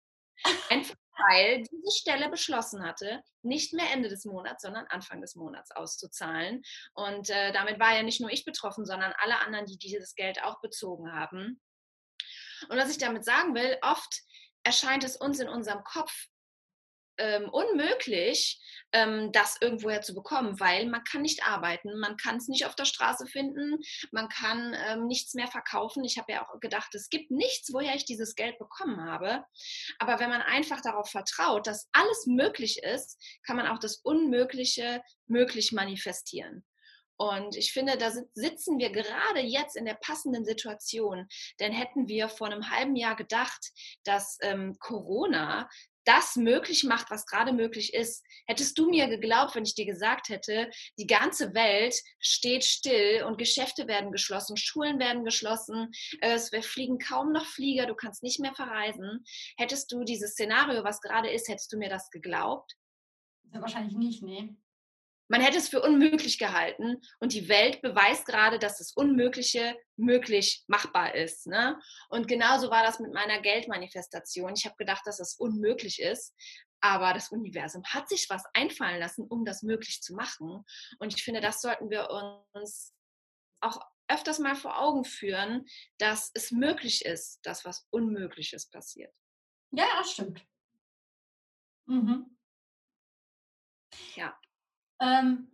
Einfach 0.69 0.95
weil 1.27 1.63
diese 1.63 1.97
Stelle 1.97 2.29
beschlossen 2.29 2.83
hatte, 2.83 3.23
nicht 3.41 3.73
mehr 3.73 3.91
Ende 3.91 4.09
des 4.09 4.25
Monats, 4.25 4.63
sondern 4.63 4.85
Anfang 4.87 5.21
des 5.21 5.35
Monats 5.35 5.71
auszuzahlen. 5.71 6.63
Und 6.93 7.29
äh, 7.29 7.51
damit 7.51 7.79
war 7.79 7.95
ja 7.95 8.03
nicht 8.03 8.21
nur 8.21 8.31
ich 8.31 8.45
betroffen, 8.45 8.85
sondern 8.85 9.13
alle 9.17 9.39
anderen, 9.39 9.65
die 9.65 9.77
dieses 9.77 10.15
Geld 10.15 10.43
auch 10.43 10.61
bezogen 10.61 11.11
haben. 11.13 11.61
Und 12.69 12.77
was 12.77 12.91
ich 12.91 12.97
damit 12.97 13.25
sagen 13.25 13.55
will, 13.55 13.77
oft 13.81 14.21
erscheint 14.63 15.03
es 15.03 15.17
uns 15.17 15.39
in 15.39 15.49
unserem 15.49 15.83
Kopf 15.83 16.27
ähm, 17.17 17.49
unmöglich, 17.49 18.59
ähm, 18.93 19.31
das 19.31 19.57
irgendwoher 19.61 20.01
zu 20.01 20.13
bekommen, 20.13 20.59
weil 20.59 20.87
man 20.87 21.03
kann 21.03 21.21
nicht 21.21 21.45
arbeiten, 21.45 21.99
man 21.99 22.17
kann 22.17 22.37
es 22.37 22.47
nicht 22.47 22.65
auf 22.65 22.75
der 22.75 22.85
Straße 22.85 23.25
finden, 23.27 23.79
man 24.11 24.29
kann 24.29 24.75
ähm, 24.87 25.07
nichts 25.07 25.33
mehr 25.33 25.47
verkaufen. 25.47 26.03
Ich 26.03 26.17
habe 26.17 26.31
ja 26.31 26.45
auch 26.45 26.59
gedacht, 26.59 26.93
es 26.95 27.09
gibt 27.09 27.31
nichts, 27.31 27.73
woher 27.73 27.95
ich 27.95 28.05
dieses 28.05 28.35
Geld 28.35 28.57
bekommen 28.59 29.03
habe. 29.03 29.43
Aber 29.99 30.19
wenn 30.19 30.29
man 30.29 30.41
einfach 30.41 30.81
darauf 30.81 31.09
vertraut, 31.09 31.67
dass 31.67 31.89
alles 31.91 32.25
möglich 32.25 32.83
ist, 32.83 33.17
kann 33.45 33.57
man 33.57 33.67
auch 33.67 33.79
das 33.79 33.97
Unmögliche 33.97 35.01
möglich 35.27 35.71
manifestieren. 35.71 36.65
Und 37.21 37.55
ich 37.55 37.71
finde, 37.71 37.97
da 37.97 38.11
sitzen 38.33 38.79
wir 38.79 38.89
gerade 38.89 39.41
jetzt 39.41 39.75
in 39.75 39.85
der 39.85 39.93
passenden 39.93 40.43
Situation. 40.43 41.27
Denn 41.59 41.71
hätten 41.71 42.07
wir 42.07 42.29
vor 42.29 42.47
einem 42.47 42.71
halben 42.71 42.95
Jahr 42.95 43.15
gedacht, 43.15 43.63
dass 44.05 44.39
ähm, 44.41 44.75
Corona 44.79 45.69
das 46.05 46.35
möglich 46.35 46.83
macht, 46.83 47.11
was 47.11 47.25
gerade 47.25 47.53
möglich 47.53 47.93
ist. 47.93 48.23
Hättest 48.47 48.77
du 48.77 48.89
mir 48.89 49.07
geglaubt, 49.07 49.55
wenn 49.55 49.63
ich 49.63 49.75
dir 49.75 49.85
gesagt 49.85 50.29
hätte, 50.29 50.69
die 50.97 51.07
ganze 51.07 51.53
Welt 51.53 51.95
steht 52.19 52.63
still 52.63 53.23
und 53.23 53.37
Geschäfte 53.37 53.87
werden 53.87 54.11
geschlossen, 54.11 54.57
Schulen 54.57 54.99
werden 54.99 55.23
geschlossen, 55.23 55.91
es 56.21 56.49
fliegen 56.61 56.97
kaum 56.97 57.31
noch 57.31 57.45
Flieger, 57.45 57.85
du 57.85 57.95
kannst 57.95 58.23
nicht 58.23 58.39
mehr 58.39 58.53
verreisen. 58.53 59.23
Hättest 59.57 59.91
du 59.91 60.03
dieses 60.03 60.31
Szenario, 60.31 60.83
was 60.83 61.01
gerade 61.01 61.29
ist, 61.29 61.47
hättest 61.47 61.71
du 61.71 61.77
mir 61.77 61.89
das 61.89 62.09
geglaubt? 62.09 62.75
Wahrscheinlich 63.51 63.95
nicht, 63.95 64.23
nee. 64.23 64.55
Man 65.31 65.39
hätte 65.39 65.59
es 65.59 65.69
für 65.69 65.81
unmöglich 65.81 66.37
gehalten 66.37 67.01
und 67.21 67.31
die 67.31 67.47
Welt 67.47 67.81
beweist 67.81 68.25
gerade, 68.25 68.59
dass 68.59 68.79
das 68.79 68.91
Unmögliche 68.91 69.77
möglich 69.95 70.65
machbar 70.67 71.15
ist. 71.15 71.47
Ne? 71.47 71.79
Und 72.09 72.27
genauso 72.27 72.69
war 72.69 72.83
das 72.83 72.99
mit 72.99 73.13
meiner 73.13 73.39
Geldmanifestation. 73.39 74.51
Ich 74.57 74.65
habe 74.65 74.75
gedacht, 74.75 75.03
dass 75.05 75.19
das 75.19 75.35
unmöglich 75.35 76.01
ist, 76.01 76.35
aber 76.81 77.13
das 77.13 77.31
Universum 77.31 77.81
hat 77.85 78.09
sich 78.09 78.29
was 78.29 78.43
einfallen 78.53 78.99
lassen, 78.99 79.25
um 79.25 79.45
das 79.45 79.63
möglich 79.63 80.01
zu 80.01 80.15
machen. 80.15 80.65
Und 80.99 81.15
ich 81.15 81.23
finde, 81.23 81.39
das 81.39 81.61
sollten 81.61 81.89
wir 81.89 82.09
uns 82.53 82.93
auch 83.61 83.79
öfters 84.09 84.37
mal 84.37 84.55
vor 84.55 84.81
Augen 84.81 85.05
führen, 85.05 85.65
dass 85.97 86.31
es 86.33 86.51
möglich 86.51 87.05
ist, 87.05 87.39
dass 87.43 87.63
was 87.63 87.87
Unmögliches 87.89 88.69
passiert. 88.69 89.15
Ja, 89.71 89.87
das 89.97 90.11
stimmt. 90.11 90.45
Mhm. 91.85 92.37
Ja. 94.15 94.37
Ähm, 95.01 95.47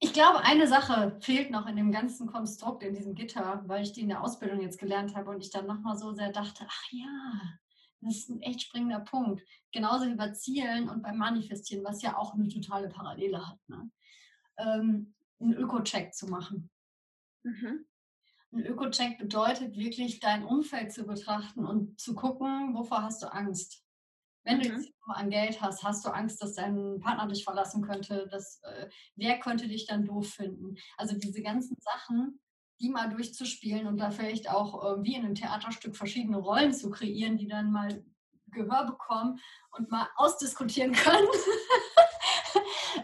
ich 0.00 0.12
glaube, 0.12 0.40
eine 0.40 0.66
Sache 0.66 1.16
fehlt 1.20 1.50
noch 1.50 1.66
in 1.66 1.76
dem 1.76 1.92
ganzen 1.92 2.26
Konstrukt, 2.26 2.82
in 2.82 2.94
diesem 2.94 3.14
Gitter, 3.14 3.62
weil 3.66 3.82
ich 3.82 3.92
die 3.92 4.02
in 4.02 4.08
der 4.08 4.22
Ausbildung 4.22 4.60
jetzt 4.60 4.78
gelernt 4.78 5.14
habe 5.14 5.30
und 5.30 5.40
ich 5.40 5.50
dann 5.50 5.66
nochmal 5.66 5.96
so 5.96 6.12
sehr 6.12 6.32
dachte, 6.32 6.66
ach 6.68 6.84
ja, 6.90 7.40
das 8.00 8.16
ist 8.16 8.28
ein 8.28 8.42
echt 8.42 8.62
springender 8.62 9.00
Punkt. 9.00 9.42
Genauso 9.72 10.06
wie 10.06 10.14
bei 10.14 10.30
Zielen 10.32 10.88
und 10.88 11.02
beim 11.02 11.16
Manifestieren, 11.16 11.84
was 11.84 12.02
ja 12.02 12.16
auch 12.16 12.34
eine 12.34 12.48
totale 12.48 12.88
Parallele 12.88 13.46
hat. 13.46 13.58
Ne? 13.68 13.90
Ähm, 14.58 15.14
einen 15.40 15.54
Öko-Check 15.54 16.14
zu 16.14 16.26
machen. 16.26 16.70
Mhm. 17.42 17.86
Ein 18.52 18.66
Öko-Check 18.66 19.18
bedeutet 19.18 19.76
wirklich, 19.76 20.20
dein 20.20 20.44
Umfeld 20.44 20.92
zu 20.92 21.04
betrachten 21.04 21.64
und 21.64 21.98
zu 21.98 22.14
gucken, 22.14 22.74
wovor 22.74 23.02
hast 23.02 23.22
du 23.22 23.32
Angst. 23.32 23.83
Wenn 24.44 24.60
du 24.60 24.68
jetzt 24.68 24.90
mhm. 25.06 25.12
an 25.12 25.30
Geld 25.30 25.60
hast, 25.60 25.82
hast 25.82 26.04
du 26.04 26.10
Angst, 26.10 26.42
dass 26.42 26.54
dein 26.54 27.00
Partner 27.00 27.26
dich 27.26 27.44
verlassen 27.44 27.82
könnte, 27.82 28.28
dass, 28.30 28.60
äh, 28.62 28.88
wer 29.16 29.38
könnte 29.40 29.68
dich 29.68 29.86
dann 29.86 30.04
doof 30.04 30.28
finden? 30.28 30.76
Also 30.96 31.16
diese 31.16 31.42
ganzen 31.42 31.76
Sachen, 31.80 32.40
die 32.80 32.90
mal 32.90 33.08
durchzuspielen 33.08 33.86
und 33.86 33.98
da 33.98 34.10
vielleicht 34.10 34.50
auch 34.50 34.84
äh, 34.84 35.02
wie 35.02 35.14
in 35.14 35.24
einem 35.24 35.34
Theaterstück 35.34 35.96
verschiedene 35.96 36.38
Rollen 36.38 36.72
zu 36.72 36.90
kreieren, 36.90 37.38
die 37.38 37.48
dann 37.48 37.72
mal 37.72 38.04
Gehör 38.48 38.86
bekommen 38.86 39.40
und 39.72 39.90
mal 39.90 40.08
ausdiskutieren 40.16 40.92
können. 40.94 41.26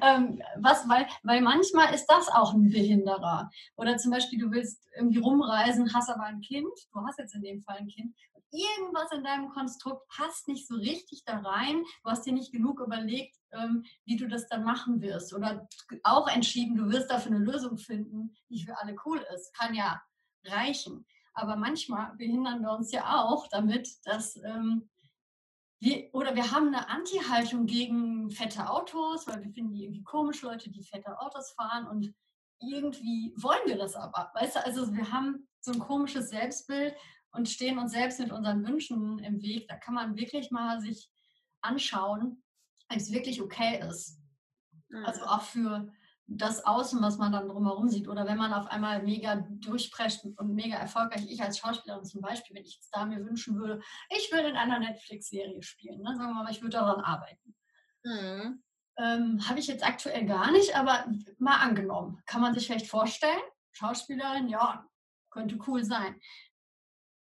Ähm, 0.02 0.42
was, 0.56 0.88
weil, 0.88 1.06
weil 1.22 1.40
manchmal 1.40 1.94
ist 1.94 2.06
das 2.06 2.28
auch 2.28 2.54
ein 2.54 2.70
Behinderer. 2.70 3.50
Oder 3.76 3.96
zum 3.96 4.10
Beispiel, 4.10 4.38
du 4.38 4.50
willst 4.50 4.86
irgendwie 4.96 5.20
rumreisen, 5.20 5.92
hast 5.94 6.10
aber 6.10 6.24
ein 6.24 6.40
Kind, 6.40 6.72
du 6.92 7.00
hast 7.06 7.18
jetzt 7.18 7.34
in 7.34 7.42
dem 7.42 7.62
Fall 7.62 7.76
ein 7.78 7.88
Kind, 7.88 8.14
irgendwas 8.52 9.12
in 9.12 9.24
deinem 9.24 9.48
Konstrukt 9.50 10.08
passt 10.08 10.48
nicht 10.48 10.66
so 10.66 10.74
richtig 10.74 11.24
da 11.24 11.38
rein. 11.38 11.84
Du 12.02 12.10
hast 12.10 12.26
dir 12.26 12.32
nicht 12.32 12.52
genug 12.52 12.80
überlegt, 12.80 13.36
ähm, 13.52 13.84
wie 14.04 14.16
du 14.16 14.28
das 14.28 14.48
dann 14.48 14.64
machen 14.64 15.00
wirst. 15.00 15.32
Oder 15.32 15.68
auch 16.02 16.28
entschieden, 16.28 16.76
du 16.76 16.90
wirst 16.90 17.10
dafür 17.10 17.32
eine 17.32 17.44
Lösung 17.44 17.78
finden, 17.78 18.34
die 18.48 18.64
für 18.64 18.76
alle 18.78 18.96
cool 19.04 19.24
ist. 19.34 19.54
Kann 19.54 19.74
ja 19.74 20.02
reichen. 20.44 21.06
Aber 21.32 21.56
manchmal 21.56 22.14
behindern 22.16 22.62
wir 22.62 22.72
uns 22.72 22.92
ja 22.92 23.22
auch 23.22 23.46
damit, 23.48 23.88
dass 24.04 24.36
ähm, 24.36 24.88
wir, 25.80 26.14
oder 26.14 26.34
wir 26.34 26.50
haben 26.50 26.68
eine 26.68 26.88
Anti-Haltung 26.88 27.66
gegen 27.66 28.30
fette 28.30 28.68
Autos, 28.68 29.26
weil 29.26 29.42
wir 29.42 29.50
finden 29.50 29.72
die 29.72 29.84
irgendwie 29.84 30.02
komisch, 30.02 30.42
Leute, 30.42 30.70
die 30.70 30.84
fette 30.84 31.18
Autos 31.18 31.52
fahren 31.52 31.86
und 31.86 32.14
irgendwie 32.60 33.32
wollen 33.36 33.66
wir 33.66 33.78
das 33.78 33.96
aber. 33.96 34.30
Weißt 34.34 34.56
du, 34.56 34.64
also 34.64 34.94
wir 34.94 35.10
haben 35.10 35.48
so 35.60 35.72
ein 35.72 35.78
komisches 35.78 36.28
Selbstbild 36.28 36.94
und 37.32 37.48
stehen 37.48 37.78
uns 37.78 37.92
selbst 37.92 38.20
mit 38.20 38.30
unseren 38.30 38.66
Wünschen 38.66 39.18
im 39.20 39.40
Weg. 39.40 39.68
Da 39.68 39.76
kann 39.76 39.94
man 39.94 40.16
wirklich 40.16 40.50
mal 40.50 40.80
sich 40.80 41.10
anschauen, 41.62 42.42
ob 42.90 42.96
es 42.96 43.12
wirklich 43.12 43.40
okay 43.40 43.80
ist. 43.88 44.18
Also 45.04 45.22
mhm. 45.22 45.28
auch 45.28 45.42
für 45.42 45.92
das 46.32 46.64
Außen, 46.64 47.02
was 47.02 47.18
man 47.18 47.32
dann 47.32 47.48
drumherum 47.48 47.88
sieht. 47.88 48.08
Oder 48.08 48.26
wenn 48.26 48.38
man 48.38 48.52
auf 48.52 48.68
einmal 48.68 49.02
mega 49.02 49.44
durchprescht 49.50 50.24
und 50.24 50.54
mega 50.54 50.76
erfolgreich, 50.76 51.26
ich 51.28 51.42
als 51.42 51.58
Schauspielerin 51.58 52.04
zum 52.04 52.20
Beispiel, 52.20 52.56
wenn 52.56 52.64
ich 52.64 52.76
jetzt 52.76 52.90
da 52.94 53.04
mir 53.04 53.24
wünschen 53.24 53.58
würde, 53.58 53.82
ich 54.10 54.30
würde 54.32 54.48
in 54.48 54.56
einer 54.56 54.78
Netflix-Serie 54.78 55.62
spielen, 55.62 56.00
ne? 56.02 56.14
sagen 56.16 56.30
wir 56.30 56.44
mal, 56.44 56.50
ich 56.50 56.62
würde 56.62 56.76
daran 56.76 57.00
arbeiten. 57.00 57.54
Mhm. 58.04 58.62
Ähm, 58.96 59.48
Habe 59.48 59.58
ich 59.58 59.66
jetzt 59.66 59.84
aktuell 59.84 60.24
gar 60.26 60.52
nicht, 60.52 60.76
aber 60.76 61.06
mal 61.38 61.56
angenommen. 61.56 62.22
Kann 62.26 62.40
man 62.40 62.54
sich 62.54 62.66
vielleicht 62.66 62.86
vorstellen, 62.86 63.40
Schauspielerin, 63.72 64.48
ja, 64.48 64.86
könnte 65.30 65.58
cool 65.66 65.84
sein 65.84 66.20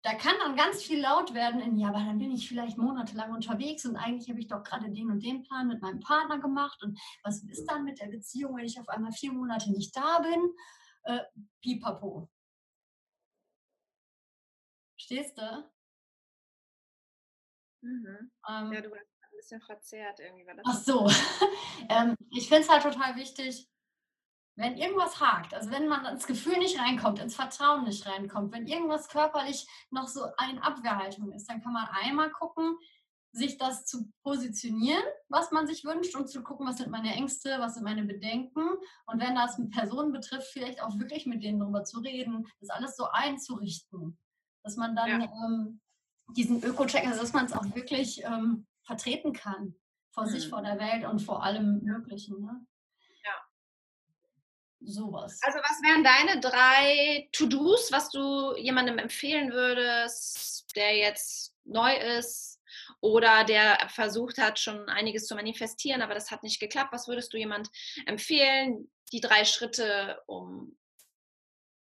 da 0.02 0.14
kann 0.14 0.34
dann 0.38 0.56
ganz 0.56 0.82
viel 0.82 1.00
laut 1.00 1.34
werden 1.34 1.60
in, 1.60 1.76
ja, 1.76 1.88
aber 1.88 1.98
dann 1.98 2.18
bin 2.18 2.30
ich 2.30 2.48
vielleicht 2.48 2.78
monatelang 2.78 3.34
unterwegs 3.34 3.84
und 3.84 3.96
eigentlich 3.96 4.30
habe 4.30 4.40
ich 4.40 4.48
doch 4.48 4.62
gerade 4.62 4.90
den 4.90 5.10
und 5.10 5.22
den 5.22 5.42
Plan 5.42 5.68
mit 5.68 5.82
meinem 5.82 6.00
Partner 6.00 6.38
gemacht 6.38 6.82
und 6.82 6.98
was 7.22 7.42
ist 7.44 7.66
dann 7.66 7.84
mit 7.84 8.00
der 8.00 8.06
Beziehung, 8.06 8.56
wenn 8.56 8.64
ich 8.64 8.80
auf 8.80 8.88
einmal 8.88 9.12
vier 9.12 9.32
Monate 9.32 9.70
nicht 9.70 9.94
da 9.94 10.20
bin? 10.20 10.54
Äh, 11.02 11.20
pipapo. 11.62 12.30
Stehst 14.96 15.36
du? 15.36 15.70
Mhm. 17.82 18.30
Ähm, 18.48 18.72
ja, 18.72 18.80
du 18.80 18.90
warst 18.90 19.08
ein 19.22 19.36
bisschen 19.36 19.60
verzerrt 19.60 20.20
irgendwie. 20.20 20.46
War 20.46 20.54
das 20.54 20.64
ach 20.66 20.82
so. 20.82 21.06
ähm, 21.88 22.14
ich 22.30 22.48
finde 22.48 22.62
es 22.62 22.68
halt 22.68 22.82
total 22.82 23.16
wichtig, 23.16 23.68
wenn 24.60 24.76
irgendwas 24.76 25.20
hakt, 25.20 25.54
also 25.54 25.70
wenn 25.70 25.88
man 25.88 26.04
ins 26.04 26.26
Gefühl 26.26 26.58
nicht 26.58 26.78
reinkommt, 26.78 27.18
ins 27.18 27.34
Vertrauen 27.34 27.84
nicht 27.84 28.06
reinkommt, 28.06 28.52
wenn 28.52 28.66
irgendwas 28.66 29.08
körperlich 29.08 29.66
noch 29.90 30.06
so 30.06 30.24
in 30.50 30.58
Abwehrhaltung 30.58 31.32
ist, 31.32 31.48
dann 31.48 31.62
kann 31.62 31.72
man 31.72 31.88
einmal 32.02 32.30
gucken, 32.30 32.76
sich 33.32 33.58
das 33.58 33.86
zu 33.86 34.10
positionieren, 34.22 35.02
was 35.28 35.50
man 35.52 35.66
sich 35.66 35.84
wünscht 35.84 36.14
und 36.16 36.28
zu 36.28 36.42
gucken, 36.42 36.66
was 36.66 36.78
sind 36.78 36.90
meine 36.90 37.14
Ängste, 37.14 37.56
was 37.58 37.74
sind 37.74 37.84
meine 37.84 38.04
Bedenken 38.04 38.68
und 39.06 39.20
wenn 39.20 39.34
das 39.34 39.60
Personen 39.70 40.12
betrifft, 40.12 40.48
vielleicht 40.52 40.82
auch 40.82 40.98
wirklich 40.98 41.26
mit 41.26 41.42
denen 41.42 41.60
darüber 41.60 41.84
zu 41.84 42.00
reden, 42.00 42.46
das 42.60 42.70
alles 42.70 42.96
so 42.96 43.06
einzurichten, 43.10 44.18
dass 44.62 44.76
man 44.76 44.94
dann 44.94 45.22
ja. 45.22 45.32
ähm, 45.46 45.80
diesen 46.36 46.62
Öko-Check, 46.62 47.06
also 47.06 47.20
dass 47.20 47.32
man 47.32 47.46
es 47.46 47.52
auch 47.52 47.74
wirklich 47.74 48.22
ähm, 48.24 48.66
vertreten 48.84 49.32
kann 49.32 49.74
vor 50.12 50.24
mhm. 50.24 50.30
sich, 50.30 50.48
vor 50.48 50.62
der 50.62 50.78
Welt 50.78 51.06
und 51.06 51.20
vor 51.20 51.42
allem 51.42 51.80
Möglichen. 51.82 52.40
Ne? 52.40 52.66
Sowas. 54.80 55.40
Also 55.42 55.58
was 55.58 55.82
wären 55.82 56.04
deine 56.04 56.40
drei 56.40 57.28
To-Dos, 57.32 57.92
was 57.92 58.10
du 58.10 58.56
jemandem 58.56 58.98
empfehlen 58.98 59.52
würdest, 59.52 60.74
der 60.76 60.96
jetzt 60.96 61.54
neu 61.64 61.94
ist 61.96 62.60
oder 63.00 63.44
der 63.44 63.88
versucht 63.88 64.38
hat, 64.38 64.58
schon 64.58 64.88
einiges 64.88 65.26
zu 65.26 65.34
manifestieren, 65.34 66.02
aber 66.02 66.14
das 66.14 66.30
hat 66.30 66.42
nicht 66.42 66.60
geklappt? 66.60 66.92
Was 66.92 67.08
würdest 67.08 67.32
du 67.32 67.38
jemand 67.38 67.68
empfehlen? 68.06 68.90
Die 69.12 69.20
drei 69.20 69.44
Schritte, 69.44 70.22
um 70.26 70.76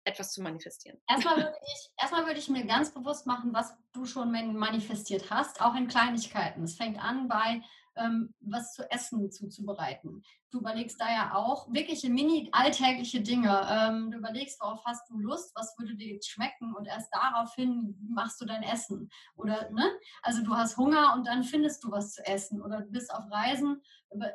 etwas 0.04 0.32
zu 0.32 0.42
manifestieren? 0.42 1.02
Erstmal 1.10 1.38
würde 1.38 1.58
ich, 1.66 1.90
erstmal 2.02 2.26
würde 2.26 2.40
ich 2.40 2.50
mir 2.50 2.66
ganz 2.66 2.94
bewusst 2.94 3.26
machen, 3.26 3.54
was 3.54 3.74
du 3.92 4.06
schon 4.06 4.32
manifestiert 4.32 5.30
hast, 5.30 5.62
auch 5.62 5.76
in 5.76 5.88
Kleinigkeiten. 5.88 6.64
Es 6.64 6.76
fängt 6.76 7.00
an 7.02 7.28
bei 7.28 7.62
ähm, 7.98 8.34
was 8.39 8.74
zu 8.74 8.89
essen 8.91 9.32
zuzubereiten. 9.32 10.24
Du 10.52 10.60
überlegst 10.60 11.00
da 11.00 11.10
ja 11.10 11.36
auch 11.36 11.72
wirkliche 11.74 12.10
mini-alltägliche 12.10 13.22
Dinge. 13.22 13.68
Ähm, 13.70 14.12
du 14.12 14.18
überlegst, 14.18 14.60
worauf 14.62 14.84
hast 14.86 15.10
du 15.10 15.18
Lust, 15.18 15.52
was 15.56 15.78
würde 15.78 15.95
dir 15.95 16.14
jetzt 16.14 16.30
schmecken 16.30 16.74
und 16.76 16.86
erst 16.86 17.14
daraufhin 17.14 17.95
machst 18.10 18.39
du 18.41 18.45
dein 18.45 18.64
Essen. 18.64 19.10
Oder, 19.36 19.70
ne? 19.72 19.91
Also 20.22 20.43
du 20.43 20.56
hast 20.56 20.78
Hunger 20.78 21.14
und 21.16 21.28
dann 21.28 21.43
findest 21.43 21.84
du 21.84 21.91
was 21.91 22.14
zu 22.14 22.26
essen. 22.26 22.62
Oder 22.62 22.82
du 22.82 22.91
bist 22.91 23.14
auf 23.14 23.24
Reisen, 23.30 23.82
über, 24.12 24.32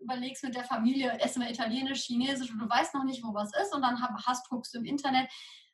überlegst 0.00 0.42
mit 0.44 0.54
der 0.54 0.64
Familie, 0.64 1.18
essen 1.20 1.42
wir 1.42 1.50
italienisch, 1.50 2.04
chinesisch 2.04 2.50
und 2.50 2.58
du 2.58 2.68
weißt 2.68 2.94
noch 2.94 3.04
nicht, 3.04 3.22
wo 3.22 3.34
was 3.34 3.54
ist 3.54 3.74
und 3.74 3.82
dann 3.82 4.00
hast, 4.00 4.48
guckst 4.48 4.74
du 4.74 4.78
im 4.78 4.84
Internet 4.84 5.30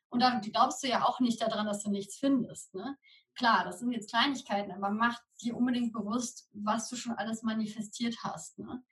und 0.09 0.21
dann 0.21 0.41
glaubst 0.41 0.83
du 0.83 0.87
ja 0.87 1.03
auch 1.05 1.19
nicht 1.19 1.41
daran, 1.41 1.67
dass 1.67 1.83
du 1.83 1.91
nichts 1.91 2.17
findest. 2.17 2.73
Ne? 2.73 2.97
Klar, 3.35 3.63
das 3.65 3.79
sind 3.79 3.91
jetzt 3.91 4.09
Kleinigkeiten, 4.09 4.71
aber 4.71 4.89
mach 4.89 5.17
dir 5.41 5.55
unbedingt 5.55 5.93
bewusst, 5.93 6.49
was 6.53 6.89
du 6.89 6.95
schon 6.95 7.13
alles 7.13 7.43
manifestiert 7.43 8.17
hast. 8.23 8.59
Ne? 8.59 8.83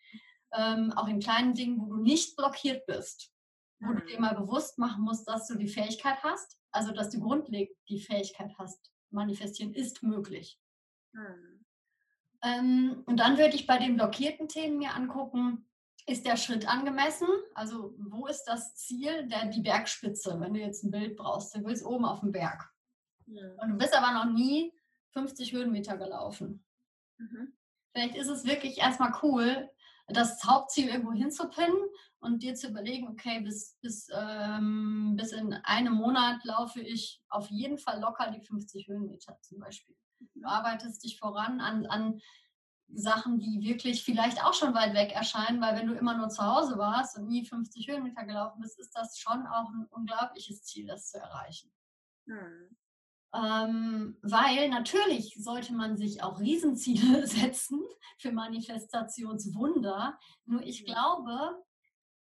Ähm, 0.54 0.94
auch 0.94 1.08
in 1.08 1.20
kleinen 1.20 1.54
Dingen, 1.54 1.82
wo 1.82 1.86
du 1.86 2.02
nicht 2.02 2.36
blockiert 2.38 2.86
bist, 2.86 3.32
wo 3.80 3.94
du 3.94 4.06
dir 4.06 4.16
mhm. 4.16 4.22
mal 4.22 4.36
bewusst 4.36 4.78
machen 4.78 5.04
musst, 5.04 5.28
dass 5.28 5.48
du 5.48 5.56
die 5.56 5.68
Fähigkeit 5.68 6.24
hast, 6.24 6.58
also 6.72 6.92
dass 6.92 7.10
du 7.10 7.20
grundlegend 7.20 7.76
die 7.90 8.00
Fähigkeit 8.00 8.54
hast, 8.58 8.92
manifestieren 9.12 9.74
ist 9.74 10.04
möglich. 10.04 10.60
Mhm. 11.14 11.66
Ähm, 12.44 13.04
und 13.06 13.18
dann 13.18 13.38
würde 13.38 13.56
ich 13.56 13.68
bei 13.68 13.78
den 13.78 13.96
blockierten 13.96 14.48
Themen 14.48 14.78
mir 14.78 14.96
angucken, 14.96 15.68
ist 16.06 16.26
der 16.26 16.38
Schritt 16.38 16.68
angemessen? 16.68 17.28
Also 17.54 17.94
wo 17.98 18.28
ist 18.28 18.46
das 18.46 18.76
Ziel? 18.76 19.28
Der, 19.28 19.48
die 19.48 19.62
Bergspitze, 19.62 20.40
wenn 20.40 20.54
du 20.54 20.60
jetzt 20.60 20.84
ein 20.84 20.92
Bild 20.92 21.18
brauchst, 21.18 21.56
du 21.56 21.66
willst 21.66 21.86
oben 21.86 22.06
auf 22.06 22.22
dem 22.22 22.32
Berg. 22.32 22.70
Und 23.62 23.70
du 23.70 23.78
bist 23.78 23.96
aber 23.96 24.14
noch 24.14 24.32
nie 24.32 24.74
50 25.12 25.54
Höhenmeter 25.54 25.98
gelaufen. 25.98 26.66
Mhm. 27.18 27.54
Vielleicht 27.92 28.16
ist 28.16 28.30
es 28.30 28.46
wirklich 28.46 28.78
erstmal 28.78 29.14
cool, 29.24 29.70
das 30.08 30.44
Hauptziel 30.44 30.88
irgendwo 30.88 31.12
hinzupinnen 31.12 31.78
und 32.20 32.42
dir 32.42 32.56
zu 32.56 32.70
überlegen, 32.70 33.08
okay, 33.10 33.42
bis, 33.42 33.78
bis, 33.82 34.08
ähm, 34.14 35.16
bis 35.18 35.34
in 35.34 35.54
einem 35.54 35.94
Monat 35.94 36.44
laufe 36.46 36.80
ich 36.80 37.22
auf 37.30 37.50
jeden 37.50 37.78
Fall 37.78 38.00
locker 38.00 38.32
die 38.32 38.46
50 38.46 38.88
Höhenmeter 38.88 39.38
zum 39.42 39.60
Beispiel. 39.60 39.96
Du 40.20 40.40
mhm. 40.40 40.46
arbeitest 40.46 41.04
dich 41.04 41.20
voran 41.20 41.60
an, 41.60 41.86
an 41.88 42.22
Sachen, 42.90 43.40
die 43.40 43.60
wirklich 43.62 44.04
vielleicht 44.04 44.44
auch 44.44 44.54
schon 44.54 44.74
weit 44.74 44.94
weg 44.94 45.12
erscheinen, 45.12 45.60
weil 45.62 45.76
wenn 45.76 45.88
du 45.88 45.94
immer 45.94 46.16
nur 46.16 46.30
zu 46.30 46.42
Hause 46.42 46.78
warst 46.78 47.18
und 47.18 47.28
nie 47.28 47.46
50 47.46 47.90
Höhenmeter 47.90 48.24
gelaufen 48.24 48.62
bist, 48.62 48.80
ist 48.80 48.96
das 48.96 49.20
schon 49.20 49.46
auch 49.48 49.70
ein 49.70 49.88
unglaubliches 49.90 50.64
Ziel, 50.64 50.88
das 50.88 51.10
zu 51.10 51.18
erreichen. 51.18 51.74
Mhm. 52.26 52.78
Ähm, 53.38 54.18
weil 54.24 54.70
natürlich 54.70 55.36
sollte 55.38 55.74
man 55.74 55.96
sich 55.96 56.24
auch 56.24 56.40
Riesenziele 56.40 57.28
setzen 57.28 57.82
für 58.18 58.32
Manifestationswunder. 58.32 60.18
Nur 60.46 60.64
ich 60.64 60.86
glaube, 60.86 61.62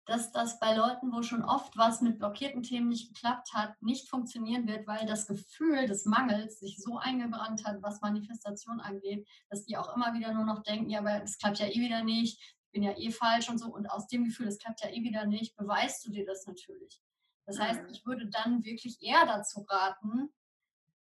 dass 0.06 0.32
das 0.32 0.58
bei 0.58 0.74
Leuten, 0.74 1.12
wo 1.12 1.22
schon 1.22 1.44
oft 1.44 1.76
was 1.76 2.00
mit 2.00 2.18
blockierten 2.18 2.62
Themen 2.62 2.88
nicht 2.88 3.14
geklappt 3.14 3.54
hat, 3.54 3.80
nicht 3.80 4.10
funktionieren 4.10 4.66
wird, 4.66 4.86
weil 4.86 5.06
das 5.06 5.26
Gefühl 5.26 5.86
des 5.86 6.04
Mangels 6.04 6.58
sich 6.58 6.78
so 6.78 6.98
eingebrannt 6.98 7.64
hat, 7.64 7.82
was 7.82 8.00
Manifestation 8.00 8.80
angeht, 8.80 9.26
dass 9.48 9.64
die 9.64 9.76
auch 9.76 9.94
immer 9.94 10.12
wieder 10.14 10.32
nur 10.34 10.44
noch 10.44 10.62
denken, 10.62 10.90
ja, 10.90 10.98
aber 10.98 11.22
es 11.22 11.38
klappt 11.38 11.60
ja 11.60 11.66
eh 11.66 11.80
wieder 11.80 12.02
nicht, 12.02 12.38
ich 12.38 12.70
bin 12.72 12.82
ja 12.82 12.92
eh 12.98 13.12
falsch 13.12 13.48
und 13.48 13.58
so. 13.58 13.72
Und 13.72 13.86
aus 13.86 14.08
dem 14.08 14.24
Gefühl, 14.24 14.48
es 14.48 14.58
klappt 14.58 14.82
ja 14.82 14.90
eh 14.90 15.02
wieder 15.02 15.26
nicht, 15.26 15.56
beweist 15.56 16.04
du 16.04 16.10
dir 16.10 16.26
das 16.26 16.44
natürlich. 16.46 17.00
Das 17.46 17.58
heißt, 17.58 17.82
mhm. 17.82 17.88
ich 17.90 18.04
würde 18.04 18.26
dann 18.26 18.64
wirklich 18.64 19.00
eher 19.00 19.24
dazu 19.26 19.60
raten, 19.68 20.30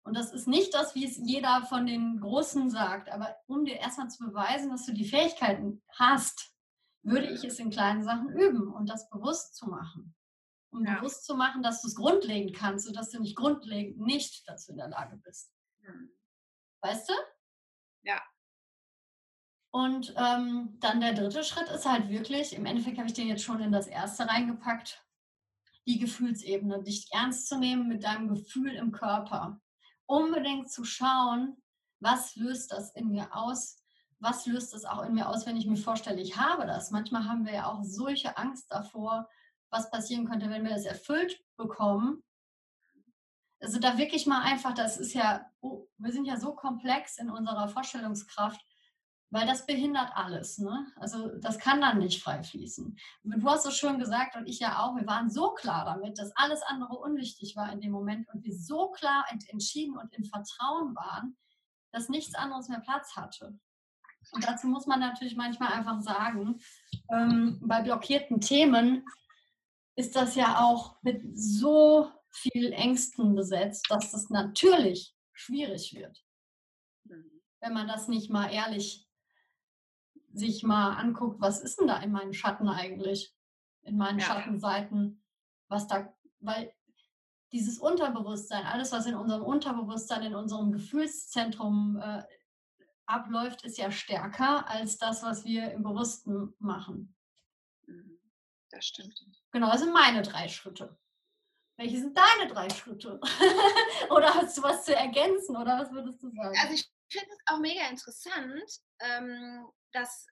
und 0.03 0.15
das 0.15 0.33
ist 0.33 0.47
nicht 0.47 0.73
das, 0.73 0.95
wie 0.95 1.05
es 1.05 1.17
jeder 1.17 1.63
von 1.65 1.85
den 1.85 2.19
Großen 2.19 2.69
sagt, 2.69 3.09
aber 3.09 3.35
um 3.45 3.65
dir 3.65 3.75
erstmal 3.75 4.09
zu 4.09 4.25
beweisen, 4.25 4.71
dass 4.71 4.85
du 4.85 4.93
die 4.93 5.05
Fähigkeiten 5.05 5.83
hast, 5.89 6.53
würde 7.03 7.27
ich 7.27 7.43
es 7.43 7.59
in 7.59 7.69
kleinen 7.69 8.03
Sachen 8.03 8.29
üben 8.29 8.73
und 8.73 8.89
das 8.89 9.09
bewusst 9.09 9.55
zu 9.55 9.67
machen. 9.67 10.15
Um 10.71 10.85
ja. 10.85 10.95
bewusst 10.95 11.25
zu 11.25 11.35
machen, 11.35 11.61
dass 11.61 11.81
du 11.81 11.87
es 11.87 11.95
grundlegend 11.95 12.55
kannst 12.55 12.87
und 12.87 12.95
dass 12.95 13.09
du 13.09 13.19
nicht 13.19 13.35
grundlegend 13.35 13.99
nicht 13.99 14.47
dazu 14.47 14.71
in 14.71 14.77
der 14.77 14.87
Lage 14.87 15.17
bist. 15.17 15.53
Mhm. 15.81 16.11
Weißt 16.81 17.09
du? 17.09 17.13
Ja. 18.03 18.21
Und 19.71 20.13
ähm, 20.17 20.77
dann 20.79 21.01
der 21.01 21.13
dritte 21.13 21.43
Schritt 21.43 21.69
ist 21.69 21.85
halt 21.85 22.09
wirklich, 22.09 22.53
im 22.53 22.65
Endeffekt 22.65 22.97
habe 22.97 23.07
ich 23.07 23.13
den 23.13 23.27
jetzt 23.27 23.43
schon 23.43 23.61
in 23.61 23.71
das 23.71 23.87
erste 23.87 24.27
reingepackt, 24.27 25.05
die 25.85 25.99
Gefühlsebene, 25.99 26.83
dich 26.83 27.07
ernst 27.11 27.47
zu 27.47 27.57
nehmen 27.57 27.87
mit 27.87 28.03
deinem 28.03 28.29
Gefühl 28.29 28.73
im 28.73 28.91
Körper 28.91 29.61
unbedingt 30.11 30.69
zu 30.69 30.83
schauen, 30.83 31.55
was 32.01 32.35
löst 32.35 32.71
das 32.71 32.91
in 32.91 33.11
mir 33.11 33.33
aus? 33.33 33.77
Was 34.19 34.45
löst 34.45 34.73
das 34.73 34.85
auch 34.85 35.03
in 35.03 35.13
mir 35.13 35.29
aus, 35.29 35.45
wenn 35.45 35.55
ich 35.55 35.65
mir 35.65 35.77
vorstelle, 35.77 36.21
ich 36.21 36.37
habe 36.37 36.67
das? 36.67 36.91
Manchmal 36.91 37.25
haben 37.25 37.45
wir 37.45 37.53
ja 37.53 37.65
auch 37.67 37.83
solche 37.83 38.37
Angst 38.37 38.69
davor, 38.69 39.29
was 39.69 39.89
passieren 39.89 40.27
könnte, 40.27 40.49
wenn 40.49 40.63
wir 40.63 40.71
das 40.71 40.85
erfüllt 40.85 41.41
bekommen. 41.55 42.23
Also 43.61 43.79
da 43.79 43.97
wirklich 43.97 44.27
mal 44.27 44.41
einfach, 44.41 44.73
das 44.73 44.97
ist 44.97 45.13
ja, 45.13 45.49
oh, 45.61 45.87
wir 45.97 46.11
sind 46.11 46.25
ja 46.25 46.37
so 46.37 46.53
komplex 46.53 47.17
in 47.17 47.29
unserer 47.29 47.69
Vorstellungskraft, 47.69 48.61
weil 49.31 49.47
das 49.47 49.65
behindert 49.65 50.11
alles. 50.13 50.59
Ne? 50.59 50.87
Also 50.97 51.29
das 51.39 51.57
kann 51.57 51.79
dann 51.81 51.99
nicht 51.99 52.21
frei 52.21 52.43
fließen. 52.43 52.97
Du 53.23 53.49
hast 53.49 53.65
es 53.65 53.77
schon 53.77 53.97
gesagt 53.97 54.35
und 54.35 54.45
ich 54.47 54.59
ja 54.59 54.79
auch, 54.79 54.95
wir 54.95 55.07
waren 55.07 55.29
so 55.29 55.51
klar 55.53 55.85
damit, 55.85 56.19
dass 56.19 56.35
alles 56.35 56.61
andere 56.63 56.97
unwichtig 56.97 57.55
war 57.55 57.71
in 57.71 57.79
dem 57.79 57.91
Moment 57.91 58.27
und 58.29 58.43
wir 58.43 58.53
so 58.53 58.89
klar 58.91 59.25
entschieden 59.47 59.97
und 59.97 60.13
in 60.13 60.25
Vertrauen 60.25 60.95
waren, 60.95 61.37
dass 61.91 62.09
nichts 62.09 62.35
anderes 62.35 62.67
mehr 62.67 62.81
Platz 62.81 63.15
hatte. 63.15 63.57
Und 64.33 64.45
dazu 64.45 64.67
muss 64.67 64.85
man 64.85 64.99
natürlich 64.99 65.35
manchmal 65.35 65.71
einfach 65.71 66.01
sagen, 66.01 66.61
ähm, 67.09 67.57
bei 67.61 67.81
blockierten 67.81 68.41
Themen 68.41 69.05
ist 69.95 70.15
das 70.15 70.35
ja 70.35 70.59
auch 70.59 71.01
mit 71.03 71.21
so 71.33 72.11
viel 72.29 72.71
Ängsten 72.73 73.33
besetzt, 73.33 73.87
dass 73.89 74.11
das 74.11 74.29
natürlich 74.29 75.15
schwierig 75.33 75.93
wird, 75.93 76.23
mhm. 77.05 77.41
wenn 77.61 77.73
man 77.73 77.87
das 77.87 78.07
nicht 78.07 78.29
mal 78.29 78.51
ehrlich 78.51 79.07
sich 80.33 80.63
mal 80.63 80.93
anguckt, 80.93 81.41
was 81.41 81.61
ist 81.61 81.79
denn 81.79 81.87
da 81.87 81.97
in 81.97 82.11
meinen 82.11 82.33
Schatten 82.33 82.67
eigentlich? 82.69 83.33
In 83.83 83.97
meinen 83.97 84.19
ja. 84.19 84.25
Schattenseiten, 84.25 85.23
was 85.67 85.87
da, 85.87 86.13
weil 86.39 86.73
dieses 87.51 87.79
Unterbewusstsein, 87.79 88.65
alles, 88.65 88.91
was 88.91 89.05
in 89.05 89.15
unserem 89.15 89.43
Unterbewusstsein, 89.43 90.23
in 90.23 90.35
unserem 90.35 90.71
Gefühlszentrum 90.71 91.99
äh, 92.01 92.23
abläuft, 93.05 93.63
ist 93.63 93.77
ja 93.77 93.91
stärker 93.91 94.67
als 94.67 94.97
das, 94.97 95.23
was 95.23 95.43
wir 95.43 95.71
im 95.71 95.83
Bewussten 95.83 96.53
machen. 96.59 97.15
Mhm. 97.87 98.19
Das 98.69 98.85
stimmt. 98.85 99.19
Genau, 99.51 99.69
das 99.69 99.81
sind 99.81 99.93
meine 99.93 100.21
drei 100.21 100.47
Schritte. 100.47 100.97
Welche 101.77 101.99
sind 101.99 102.17
deine 102.17 102.51
drei 102.51 102.69
Schritte? 102.69 103.19
oder 104.09 104.33
hast 104.33 104.57
du 104.57 104.63
was 104.63 104.85
zu 104.85 104.95
ergänzen 104.95 105.57
oder 105.57 105.79
was 105.79 105.91
würdest 105.91 106.21
du 106.23 106.29
sagen? 106.29 106.55
Also 106.61 106.73
ich 106.73 106.89
finde 107.09 107.27
es 107.31 107.39
auch 107.47 107.59
mega 107.59 107.87
interessant, 107.89 108.63
ähm, 108.99 109.67
dass 109.93 110.27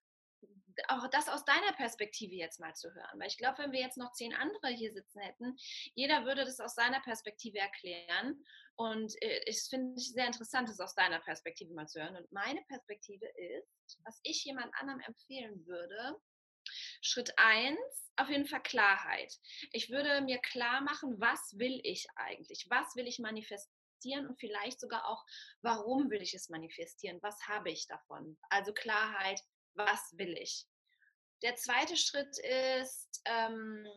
auch 0.87 1.07
das 1.09 1.27
aus 1.27 1.43
deiner 1.43 1.73
Perspektive 1.73 2.35
jetzt 2.35 2.59
mal 2.59 2.73
zu 2.73 2.93
hören. 2.93 3.19
Weil 3.19 3.27
ich 3.27 3.37
glaube, 3.37 3.57
wenn 3.59 3.71
wir 3.71 3.81
jetzt 3.81 3.97
noch 3.97 4.13
zehn 4.13 4.33
andere 4.33 4.69
hier 4.69 4.93
sitzen 4.93 5.19
hätten, 5.19 5.57
jeder 5.93 6.25
würde 6.25 6.45
das 6.45 6.59
aus 6.59 6.75
seiner 6.75 7.01
Perspektive 7.01 7.57
erklären. 7.57 8.43
Und 8.75 9.13
äh, 9.21 9.41
ich 9.45 9.61
finde 9.69 9.95
es 9.95 10.13
sehr 10.13 10.27
interessant, 10.27 10.69
das 10.69 10.79
aus 10.79 10.95
deiner 10.95 11.19
Perspektive 11.19 11.73
mal 11.73 11.87
zu 11.87 12.01
hören. 12.01 12.15
Und 12.15 12.31
meine 12.31 12.61
Perspektive 12.67 13.25
ist, 13.25 13.99
was 14.05 14.19
ich 14.23 14.45
jemand 14.45 14.73
anderem 14.75 15.01
empfehlen 15.01 15.65
würde, 15.65 16.15
Schritt 17.01 17.33
eins 17.37 18.11
auf 18.15 18.29
jeden 18.29 18.45
Fall 18.45 18.61
Klarheit. 18.61 19.33
Ich 19.71 19.89
würde 19.89 20.21
mir 20.21 20.39
klar 20.39 20.81
machen, 20.81 21.19
was 21.19 21.57
will 21.57 21.79
ich 21.83 22.05
eigentlich? 22.15 22.67
Was 22.69 22.95
will 22.95 23.07
ich 23.07 23.19
manifestieren? 23.19 23.79
und 24.27 24.39
vielleicht 24.39 24.79
sogar 24.79 25.05
auch, 25.05 25.25
warum 25.61 26.09
will 26.09 26.21
ich 26.21 26.33
es 26.33 26.47
manifestieren? 26.47 27.19
Was 27.21 27.37
habe 27.49 27.69
ich 27.69 27.85
davon? 27.87 28.37
Also 28.49 28.73
Klarheit, 28.73 29.41
was 29.75 30.17
will 30.17 30.35
ich? 30.37 30.65
Der 31.41 31.55
zweite 31.55 31.95
Schritt 31.95 32.37
ist 32.39 33.21
ähm, 33.25 33.87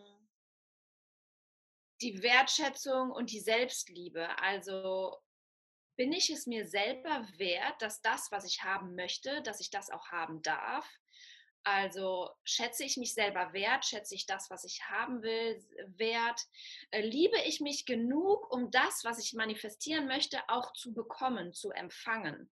die 2.00 2.22
Wertschätzung 2.22 3.10
und 3.10 3.30
die 3.30 3.40
Selbstliebe. 3.40 4.38
Also 4.38 5.16
bin 5.96 6.12
ich 6.12 6.30
es 6.30 6.46
mir 6.46 6.66
selber 6.66 7.26
wert, 7.36 7.80
dass 7.80 8.00
das, 8.00 8.30
was 8.30 8.44
ich 8.44 8.62
haben 8.62 8.94
möchte, 8.94 9.42
dass 9.42 9.60
ich 9.60 9.70
das 9.70 9.90
auch 9.90 10.06
haben 10.08 10.42
darf? 10.42 10.88
Also 11.64 12.30
schätze 12.44 12.84
ich 12.84 12.96
mich 12.96 13.14
selber 13.14 13.52
wert, 13.52 13.84
schätze 13.84 14.14
ich 14.14 14.26
das, 14.26 14.50
was 14.50 14.64
ich 14.64 14.82
haben 14.88 15.22
will, 15.22 15.64
wert, 15.96 16.40
äh, 16.90 17.02
liebe 17.02 17.38
ich 17.46 17.60
mich 17.60 17.86
genug, 17.86 18.52
um 18.52 18.70
das, 18.70 19.04
was 19.04 19.18
ich 19.18 19.32
manifestieren 19.34 20.06
möchte, 20.06 20.40
auch 20.48 20.72
zu 20.72 20.92
bekommen, 20.92 21.52
zu 21.52 21.70
empfangen. 21.70 22.50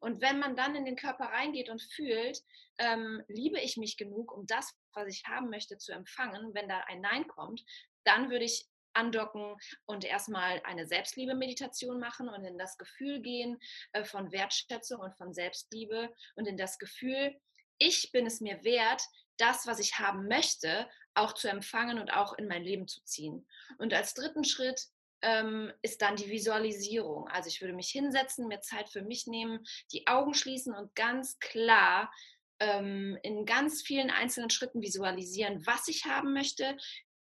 Und 0.00 0.20
wenn 0.20 0.38
man 0.38 0.56
dann 0.56 0.76
in 0.76 0.84
den 0.84 0.96
Körper 0.96 1.24
reingeht 1.24 1.68
und 1.68 1.82
fühlt, 1.82 2.42
ähm, 2.78 3.22
liebe 3.28 3.60
ich 3.60 3.76
mich 3.76 3.96
genug, 3.96 4.32
um 4.32 4.46
das, 4.46 4.74
was 4.92 5.08
ich 5.08 5.24
haben 5.26 5.50
möchte, 5.50 5.78
zu 5.78 5.92
empfangen, 5.92 6.54
wenn 6.54 6.68
da 6.68 6.80
ein 6.86 7.00
Nein 7.00 7.26
kommt, 7.26 7.64
dann 8.04 8.30
würde 8.30 8.44
ich 8.44 8.68
andocken 8.92 9.56
und 9.86 10.04
erstmal 10.04 10.60
eine 10.64 10.86
Selbstliebe-Meditation 10.86 11.98
machen 11.98 12.28
und 12.28 12.44
in 12.44 12.58
das 12.58 12.78
Gefühl 12.78 13.20
gehen 13.20 13.58
äh, 13.92 14.04
von 14.04 14.30
Wertschätzung 14.30 15.00
und 15.00 15.16
von 15.16 15.34
Selbstliebe 15.34 16.14
und 16.36 16.46
in 16.46 16.56
das 16.56 16.78
Gefühl, 16.78 17.34
ich 17.78 18.12
bin 18.12 18.26
es 18.26 18.40
mir 18.40 18.64
wert, 18.64 19.02
das, 19.36 19.66
was 19.66 19.78
ich 19.78 19.98
haben 19.98 20.28
möchte, 20.28 20.88
auch 21.14 21.32
zu 21.32 21.48
empfangen 21.48 21.98
und 21.98 22.10
auch 22.12 22.34
in 22.34 22.48
mein 22.48 22.62
Leben 22.62 22.88
zu 22.88 23.02
ziehen. 23.04 23.46
Und 23.78 23.92
als 23.94 24.14
dritten 24.14 24.44
Schritt 24.44 24.88
ähm, 25.22 25.72
ist 25.82 26.02
dann 26.02 26.16
die 26.16 26.30
Visualisierung. 26.30 27.28
Also 27.28 27.48
ich 27.48 27.60
würde 27.60 27.74
mich 27.74 27.88
hinsetzen, 27.88 28.48
mir 28.48 28.60
Zeit 28.60 28.90
für 28.90 29.02
mich 29.02 29.26
nehmen, 29.26 29.64
die 29.92 30.06
Augen 30.06 30.34
schließen 30.34 30.74
und 30.74 30.94
ganz 30.94 31.38
klar 31.38 32.12
ähm, 32.60 33.18
in 33.22 33.46
ganz 33.46 33.82
vielen 33.82 34.10
einzelnen 34.10 34.50
Schritten 34.50 34.82
visualisieren, 34.82 35.66
was 35.66 35.88
ich 35.88 36.04
haben 36.04 36.32
möchte, 36.32 36.76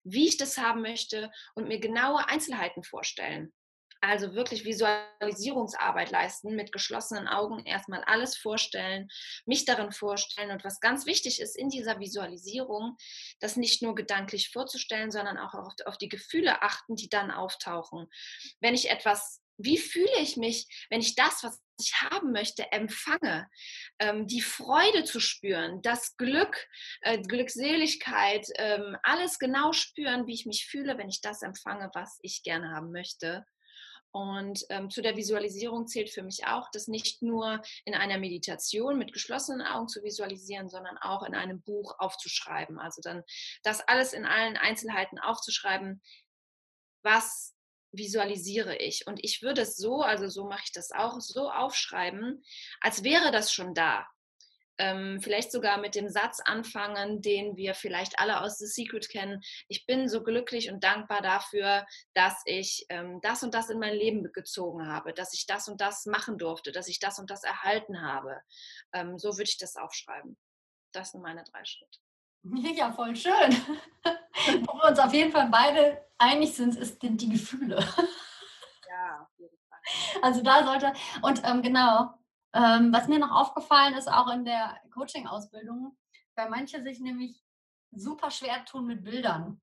wie 0.03 0.29
ich 0.29 0.37
das 0.37 0.59
haben 0.59 0.83
möchte 0.83 1.31
und 1.55 1.69
mir 1.69 1.81
genaue 1.81 2.29
Einzelheiten 2.29 2.83
vorstellen. 2.83 3.53
Also 4.01 4.35
wirklich 4.35 4.65
Visualisierungsarbeit 4.65 6.11
leisten, 6.11 6.55
mit 6.57 6.73
geschlossenen 6.73 7.27
Augen 7.27 7.65
erstmal 7.65 8.05
alles 8.05 8.37
vorstellen, 8.37 9.09
mich 9.47 9.65
darin 9.65 9.93
vorstellen. 9.93 10.51
Und 10.51 10.65
was 10.65 10.81
ganz 10.81 11.07
wichtig 11.07 11.41
ist 11.41 11.57
in 11.57 11.69
dieser 11.69 12.01
Visualisierung, 12.01 12.97
das 13.41 13.57
nicht 13.57 13.83
nur 13.83 13.95
gedanklich 13.95 14.51
vorzustellen, 14.51 15.11
sondern 15.11 15.39
auch 15.39 15.55
auf, 15.55 15.73
auf 15.87 15.99
die 15.99 16.09
Gefühle 16.09 16.63
achten, 16.63 16.97
die 16.97 17.09
dann 17.09 17.31
auftauchen. 17.31 18.09
Wenn 18.61 18.75
ich 18.75 18.91
etwas 18.91 19.41
wie 19.57 19.79
fühle 19.79 20.19
ich 20.21 20.37
mich, 20.37 20.67
wenn 20.91 21.01
ich 21.01 21.15
das, 21.15 21.43
was 21.43 21.61
ich 21.81 21.95
haben 22.01 22.33
möchte, 22.33 22.71
empfange? 22.73 23.49
Ähm, 23.99 24.27
die 24.27 24.41
Freude 24.41 25.05
zu 25.05 25.21
spüren, 25.21 25.83
das 25.83 26.17
Glück, 26.17 26.67
äh, 27.01 27.21
Glückseligkeit, 27.21 28.47
ähm, 28.57 28.97
alles 29.03 29.39
genau 29.39 29.73
spüren, 29.73 30.27
wie 30.27 30.35
ich 30.35 30.47
mich 30.47 30.67
fühle, 30.67 30.99
wenn 30.99 31.09
ich 31.09 31.21
das 31.21 31.43
empfange, 31.43 31.91
was 31.95 32.19
ich 32.23 32.43
gerne 32.43 32.71
haben 32.71 32.93
möchte. 32.93 33.45
Und 34.15 34.65
ähm, 34.69 34.91
zu 34.91 35.03
der 35.03 35.17
Visualisierung 35.17 35.89
zählt 35.89 36.09
für 36.09 36.23
mich 36.23 36.47
auch, 36.47 36.71
das 36.71 36.87
nicht 36.87 37.21
nur 37.21 37.61
in 37.85 37.97
einer 37.97 38.17
Meditation 38.17 38.97
mit 38.97 39.13
geschlossenen 39.13 39.67
Augen 39.67 39.89
zu 39.89 40.05
visualisieren, 40.05 40.69
sondern 40.69 40.97
auch 40.99 41.25
in 41.25 41.35
einem 41.35 41.61
Buch 41.63 41.97
aufzuschreiben. 41.99 42.79
Also 42.79 43.03
dann 43.03 43.25
das 43.65 43.81
alles 43.81 44.13
in 44.13 44.25
allen 44.25 44.57
Einzelheiten 44.57 45.19
aufzuschreiben, 45.19 46.01
was 47.03 47.57
visualisiere 47.91 48.77
ich. 48.77 49.05
Und 49.09 49.19
ich 49.25 49.43
würde 49.43 49.63
es 49.63 49.77
so, 49.77 50.03
also 50.03 50.29
so 50.29 50.45
mache 50.45 50.63
ich 50.67 50.73
das 50.73 50.93
auch, 50.93 51.21
so 51.21 51.51
aufschreiben, 51.51 52.45
als 52.81 53.03
wäre 53.03 53.33
das 53.33 53.53
schon 53.53 53.75
da 53.75 54.07
ähm, 54.79 55.21
vielleicht 55.21 55.53
sogar 55.53 55.79
mit 55.79 55.95
dem 55.95 56.09
Satz 56.09 56.41
anfangen, 56.41 57.23
den 57.23 57.57
wir 57.57 57.75
vielleicht 57.75 58.19
alle 58.19 58.41
aus 58.41 58.59
The 58.59 58.67
Secret 58.67 59.09
kennen. 59.09 59.41
Ich 59.69 59.87
bin 59.87 60.09
so 60.09 60.23
glücklich 60.23 60.71
und 60.71 60.83
dankbar 60.83 61.23
dafür, 61.23 61.87
dass 62.15 62.43
ich 62.45 62.87
ähm, 62.89 63.21
das 63.23 63.43
und 63.43 63.55
das 63.55 63.71
in 63.71 63.79
mein 63.79 63.95
Leben 63.95 64.31
gezogen 64.33 64.87
habe, 64.89 65.13
dass 65.13 65.35
ich 65.35 65.47
das 65.47 65.69
und 65.69 65.81
das 65.81 66.07
machen 66.07 66.39
durfte, 66.39 66.73
dass 66.73 66.89
ich 66.89 66.99
das 66.99 67.19
und 67.19 67.31
das 67.31 67.45
erhalten 67.45 68.03
habe. 68.03 68.41
Ähm, 68.93 69.19
so 69.19 69.33
würde 69.33 69.45
ich 69.45 69.59
das 69.59 69.77
aufschreiben. 69.77 70.37
Das 70.93 71.13
sind 71.13 71.23
meine 71.23 71.45
drei 71.45 71.65
Schritte. 71.65 71.99
Ja, 72.77 72.93
voll 72.93 73.17
schön. 73.17 73.33
Wo 74.67 74.75
wir 74.75 74.89
uns 74.91 74.99
auf 74.99 75.15
jeden 75.15 75.33
Fall 75.33 75.49
beide 75.51 76.05
einig 76.19 76.55
sind, 76.55 76.77
ist 76.77 77.03
die, 77.03 77.17
die 77.17 77.31
Gefühle. 77.31 77.77
Ja, 78.89 79.23
auf 79.23 79.39
jeden 79.39 79.57
Fall. 79.57 79.79
Also 80.23 80.43
da 80.43 80.65
sollte, 80.65 80.93
und 81.23 81.43
ähm, 81.45 81.63
genau, 81.63 82.15
ähm, 82.55 82.93
was 82.93 83.09
mir 83.09 83.19
noch 83.19 83.33
aufgefallen 83.33 83.95
ist, 83.95 84.09
auch 84.09 84.33
in 84.33 84.45
der 84.45 84.81
Coaching-Ausbildung, 84.93 85.97
weil 86.37 86.49
manche 86.49 86.83
sich 86.83 87.01
nämlich 87.01 87.43
super 87.91 88.31
schwer 88.31 88.65
tun 88.65 88.87
mit 88.87 89.05
Bildern. 89.05 89.61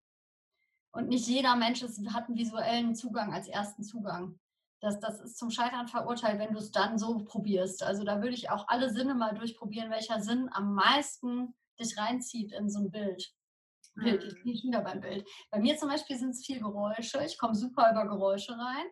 Und 0.93 1.07
nicht 1.07 1.27
jeder 1.27 1.55
Mensch 1.55 1.81
ist, 1.81 1.99
hat 2.13 2.27
einen 2.27 2.37
visuellen 2.37 2.95
Zugang 2.95 3.33
als 3.33 3.47
ersten 3.47 3.83
Zugang. 3.83 4.39
Das, 4.81 4.99
das 4.99 5.21
ist 5.21 5.37
zum 5.37 5.51
Scheitern 5.51 5.87
verurteilt, 5.87 6.39
wenn 6.39 6.53
du 6.53 6.59
es 6.59 6.71
dann 6.71 6.97
so 6.97 7.23
probierst. 7.23 7.83
Also 7.83 8.03
da 8.03 8.21
würde 8.21 8.33
ich 8.33 8.49
auch 8.49 8.67
alle 8.67 8.89
Sinne 8.89 9.13
mal 9.13 9.33
durchprobieren, 9.35 9.91
welcher 9.91 10.19
Sinn 10.19 10.49
am 10.51 10.73
meisten 10.73 11.55
dich 11.79 11.97
reinzieht 11.97 12.51
in 12.51 12.69
so 12.69 12.79
ein 12.79 12.91
Bild. 12.91 13.33
Bild, 13.95 14.23
ich 14.23 14.43
bin 14.43 14.53
wieder 14.53 14.81
beim 14.81 14.99
Bild. 15.01 15.27
Bei 15.49 15.59
mir 15.59 15.77
zum 15.77 15.89
Beispiel 15.89 16.17
sind 16.17 16.31
es 16.31 16.45
viel 16.45 16.59
Geräusche. 16.59 17.23
Ich 17.23 17.37
komme 17.37 17.55
super 17.55 17.91
über 17.91 18.05
Geräusche 18.07 18.53
rein. 18.53 18.85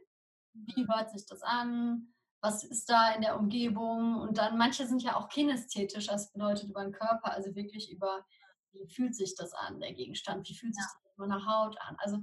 Wie 0.53 0.87
hört 0.87 1.09
sich 1.11 1.25
das 1.25 1.41
an? 1.41 2.13
Was 2.41 2.63
ist 2.63 2.89
da 2.89 3.11
in 3.11 3.21
der 3.21 3.37
Umgebung 3.37 4.15
und 4.15 4.37
dann 4.37 4.57
manche 4.57 4.87
sind 4.87 5.03
ja 5.03 5.15
auch 5.17 5.29
kinästhetisch, 5.29 6.07
das 6.07 6.31
bedeutet 6.31 6.69
über 6.69 6.83
den 6.83 6.93
Körper, 6.93 7.33
also 7.33 7.53
wirklich 7.55 7.91
über, 7.91 8.25
wie 8.71 8.87
fühlt 8.87 9.15
sich 9.15 9.35
das 9.35 9.53
an, 9.53 9.79
der 9.79 9.93
Gegenstand, 9.93 10.47
wie 10.47 10.55
fühlt 10.55 10.75
sich 10.75 10.83
das 10.83 11.15
über 11.15 11.25
eine 11.25 11.45
Haut 11.45 11.79
an. 11.81 11.97
Also 11.99 12.17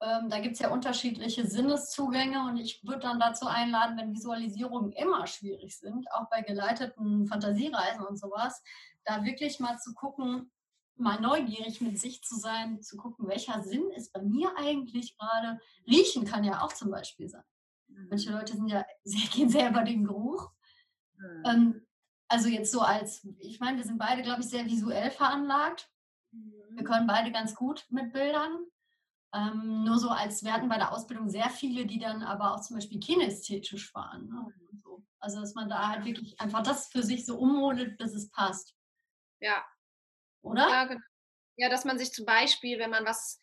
ähm, 0.00 0.28
da 0.28 0.40
gibt 0.40 0.54
es 0.54 0.60
ja 0.60 0.70
unterschiedliche 0.70 1.46
Sinneszugänge 1.46 2.44
und 2.48 2.56
ich 2.56 2.84
würde 2.84 3.00
dann 3.00 3.20
dazu 3.20 3.46
einladen, 3.46 3.96
wenn 3.96 4.12
Visualisierungen 4.12 4.92
immer 4.92 5.26
schwierig 5.26 5.78
sind, 5.78 6.10
auch 6.12 6.28
bei 6.28 6.42
geleiteten 6.42 7.26
Fantasiereisen 7.26 8.04
und 8.04 8.18
sowas, 8.18 8.62
da 9.04 9.24
wirklich 9.24 9.60
mal 9.60 9.78
zu 9.78 9.94
gucken, 9.94 10.50
mal 10.96 11.20
neugierig 11.20 11.80
mit 11.80 11.98
sich 11.98 12.22
zu 12.22 12.36
sein, 12.36 12.82
zu 12.82 12.96
gucken, 12.96 13.28
welcher 13.28 13.62
Sinn 13.62 13.90
ist 13.90 14.12
bei 14.12 14.22
mir 14.22 14.50
eigentlich 14.56 15.16
gerade. 15.16 15.60
Riechen 15.86 16.24
kann 16.24 16.44
ja 16.44 16.62
auch 16.62 16.72
zum 16.72 16.90
Beispiel 16.90 17.28
sein. 17.28 17.44
Manche 17.88 18.30
Leute 18.30 18.54
sind 18.54 18.68
ja 18.68 18.84
gehen 19.32 19.48
sehr 19.48 19.70
über 19.70 19.82
den 19.82 20.04
Geruch. 20.04 20.50
Mhm. 21.16 21.42
Ähm, 21.46 21.86
also 22.28 22.48
jetzt 22.48 22.72
so 22.72 22.80
als, 22.80 23.26
ich 23.38 23.60
meine, 23.60 23.78
wir 23.78 23.84
sind 23.84 23.98
beide, 23.98 24.22
glaube 24.22 24.40
ich, 24.40 24.48
sehr 24.48 24.66
visuell 24.66 25.10
veranlagt. 25.10 25.90
Wir 26.30 26.82
mhm. 26.82 26.84
können 26.84 27.06
beide 27.06 27.30
ganz 27.32 27.54
gut 27.54 27.86
mit 27.90 28.12
Bildern. 28.12 28.66
Ähm, 29.32 29.84
nur 29.84 29.98
so 29.98 30.08
als, 30.08 30.44
wir 30.44 30.52
hatten 30.52 30.68
bei 30.68 30.76
der 30.76 30.92
Ausbildung 30.92 31.28
sehr 31.28 31.50
viele, 31.50 31.86
die 31.86 31.98
dann 31.98 32.22
aber 32.22 32.54
auch 32.54 32.60
zum 32.60 32.76
Beispiel 32.76 33.00
kinästhetisch 33.00 33.94
waren. 33.94 34.26
Ne? 34.28 34.52
Mhm. 34.70 34.78
So. 34.78 35.04
Also 35.18 35.40
dass 35.40 35.54
man 35.54 35.68
da 35.68 35.88
halt 35.88 36.04
wirklich 36.04 36.40
einfach 36.40 36.62
das 36.62 36.88
für 36.88 37.02
sich 37.02 37.26
so 37.26 37.38
ummodelt, 37.38 38.00
dass 38.00 38.14
es 38.14 38.30
passt. 38.30 38.74
Ja. 39.40 39.64
Oder? 40.42 40.68
Ja, 40.68 40.84
genau. 40.84 41.00
Ja, 41.58 41.70
dass 41.70 41.84
man 41.84 41.98
sich 41.98 42.12
zum 42.12 42.26
Beispiel, 42.26 42.78
wenn 42.78 42.90
man 42.90 43.06
was 43.06 43.40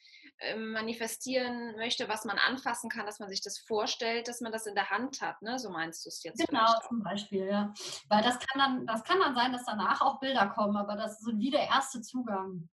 manifestieren 0.58 1.76
möchte, 1.78 2.08
was 2.10 2.26
man 2.26 2.38
anfassen 2.38 2.90
kann, 2.90 3.06
dass 3.06 3.20
man 3.20 3.30
sich 3.30 3.42
das 3.42 3.58
vorstellt, 3.60 4.28
dass 4.28 4.42
man 4.42 4.52
das 4.52 4.66
in 4.66 4.76
der 4.76 4.90
Hand 4.90 5.22
hat, 5.22 5.42
ne? 5.42 5.60
So 5.60 5.70
meinst 5.70 6.06
du 6.06 6.10
es 6.10 6.24
jetzt? 6.24 6.48
Genau, 6.48 6.74
zum 6.88 7.04
Beispiel, 7.04 7.48
ja. 7.48 7.74
Weil 8.10 8.24
das 8.24 8.40
kann 8.40 8.60
dann, 8.60 8.86
das 8.86 9.04
kann 9.04 9.20
dann 9.20 9.36
sein, 9.36 9.54
dass 9.54 9.66
danach 9.66 10.02
auch 10.02 10.20
Bilder 10.20 10.48
kommen, 10.50 10.78
aber 10.78 10.96
das 10.96 11.14
ist 11.14 11.26
so 11.26 11.38
wie 11.38 11.52
der 11.52 11.68
erste 11.68 12.02
Zugang. 12.02 12.70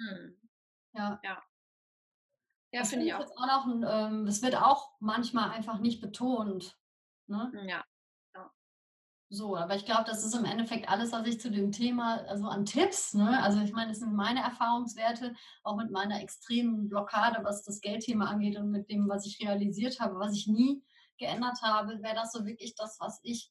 Hm. 0.00 0.38
Ja. 0.94 1.20
Ja. 1.22 1.42
Ja, 2.74 2.84
finde 2.84 3.06
ich 3.06 3.14
auch. 3.14 3.20
auch 3.20 3.46
noch 3.46 3.66
ein, 3.66 3.84
ähm, 3.86 4.26
das 4.26 4.42
wird 4.42 4.56
auch 4.56 4.92
manchmal 4.98 5.50
einfach 5.50 5.78
nicht 5.78 6.00
betont. 6.00 6.78
Ne? 7.26 7.52
Ja. 7.66 7.84
So, 9.34 9.56
aber 9.56 9.76
ich 9.76 9.86
glaube, 9.86 10.04
das 10.04 10.22
ist 10.24 10.34
im 10.34 10.44
Endeffekt 10.44 10.90
alles, 10.90 11.12
was 11.12 11.26
ich 11.26 11.40
zu 11.40 11.50
dem 11.50 11.72
Thema, 11.72 12.22
also 12.28 12.48
an 12.48 12.66
Tipps, 12.66 13.14
ne? 13.14 13.42
also 13.42 13.62
ich 13.62 13.72
meine, 13.72 13.88
das 13.88 14.00
sind 14.00 14.12
meine 14.12 14.40
Erfahrungswerte, 14.40 15.34
auch 15.62 15.76
mit 15.76 15.90
meiner 15.90 16.20
extremen 16.20 16.90
Blockade, 16.90 17.42
was 17.42 17.62
das 17.62 17.80
Geldthema 17.80 18.26
angeht 18.26 18.58
und 18.58 18.70
mit 18.70 18.90
dem, 18.90 19.08
was 19.08 19.24
ich 19.24 19.40
realisiert 19.40 20.00
habe, 20.00 20.18
was 20.18 20.36
ich 20.36 20.48
nie 20.48 20.84
geändert 21.16 21.62
habe, 21.62 22.02
wäre 22.02 22.14
das 22.14 22.32
so 22.32 22.44
wirklich 22.44 22.74
das, 22.74 23.00
was 23.00 23.20
ich 23.22 23.50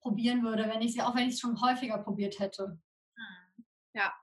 probieren 0.00 0.44
würde, 0.44 0.68
wenn 0.68 0.82
ich 0.82 0.92
sie, 0.92 1.02
auch 1.02 1.16
wenn 1.16 1.26
ich 1.26 1.34
es 1.34 1.40
schon 1.40 1.60
häufiger 1.60 1.98
probiert 1.98 2.38
hätte. 2.38 2.78
Hm, 3.16 3.64
ja. 3.94 4.14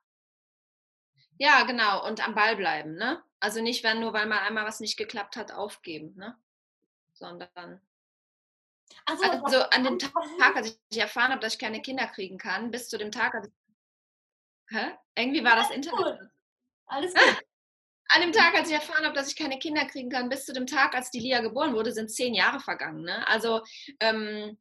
Ja, 1.38 1.64
genau. 1.64 2.08
Und 2.08 2.26
am 2.26 2.36
Ball 2.36 2.56
bleiben, 2.56 2.96
ne? 2.96 3.22
Also 3.42 3.62
nicht, 3.62 3.84
wenn 3.84 4.00
nur 4.00 4.14
weil 4.14 4.28
mal 4.28 4.40
einmal 4.40 4.64
was 4.64 4.80
nicht 4.80 4.96
geklappt 4.96 5.36
hat, 5.36 5.52
aufgeben, 5.52 6.16
ne? 6.16 6.38
Sondern 7.12 7.82
also, 9.06 9.24
also 9.24 9.60
an 9.70 9.84
dem 9.84 10.00
Tag, 10.00 10.56
als 10.56 10.80
ich 10.90 11.00
erfahren 11.00 11.32
habe, 11.32 11.42
dass 11.42 11.54
ich 11.54 11.60
keine 11.60 11.82
Kinder 11.82 12.08
kriegen 12.08 12.38
kann, 12.38 12.72
bis 12.72 12.90
zu 12.90 12.98
dem 12.98 13.12
Tag, 13.12 13.36
als 13.36 13.48
ich. 13.48 13.54
Hä? 14.70 14.92
Irgendwie 15.16 15.44
war 15.44 15.56
das 15.56 15.70
Internet. 15.70 16.20
Gut. 16.20 16.30
Alles 16.88 17.14
gut. 17.14 17.44
An 18.10 18.22
dem 18.22 18.32
Tag, 18.32 18.56
als 18.56 18.70
ich 18.70 18.76
erfahren 18.76 19.06
habe, 19.06 19.16
dass 19.16 19.30
ich 19.30 19.36
keine 19.36 19.60
Kinder 19.60 19.86
kriegen 19.86 20.10
kann, 20.10 20.30
bis 20.30 20.46
zu 20.46 20.54
dem 20.54 20.68
Tag, 20.68 20.96
als 20.96 21.10
die 21.10 21.20
Lia 21.20 21.42
geboren 21.42 21.74
wurde, 21.74 21.92
sind 21.92 22.12
zehn 22.12 22.34
Jahre 22.34 22.60
vergangen. 22.60 23.04
Ne? 23.04 23.28
Also 23.28 23.62
ähm, 24.00 24.58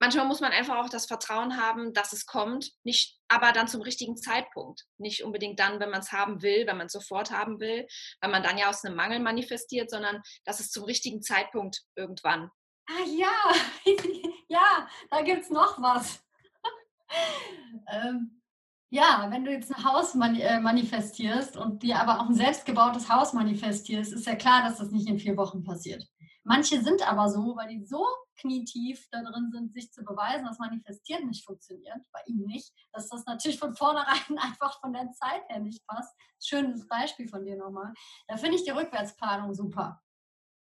manchmal 0.00 0.26
muss 0.26 0.40
man 0.40 0.52
einfach 0.52 0.78
auch 0.78 0.88
das 0.88 1.06
Vertrauen 1.06 1.58
haben, 1.58 1.92
dass 1.92 2.12
es 2.12 2.26
kommt, 2.26 2.72
nicht, 2.82 3.18
aber 3.28 3.52
dann 3.52 3.68
zum 3.68 3.82
richtigen 3.82 4.16
Zeitpunkt. 4.16 4.84
Nicht 4.98 5.22
unbedingt 5.22 5.60
dann, 5.60 5.80
wenn 5.80 5.90
man 5.90 6.00
es 6.00 6.12
haben 6.12 6.42
will, 6.42 6.66
wenn 6.66 6.78
man 6.78 6.86
es 6.86 6.92
sofort 6.92 7.30
haben 7.30 7.60
will, 7.60 7.86
weil 8.20 8.30
man 8.30 8.42
dann 8.42 8.58
ja 8.58 8.68
aus 8.68 8.84
einem 8.84 8.96
Mangel 8.96 9.20
manifestiert, 9.20 9.90
sondern 9.90 10.22
dass 10.44 10.60
es 10.60 10.70
zum 10.70 10.84
richtigen 10.84 11.22
Zeitpunkt 11.22 11.82
irgendwann 11.94 12.50
Ah 12.86 13.04
ja, 13.06 13.32
ja, 14.48 14.88
da 15.10 15.22
gibt 15.22 15.42
es 15.42 15.50
noch 15.50 15.80
was. 15.80 16.22
ähm, 17.92 18.42
Ja, 18.90 19.26
wenn 19.30 19.44
du 19.44 19.50
jetzt 19.52 19.74
ein 19.74 19.84
Haus 19.84 20.14
mani 20.14 20.40
äh, 20.42 20.60
manifestierst 20.60 21.56
und 21.56 21.82
dir 21.82 21.98
aber 22.00 22.20
auch 22.20 22.28
ein 22.28 22.34
selbstgebautes 22.36 23.08
Haus 23.10 23.32
manifestierst, 23.32 24.12
ist 24.12 24.26
ja 24.26 24.36
klar, 24.36 24.62
dass 24.62 24.78
das 24.78 24.90
nicht 24.92 25.08
in 25.08 25.18
vier 25.18 25.36
Wochen 25.36 25.64
passiert. 25.64 26.06
Manche 26.44 26.82
sind 26.82 27.02
aber 27.08 27.30
so, 27.30 27.56
weil 27.56 27.68
die 27.68 27.84
so 27.84 28.06
knietief 28.36 29.08
da 29.10 29.22
drin 29.22 29.50
sind, 29.52 29.72
sich 29.74 29.92
zu 29.92 30.04
beweisen, 30.04 30.46
dass 30.46 30.58
Manifestieren 30.58 31.26
nicht 31.28 31.44
funktioniert, 31.44 31.98
bei 32.12 32.20
ihnen 32.26 32.46
nicht, 32.46 32.72
dass 32.92 33.08
das 33.08 33.24
natürlich 33.26 33.58
von 33.58 33.74
vornherein 33.74 34.38
einfach 34.38 34.80
von 34.80 34.92
der 34.92 35.10
Zeit 35.12 35.42
her 35.48 35.60
nicht 35.60 35.86
passt. 35.86 36.14
Schönes 36.42 36.86
Beispiel 36.86 37.28
von 37.28 37.44
dir 37.44 37.56
nochmal. 37.56 37.94
Da 38.28 38.36
finde 38.36 38.56
ich 38.56 38.64
die 38.64 38.70
Rückwärtsplanung 38.70 39.54
super. 39.54 40.00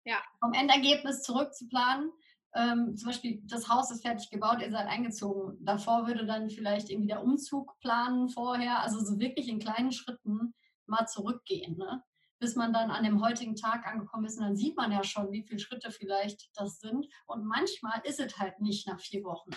Ja. 0.05 0.19
Vom 0.41 0.53
Endergebnis 0.53 1.23
zurückzuplanen. 1.23 2.11
Ähm, 2.55 2.97
zum 2.97 3.09
Beispiel, 3.09 3.43
das 3.45 3.69
Haus 3.69 3.91
ist 3.91 4.03
fertig 4.03 4.31
gebaut, 4.31 4.61
ihr 4.61 4.71
seid 4.71 4.87
eingezogen. 4.87 5.57
Davor 5.65 6.07
würde 6.07 6.25
dann 6.25 6.51
vielleicht 6.51 6.91
irgendwie 6.91 7.09
der 7.09 7.23
Umzug 7.23 7.79
planen 7.81 8.29
vorher. 8.29 8.81
Also 8.81 9.01
so 9.01 9.19
wirklich 9.19 9.49
in 9.49 9.59
kleinen 9.59 9.93
Schritten 9.93 10.55
mal 10.87 11.07
zurückgehen. 11.07 11.77
Ne? 11.77 12.03
bis 12.45 12.57
man 12.57 12.75
dann 12.75 12.91
an 12.91 13.05
dem 13.05 13.25
heutigen 13.25 13.57
Tag 13.57 13.87
angekommen 13.87 14.27
ist. 14.27 14.37
Und 14.37 14.45
dann 14.45 14.57
sieht 14.57 14.77
man 14.77 14.93
ja 14.93 15.03
schon, 15.03 15.33
wie 15.33 15.43
viele 15.43 15.61
Schritte 15.61 15.91
vielleicht 15.91 16.51
das 16.55 16.79
sind. 16.79 17.07
Und 17.27 17.47
manchmal 17.47 18.03
ist 18.05 18.21
es 18.21 18.39
halt 18.39 18.61
nicht 18.61 18.87
nach 18.87 19.01
vier 19.01 19.25
Wochen. 19.25 19.51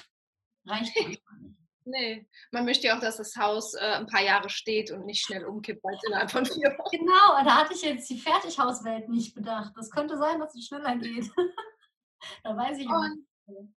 Reicht 0.66 0.96
manchmal 0.96 1.40
nicht. 1.42 1.67
Nee, 1.90 2.28
man 2.52 2.66
möchte 2.66 2.88
ja 2.88 2.98
auch, 2.98 3.00
dass 3.00 3.16
das 3.16 3.38
Haus 3.38 3.74
äh, 3.74 3.80
ein 3.80 4.08
paar 4.08 4.22
Jahre 4.22 4.50
steht 4.50 4.92
und 4.92 5.06
nicht 5.06 5.24
schnell 5.24 5.46
umkippt, 5.46 5.82
weil 5.86 5.96
es 5.96 6.04
innerhalb 6.06 6.30
von 6.30 6.46
vier 6.46 6.78
Wochen. 6.78 6.98
Genau, 6.98 7.44
da 7.46 7.60
hatte 7.62 7.74
ich 7.74 7.82
jetzt 7.82 8.10
die 8.10 8.20
Fertighauswelt 8.20 9.08
nicht 9.08 9.34
bedacht. 9.34 9.72
Das 9.78 9.90
könnte 9.90 10.18
sein, 10.18 10.38
dass 10.38 10.54
es 10.54 10.66
schneller 10.66 10.98
geht. 10.98 11.32
da 12.44 12.58
weiß 12.58 12.78
ich 12.80 12.90
nicht. 12.90 13.74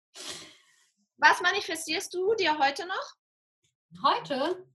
Was 1.18 1.42
manifestierst 1.42 2.14
du 2.14 2.34
dir 2.36 2.58
heute 2.58 2.88
noch? 2.88 3.16
Heute? 4.04 4.66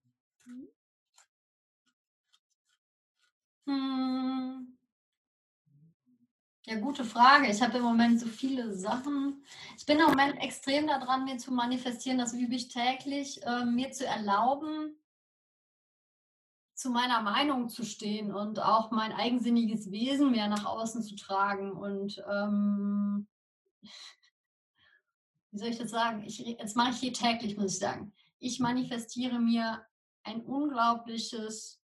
Mhm. 0.44 0.68
Hm. 3.66 4.71
Ja, 6.64 6.78
gute 6.78 7.04
Frage. 7.04 7.50
Ich 7.50 7.60
habe 7.60 7.78
im 7.78 7.82
Moment 7.82 8.20
so 8.20 8.26
viele 8.26 8.72
Sachen. 8.72 9.44
Ich 9.76 9.84
bin 9.84 9.98
im 9.98 10.06
Moment 10.06 10.40
extrem 10.40 10.86
daran, 10.86 11.24
mir 11.24 11.36
zu 11.36 11.52
manifestieren, 11.52 12.18
das 12.18 12.34
übe 12.34 12.54
ich 12.54 12.68
täglich, 12.68 13.42
äh, 13.42 13.64
mir 13.64 13.90
zu 13.90 14.06
erlauben, 14.06 14.96
zu 16.74 16.90
meiner 16.90 17.20
Meinung 17.20 17.68
zu 17.68 17.84
stehen 17.84 18.32
und 18.32 18.60
auch 18.60 18.92
mein 18.92 19.12
eigensinniges 19.12 19.90
Wesen 19.90 20.30
mehr 20.30 20.46
nach 20.46 20.64
außen 20.64 21.02
zu 21.02 21.16
tragen. 21.16 21.72
Und 21.72 22.22
ähm, 22.30 23.26
wie 25.50 25.58
soll 25.58 25.68
ich 25.68 25.78
das 25.78 25.90
sagen? 25.90 26.22
Ich, 26.22 26.38
jetzt 26.38 26.76
mache 26.76 26.90
ich 26.90 26.98
hier 26.98 27.12
täglich, 27.12 27.56
muss 27.56 27.72
ich 27.72 27.78
sagen. 27.80 28.14
Ich 28.38 28.60
manifestiere 28.60 29.40
mir 29.40 29.84
ein 30.22 30.42
unglaubliches 30.42 31.82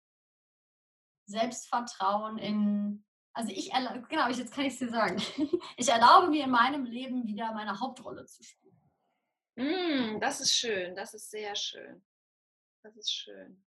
Selbstvertrauen 1.27 2.37
in, 2.37 3.05
also 3.35 3.51
ich, 3.51 3.69
genau, 4.09 4.29
jetzt 4.29 4.53
kann 4.53 4.65
ich 4.65 4.73
es 4.73 4.79
dir 4.79 4.89
sagen, 4.89 5.17
ich 5.77 5.89
erlaube 5.89 6.29
mir 6.29 6.45
in 6.45 6.51
meinem 6.51 6.85
Leben 6.85 7.27
wieder 7.27 7.51
meine 7.51 7.77
Hauptrolle 7.79 8.25
zu 8.25 8.41
spielen. 8.43 8.81
Mm, 9.55 10.19
das 10.21 10.39
ist 10.39 10.57
schön, 10.57 10.95
das 10.95 11.13
ist 11.13 11.29
sehr 11.29 11.53
schön. 11.55 12.03
Das 12.81 12.95
ist 12.95 13.11
schön. 13.11 13.61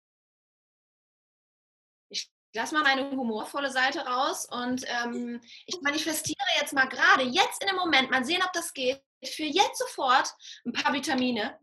Ich 2.10 2.30
lasse 2.54 2.74
mal 2.74 2.82
meine 2.82 3.10
humorvolle 3.10 3.70
Seite 3.70 4.00
raus 4.00 4.46
und 4.50 4.84
ähm, 4.86 5.40
ich 5.66 5.80
manifestiere 5.80 6.46
jetzt 6.60 6.74
mal 6.74 6.88
gerade, 6.88 7.22
jetzt 7.22 7.62
in 7.62 7.68
dem 7.68 7.76
Moment, 7.76 8.10
mal 8.10 8.24
sehen, 8.24 8.42
ob 8.44 8.52
das 8.52 8.74
geht, 8.74 9.02
für 9.24 9.44
jetzt 9.44 9.78
sofort 9.78 10.28
ein 10.66 10.72
paar 10.72 10.92
Vitamine. 10.92 11.58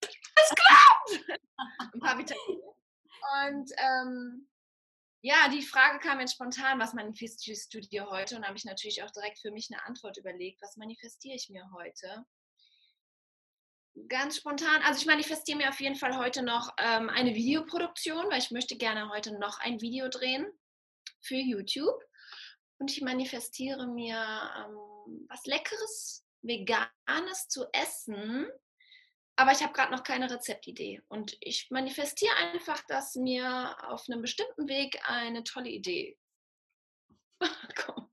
Es 0.00 0.54
klappt! 0.54 1.40
ein 1.92 2.00
paar 2.00 2.16
Vitamine. 2.16 2.74
Und 3.44 3.70
ähm, 3.76 4.48
ja, 5.24 5.48
die 5.48 5.62
Frage 5.62 6.00
kam 6.00 6.20
jetzt 6.20 6.34
spontan, 6.34 6.78
was 6.78 6.92
manifestierst 6.92 7.72
du 7.72 7.80
dir 7.80 8.10
heute? 8.10 8.36
Und 8.36 8.42
da 8.42 8.48
habe 8.48 8.58
ich 8.58 8.66
natürlich 8.66 9.02
auch 9.02 9.10
direkt 9.10 9.38
für 9.38 9.50
mich 9.50 9.70
eine 9.72 9.82
Antwort 9.86 10.18
überlegt, 10.18 10.60
was 10.60 10.76
manifestiere 10.76 11.34
ich 11.34 11.48
mir 11.48 11.66
heute? 11.72 12.26
Ganz 14.08 14.36
spontan, 14.36 14.82
also 14.82 15.00
ich 15.00 15.06
manifestiere 15.06 15.56
mir 15.56 15.70
auf 15.70 15.80
jeden 15.80 15.94
Fall 15.94 16.18
heute 16.18 16.42
noch 16.42 16.74
ähm, 16.76 17.08
eine 17.08 17.34
Videoproduktion, 17.34 18.26
weil 18.28 18.38
ich 18.38 18.50
möchte 18.50 18.76
gerne 18.76 19.08
heute 19.08 19.38
noch 19.38 19.60
ein 19.60 19.80
Video 19.80 20.10
drehen 20.10 20.46
für 21.22 21.36
YouTube. 21.36 21.98
Und 22.76 22.90
ich 22.90 23.00
manifestiere 23.00 23.86
mir 23.86 24.18
ähm, 24.18 25.26
was 25.30 25.46
Leckeres, 25.46 26.26
Veganes 26.42 27.48
zu 27.48 27.64
essen 27.72 28.46
aber 29.36 29.52
ich 29.52 29.62
habe 29.62 29.72
gerade 29.72 29.92
noch 29.92 30.04
keine 30.04 30.30
Rezeptidee. 30.30 31.02
Und 31.08 31.36
ich 31.40 31.68
manifestiere 31.70 32.34
einfach, 32.52 32.80
dass 32.86 33.16
mir 33.16 33.76
auf 33.88 34.04
einem 34.08 34.22
bestimmten 34.22 34.68
Weg 34.68 35.00
eine 35.08 35.42
tolle 35.44 35.70
Idee 35.70 36.16
kommt. 37.84 38.04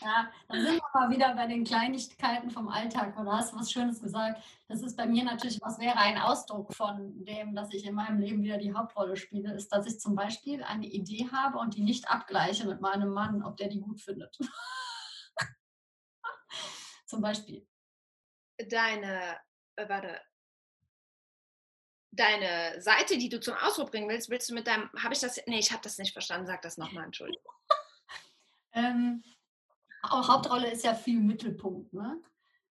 Ja, 0.00 0.30
dann 0.48 0.62
sind 0.62 0.76
wir 0.76 1.00
mal 1.00 1.10
wieder 1.10 1.34
bei 1.34 1.46
den 1.48 1.64
Kleinigkeiten 1.64 2.50
vom 2.50 2.68
Alltag. 2.68 3.16
Du 3.16 3.30
hast 3.30 3.52
was 3.54 3.72
Schönes 3.72 4.00
gesagt. 4.00 4.40
Das 4.68 4.82
ist 4.82 4.96
bei 4.96 5.06
mir 5.06 5.24
natürlich, 5.24 5.60
was 5.60 5.80
wäre 5.80 5.96
ein 5.96 6.18
Ausdruck 6.18 6.72
von 6.72 7.24
dem, 7.24 7.56
dass 7.56 7.72
ich 7.72 7.84
in 7.84 7.96
meinem 7.96 8.20
Leben 8.20 8.44
wieder 8.44 8.58
die 8.58 8.72
Hauptrolle 8.72 9.16
spiele, 9.16 9.52
ist, 9.54 9.70
dass 9.70 9.86
ich 9.86 9.98
zum 9.98 10.14
Beispiel 10.14 10.62
eine 10.62 10.86
Idee 10.86 11.28
habe 11.32 11.58
und 11.58 11.74
die 11.74 11.82
nicht 11.82 12.08
abgleiche 12.08 12.66
mit 12.66 12.80
meinem 12.80 13.10
Mann, 13.10 13.42
ob 13.42 13.56
der 13.56 13.68
die 13.68 13.80
gut 13.80 14.00
findet. 14.00 14.38
zum 17.06 17.20
Beispiel. 17.20 17.66
Deine 18.68 19.40
äh, 19.78 19.88
warte, 19.88 20.20
deine 22.10 22.80
Seite, 22.80 23.16
die 23.16 23.28
du 23.28 23.40
zum 23.40 23.54
Ausdruck 23.54 23.90
bringen 23.90 24.08
willst, 24.08 24.28
willst 24.28 24.50
du 24.50 24.54
mit 24.54 24.66
deinem, 24.66 24.90
habe 25.02 25.14
ich 25.14 25.20
das, 25.20 25.40
nee, 25.46 25.58
ich 25.58 25.70
habe 25.72 25.82
das 25.82 25.98
nicht 25.98 26.12
verstanden, 26.12 26.46
sag 26.46 26.62
das 26.62 26.76
nochmal, 26.76 27.04
Entschuldigung. 27.04 27.52
ähm, 28.72 29.22
auch 30.02 30.28
Hauptrolle 30.28 30.70
ist 30.70 30.84
ja 30.84 30.94
viel 30.94 31.20
Mittelpunkt, 31.20 31.92
ne? 31.92 32.20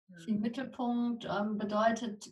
Mhm. 0.08 0.20
Viel 0.20 0.38
Mittelpunkt 0.38 1.24
ähm, 1.24 1.58
bedeutet, 1.58 2.28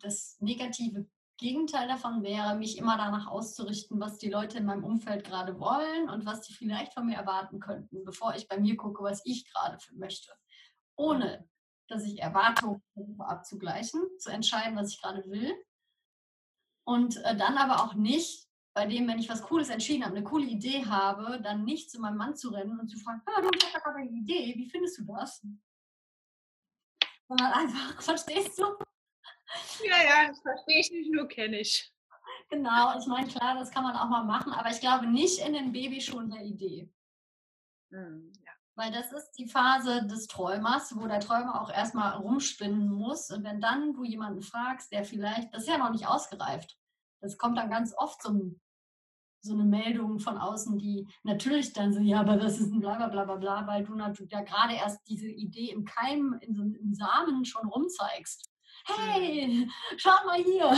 das 0.00 0.36
negative 0.40 1.06
Gegenteil 1.36 1.88
davon 1.88 2.22
wäre, 2.22 2.56
mich 2.56 2.78
immer 2.78 2.96
danach 2.96 3.26
auszurichten, 3.26 4.00
was 4.00 4.18
die 4.18 4.30
Leute 4.30 4.58
in 4.58 4.66
meinem 4.66 4.84
Umfeld 4.84 5.24
gerade 5.24 5.58
wollen 5.58 6.08
und 6.10 6.26
was 6.26 6.42
die 6.42 6.52
vielleicht 6.52 6.92
von 6.94 7.06
mir 7.06 7.16
erwarten 7.16 7.60
könnten, 7.60 8.04
bevor 8.04 8.34
ich 8.34 8.48
bei 8.48 8.58
mir 8.58 8.76
gucke, 8.76 9.02
was 9.02 9.22
ich 9.24 9.50
gerade 9.50 9.78
möchte. 9.92 10.32
Ohne 10.96 11.48
dass 11.90 12.04
ich 12.04 12.20
Erwartungen 12.20 12.82
abzugleichen, 13.18 14.00
zu 14.18 14.30
entscheiden, 14.30 14.76
was 14.76 14.92
ich 14.92 15.00
gerade 15.00 15.24
will. 15.30 15.52
Und 16.84 17.16
äh, 17.24 17.36
dann 17.36 17.58
aber 17.58 17.84
auch 17.84 17.94
nicht, 17.94 18.48
bei 18.72 18.86
dem, 18.86 19.08
wenn 19.08 19.18
ich 19.18 19.28
was 19.28 19.42
Cooles 19.42 19.68
entschieden 19.68 20.04
habe, 20.04 20.16
eine 20.16 20.24
coole 20.24 20.46
Idee 20.46 20.84
habe, 20.86 21.40
dann 21.42 21.64
nicht 21.64 21.90
zu 21.90 22.00
meinem 22.00 22.16
Mann 22.16 22.36
zu 22.36 22.50
rennen 22.50 22.78
und 22.78 22.88
zu 22.88 22.98
fragen, 22.98 23.20
ah, 23.26 23.40
du 23.40 23.48
hast 23.48 23.82
gerade 23.82 23.98
eine 23.98 24.10
Idee, 24.10 24.54
wie 24.56 24.70
findest 24.70 24.98
du 24.98 25.04
das? 25.04 25.44
Sondern 27.28 27.52
einfach, 27.52 28.02
verstehst 28.02 28.58
du? 28.58 28.64
Ja, 29.84 30.02
ja, 30.04 30.28
das 30.28 30.40
verstehe 30.40 30.80
ich 30.80 30.90
nicht, 30.90 31.12
nur 31.12 31.26
kenne 31.26 31.60
ich. 31.60 31.92
Genau, 32.48 32.98
ich 32.98 33.06
meine, 33.06 33.28
klar, 33.28 33.54
das 33.56 33.70
kann 33.70 33.82
man 33.82 33.96
auch 33.96 34.08
mal 34.08 34.24
machen, 34.24 34.52
aber 34.52 34.70
ich 34.70 34.80
glaube 34.80 35.06
nicht 35.06 35.38
in 35.40 35.52
den 35.52 35.72
Babyschuhen 35.72 36.30
der 36.30 36.42
Idee. 36.42 36.92
Mhm, 37.90 38.32
ja. 38.44 38.49
Weil 38.80 38.92
das 38.92 39.12
ist 39.12 39.32
die 39.32 39.46
Phase 39.46 40.06
des 40.06 40.26
Träumers, 40.26 40.96
wo 40.96 41.06
der 41.06 41.20
Träumer 41.20 41.60
auch 41.60 41.70
erstmal 41.70 42.16
rumspinnen 42.16 42.90
muss. 42.90 43.30
Und 43.30 43.44
wenn 43.44 43.60
dann 43.60 43.92
du 43.92 44.04
jemanden 44.04 44.40
fragst, 44.40 44.90
der 44.90 45.04
vielleicht, 45.04 45.52
das 45.52 45.64
ist 45.64 45.68
ja 45.68 45.76
noch 45.76 45.90
nicht 45.90 46.06
ausgereift. 46.06 46.78
Das 47.20 47.36
kommt 47.36 47.58
dann 47.58 47.68
ganz 47.68 47.92
oft 47.94 48.22
so, 48.22 48.56
so 49.42 49.52
eine 49.52 49.64
Meldung 49.64 50.18
von 50.18 50.38
außen, 50.38 50.78
die 50.78 51.06
natürlich 51.24 51.74
dann 51.74 51.92
so, 51.92 52.00
ja, 52.00 52.20
aber 52.20 52.38
das 52.38 52.58
ist 52.58 52.72
ein 52.72 52.80
bla 52.80 52.96
bla 52.96 53.08
bla 53.08 53.24
bla 53.24 53.36
bla, 53.36 53.66
weil 53.66 53.84
du 53.84 53.94
natürlich 53.94 54.32
ja 54.32 54.40
gerade 54.40 54.72
erst 54.72 55.06
diese 55.06 55.28
Idee 55.28 55.72
im 55.72 55.84
Keim, 55.84 56.38
in 56.40 56.54
so 56.54 56.62
einem 56.62 56.94
Samen 56.94 57.44
schon 57.44 57.68
rumzeigst. 57.68 58.48
Hey, 58.86 59.68
schau 59.98 60.24
mal 60.24 60.42
hier. 60.42 60.70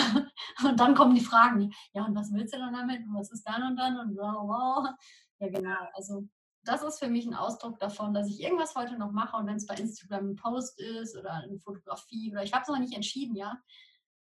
Und 0.69 0.81
dann 0.81 0.97
kommen 0.97 1.15
die 1.15 1.25
Fragen, 1.25 1.73
ja, 1.93 2.05
und 2.05 2.17
was 2.17 2.33
willst 2.33 2.53
du 2.53 2.59
dann 2.59 2.75
damit? 2.75 3.07
Und 3.07 3.15
was 3.15 3.31
ist 3.31 3.45
dann 3.45 3.63
und 3.63 3.77
dann? 3.77 3.97
Und 3.97 4.17
bla 4.17 4.33
bla. 4.33 4.97
Ja, 5.39 5.49
genau. 5.49 5.87
Also 5.95 6.27
das 6.65 6.83
ist 6.83 6.99
für 6.99 7.09
mich 7.09 7.27
ein 7.27 7.35
Ausdruck 7.35 7.79
davon, 7.79 8.15
dass 8.15 8.29
ich 8.29 8.41
irgendwas 8.41 8.75
heute 8.75 8.97
noch 8.97 9.13
mache 9.13 9.37
und 9.37 9.47
wenn 9.47 9.57
es 9.57 9.67
bei 9.67 9.75
Instagram 9.75 10.31
ein 10.31 10.37
Post 10.37 10.81
ist 10.81 11.17
oder 11.17 11.35
eine 11.35 11.59
Fotografie 11.59 12.31
oder 12.33 12.43
ich 12.43 12.53
habe 12.53 12.63
es 12.63 12.69
noch 12.69 12.79
nicht 12.79 12.95
entschieden, 12.95 13.35
ja, 13.35 13.61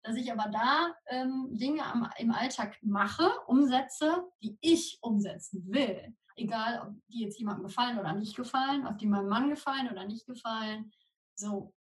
dass 0.02 0.16
ich 0.16 0.32
aber 0.32 0.50
da 0.50 0.94
ähm, 1.06 1.50
Dinge 1.52 1.84
am, 1.84 2.10
im 2.18 2.32
Alltag 2.32 2.76
mache, 2.82 3.30
umsetze, 3.46 4.24
die 4.42 4.58
ich 4.60 4.98
umsetzen 5.00 5.64
will. 5.72 6.16
Egal, 6.34 6.80
ob 6.86 6.94
die 7.08 7.20
jetzt 7.20 7.38
jemandem 7.38 7.64
gefallen 7.64 7.98
oder 7.98 8.12
nicht 8.14 8.34
gefallen, 8.34 8.86
ob 8.86 8.98
die 8.98 9.06
meinem 9.06 9.28
Mann 9.28 9.50
gefallen 9.50 9.90
oder 9.90 10.04
nicht 10.04 10.26
gefallen. 10.26 10.92
So. 11.34 11.72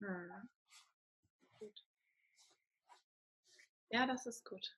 Hm. 0.00 0.48
Ja, 3.90 4.06
das 4.06 4.26
ist 4.26 4.44
gut 4.48 4.74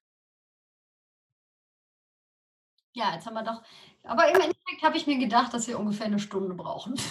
ja, 2.96 3.12
jetzt 3.12 3.26
haben 3.26 3.34
wir 3.34 3.42
doch. 3.42 3.62
Aber 4.04 4.26
im 4.28 4.36
Endeffekt 4.36 4.82
habe 4.82 4.96
ich 4.96 5.06
mir 5.06 5.18
gedacht, 5.18 5.52
dass 5.52 5.68
wir 5.68 5.78
ungefähr 5.78 6.06
eine 6.06 6.18
Stunde 6.18 6.54
brauchen. 6.54 6.94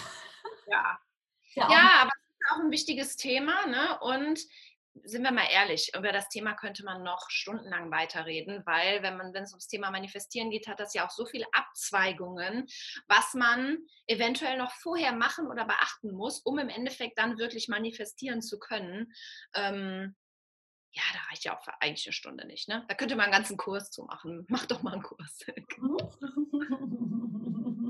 Ja. 0.67 0.97
Ja, 1.53 1.71
ja 1.71 1.89
aber 2.01 2.09
es 2.09 2.39
ist 2.39 2.51
auch 2.51 2.59
ein 2.59 2.71
wichtiges 2.71 3.17
Thema. 3.17 3.67
Ne? 3.67 3.99
Und 3.99 4.39
sind 5.03 5.21
wir 5.21 5.31
mal 5.31 5.47
ehrlich, 5.51 5.91
über 5.95 6.11
das 6.11 6.27
Thema 6.29 6.55
könnte 6.55 6.83
man 6.83 7.03
noch 7.03 7.29
stundenlang 7.29 7.91
weiterreden, 7.91 8.63
weil 8.65 9.03
wenn 9.03 9.15
man, 9.15 9.31
wenn 9.35 9.43
es 9.43 9.51
ums 9.51 9.67
Thema 9.67 9.91
Manifestieren 9.91 10.49
geht, 10.49 10.67
hat 10.67 10.79
das 10.79 10.95
ja 10.95 11.05
auch 11.05 11.11
so 11.11 11.27
viele 11.27 11.45
Abzweigungen, 11.51 12.65
was 13.07 13.35
man 13.35 13.77
eventuell 14.07 14.57
noch 14.57 14.71
vorher 14.71 15.11
machen 15.11 15.45
oder 15.45 15.65
beachten 15.65 16.11
muss, 16.11 16.39
um 16.39 16.57
im 16.57 16.69
Endeffekt 16.69 17.19
dann 17.19 17.37
wirklich 17.37 17.67
manifestieren 17.67 18.41
zu 18.41 18.57
können. 18.57 19.13
Ähm, 19.53 20.15
ja, 20.95 21.03
da 21.13 21.19
reicht 21.29 21.43
ja 21.43 21.57
auch 21.57 21.67
eigentlich 21.81 22.07
eine 22.07 22.13
Stunde 22.13 22.47
nicht. 22.47 22.69
Ne? 22.69 22.85
Da 22.87 22.95
könnte 22.95 23.15
man 23.15 23.25
einen 23.25 23.33
ganzen 23.33 23.57
Kurs 23.57 23.91
zu 23.91 24.03
machen. 24.03 24.45
Mach 24.49 24.65
doch 24.65 24.81
mal 24.81 24.93
einen 24.93 25.03
Kurs. 25.03 25.39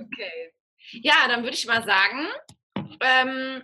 okay. 0.01 0.53
Ja, 0.91 1.28
dann 1.28 1.43
würde 1.43 1.56
ich 1.56 1.68
mal 1.68 1.86
sagen, 1.86 2.28
ähm, 2.99 3.64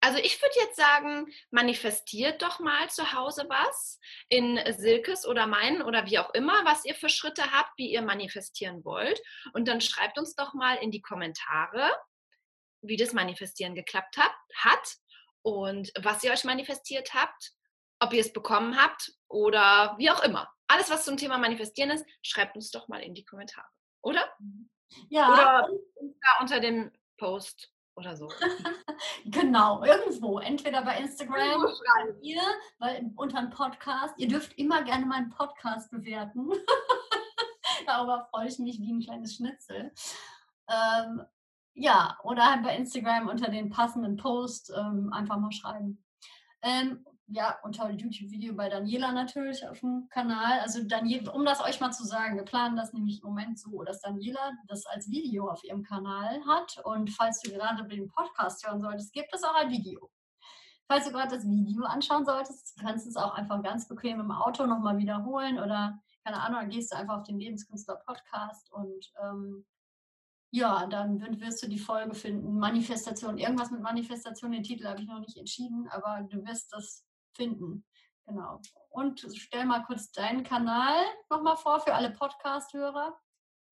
also 0.00 0.18
ich 0.18 0.40
würde 0.40 0.54
jetzt 0.60 0.76
sagen, 0.76 1.26
manifestiert 1.50 2.42
doch 2.42 2.60
mal 2.60 2.88
zu 2.90 3.12
Hause 3.12 3.46
was 3.48 3.98
in 4.28 4.60
Silkes 4.76 5.26
oder 5.26 5.46
meinen 5.46 5.82
oder 5.82 6.06
wie 6.06 6.18
auch 6.18 6.32
immer, 6.34 6.64
was 6.64 6.84
ihr 6.84 6.94
für 6.94 7.08
Schritte 7.08 7.50
habt, 7.50 7.72
wie 7.78 7.90
ihr 7.90 8.02
manifestieren 8.02 8.84
wollt. 8.84 9.20
Und 9.54 9.66
dann 9.66 9.80
schreibt 9.80 10.18
uns 10.18 10.36
doch 10.36 10.54
mal 10.54 10.76
in 10.76 10.90
die 10.90 11.02
Kommentare, 11.02 11.90
wie 12.82 12.96
das 12.96 13.12
Manifestieren 13.12 13.74
geklappt 13.74 14.18
hat, 14.18 14.32
hat 14.54 14.96
und 15.42 15.90
was 15.98 16.22
ihr 16.22 16.30
euch 16.30 16.44
manifestiert 16.44 17.14
habt, 17.14 17.54
ob 18.00 18.12
ihr 18.12 18.20
es 18.20 18.32
bekommen 18.32 18.76
habt 18.80 19.12
oder 19.28 19.94
wie 19.98 20.10
auch 20.10 20.22
immer. 20.22 20.48
Alles, 20.68 20.90
was 20.90 21.04
zum 21.04 21.16
Thema 21.16 21.38
Manifestieren 21.38 21.90
ist, 21.90 22.04
schreibt 22.22 22.56
uns 22.56 22.70
doch 22.70 22.88
mal 22.88 23.00
in 23.00 23.14
die 23.14 23.24
Kommentare, 23.24 23.66
oder? 24.02 24.24
Ja. 25.08 25.32
Oder 25.32 25.68
unter 26.40 26.60
dem 26.60 26.92
Post 27.18 27.72
oder 27.98 28.16
so. 28.16 28.28
genau, 29.24 29.82
irgendwo. 29.82 30.38
Entweder 30.38 30.82
bei 30.82 30.98
Instagram 30.98 31.62
oder 31.62 32.22
ihr, 32.22 32.40
weil 32.78 33.10
unter 33.16 33.38
einem 33.38 33.50
Podcast. 33.50 34.14
Ihr 34.18 34.28
dürft 34.28 34.56
immer 34.56 34.82
gerne 34.84 35.04
meinen 35.04 35.30
Podcast 35.30 35.90
bewerten. 35.90 36.48
Darüber 37.86 38.28
freue 38.30 38.48
ich 38.48 38.58
mich 38.58 38.80
wie 38.80 38.92
ein 38.92 39.00
kleines 39.00 39.34
Schnitzel. 39.36 39.92
Ähm, 40.68 41.22
ja, 41.74 42.18
oder 42.22 42.50
halt 42.50 42.62
bei 42.62 42.76
Instagram 42.76 43.28
unter 43.28 43.50
den 43.50 43.70
passenden 43.70 44.16
Post 44.16 44.72
ähm, 44.76 45.12
einfach 45.12 45.38
mal 45.38 45.52
schreiben. 45.52 46.04
Ähm, 46.62 47.04
ja, 47.30 47.58
unter 47.62 47.90
YouTube-Video 47.90 48.54
bei 48.54 48.70
Daniela 48.70 49.12
natürlich 49.12 49.66
auf 49.68 49.80
dem 49.80 50.08
Kanal. 50.08 50.60
Also 50.60 50.82
Daniela, 50.82 51.32
um 51.32 51.44
das 51.44 51.60
euch 51.60 51.78
mal 51.78 51.92
zu 51.92 52.04
sagen, 52.04 52.36
wir 52.36 52.44
planen 52.44 52.76
das 52.76 52.92
nämlich 52.94 53.22
im 53.22 53.28
Moment 53.28 53.58
so, 53.58 53.82
dass 53.82 54.00
Daniela 54.00 54.52
das 54.66 54.86
als 54.86 55.10
Video 55.10 55.48
auf 55.48 55.62
ihrem 55.62 55.82
Kanal 55.82 56.40
hat. 56.46 56.80
Und 56.84 57.10
falls 57.10 57.40
du 57.42 57.50
gerade 57.50 57.86
den 57.86 58.08
Podcast 58.08 58.66
hören 58.66 58.80
solltest, 58.80 59.12
gibt 59.12 59.32
es 59.34 59.44
auch 59.44 59.54
ein 59.54 59.70
Video. 59.70 60.10
Falls 60.86 61.04
du 61.04 61.12
gerade 61.12 61.36
das 61.36 61.46
Video 61.46 61.84
anschauen 61.84 62.24
solltest, 62.24 62.78
kannst 62.80 63.04
du 63.04 63.10
es 63.10 63.16
auch 63.16 63.34
einfach 63.34 63.62
ganz 63.62 63.86
bequem 63.86 64.20
im 64.20 64.30
Auto 64.30 64.64
nochmal 64.66 64.96
wiederholen 64.96 65.58
oder 65.58 66.00
keine 66.24 66.40
Ahnung, 66.42 66.60
dann 66.60 66.70
gehst 66.70 66.92
du 66.92 66.96
einfach 66.96 67.18
auf 67.18 67.24
den 67.24 67.38
Lebenskünstler-Podcast 67.38 68.72
und 68.72 69.12
ähm, 69.22 69.66
ja, 70.50 70.86
dann 70.86 71.20
wirst 71.40 71.62
du 71.62 71.68
die 71.68 71.78
Folge 71.78 72.14
finden. 72.14 72.58
Manifestation, 72.58 73.36
irgendwas 73.36 73.70
mit 73.70 73.82
Manifestation, 73.82 74.52
den 74.52 74.62
Titel 74.62 74.86
habe 74.86 75.00
ich 75.00 75.06
noch 75.06 75.20
nicht 75.20 75.36
entschieden, 75.36 75.88
aber 75.90 76.26
du 76.30 76.44
wirst 76.46 76.72
das 76.72 77.07
finden. 77.38 77.84
Genau. 78.26 78.60
Und 78.90 79.24
stell 79.34 79.64
mal 79.64 79.84
kurz 79.84 80.12
deinen 80.12 80.42
Kanal 80.42 81.02
nochmal 81.30 81.56
vor 81.56 81.80
für 81.80 81.94
alle 81.94 82.10
Podcast-Hörer. 82.10 83.18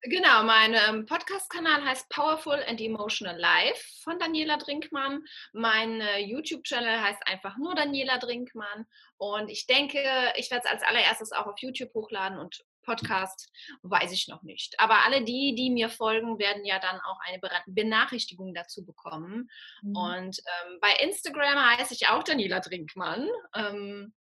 Genau, 0.03 0.43
mein 0.43 0.73
ähm, 0.73 1.05
Podcast-Kanal 1.05 1.83
heißt 1.83 2.07
Powerful 2.09 2.63
and 2.67 2.79
Emotional 2.79 3.37
Life 3.37 3.83
von 4.03 4.17
Daniela 4.19 4.57
Drinkmann. 4.57 5.23
Mein 5.53 6.01
äh, 6.01 6.19
YouTube-Channel 6.19 7.01
heißt 7.01 7.27
einfach 7.27 7.57
nur 7.57 7.75
Daniela 7.75 8.17
Drinkmann. 8.19 8.85
Und 9.17 9.49
ich 9.49 9.65
denke, 9.65 9.99
ich 10.35 10.49
werde 10.49 10.65
es 10.65 10.71
als 10.71 10.83
allererstes 10.83 11.31
auch 11.31 11.47
auf 11.47 11.59
YouTube 11.59 11.93
hochladen 11.93 12.37
und 12.37 12.63
Podcast 12.87 13.51
weiß 13.83 14.11
ich 14.13 14.27
noch 14.27 14.43
nicht. 14.43 14.79
Aber 14.79 15.03
alle 15.05 15.23
die, 15.23 15.53
die 15.55 15.69
mir 15.69 15.89
folgen, 15.89 16.39
werden 16.39 16.65
ja 16.65 16.79
dann 16.79 16.99
auch 17.01 17.19
eine 17.27 17.39
Benachrichtigung 17.67 18.53
dazu 18.53 18.85
bekommen. 18.85 19.49
Mhm. 19.81 19.95
Und 19.95 20.39
ähm, 20.39 20.79
bei 20.81 20.91
Instagram 21.03 21.77
heiße 21.77 21.93
ich 21.93 22.07
auch 22.07 22.23
Daniela 22.23 22.61
Drinkmann. 22.61 23.27
Ähm, 23.53 24.13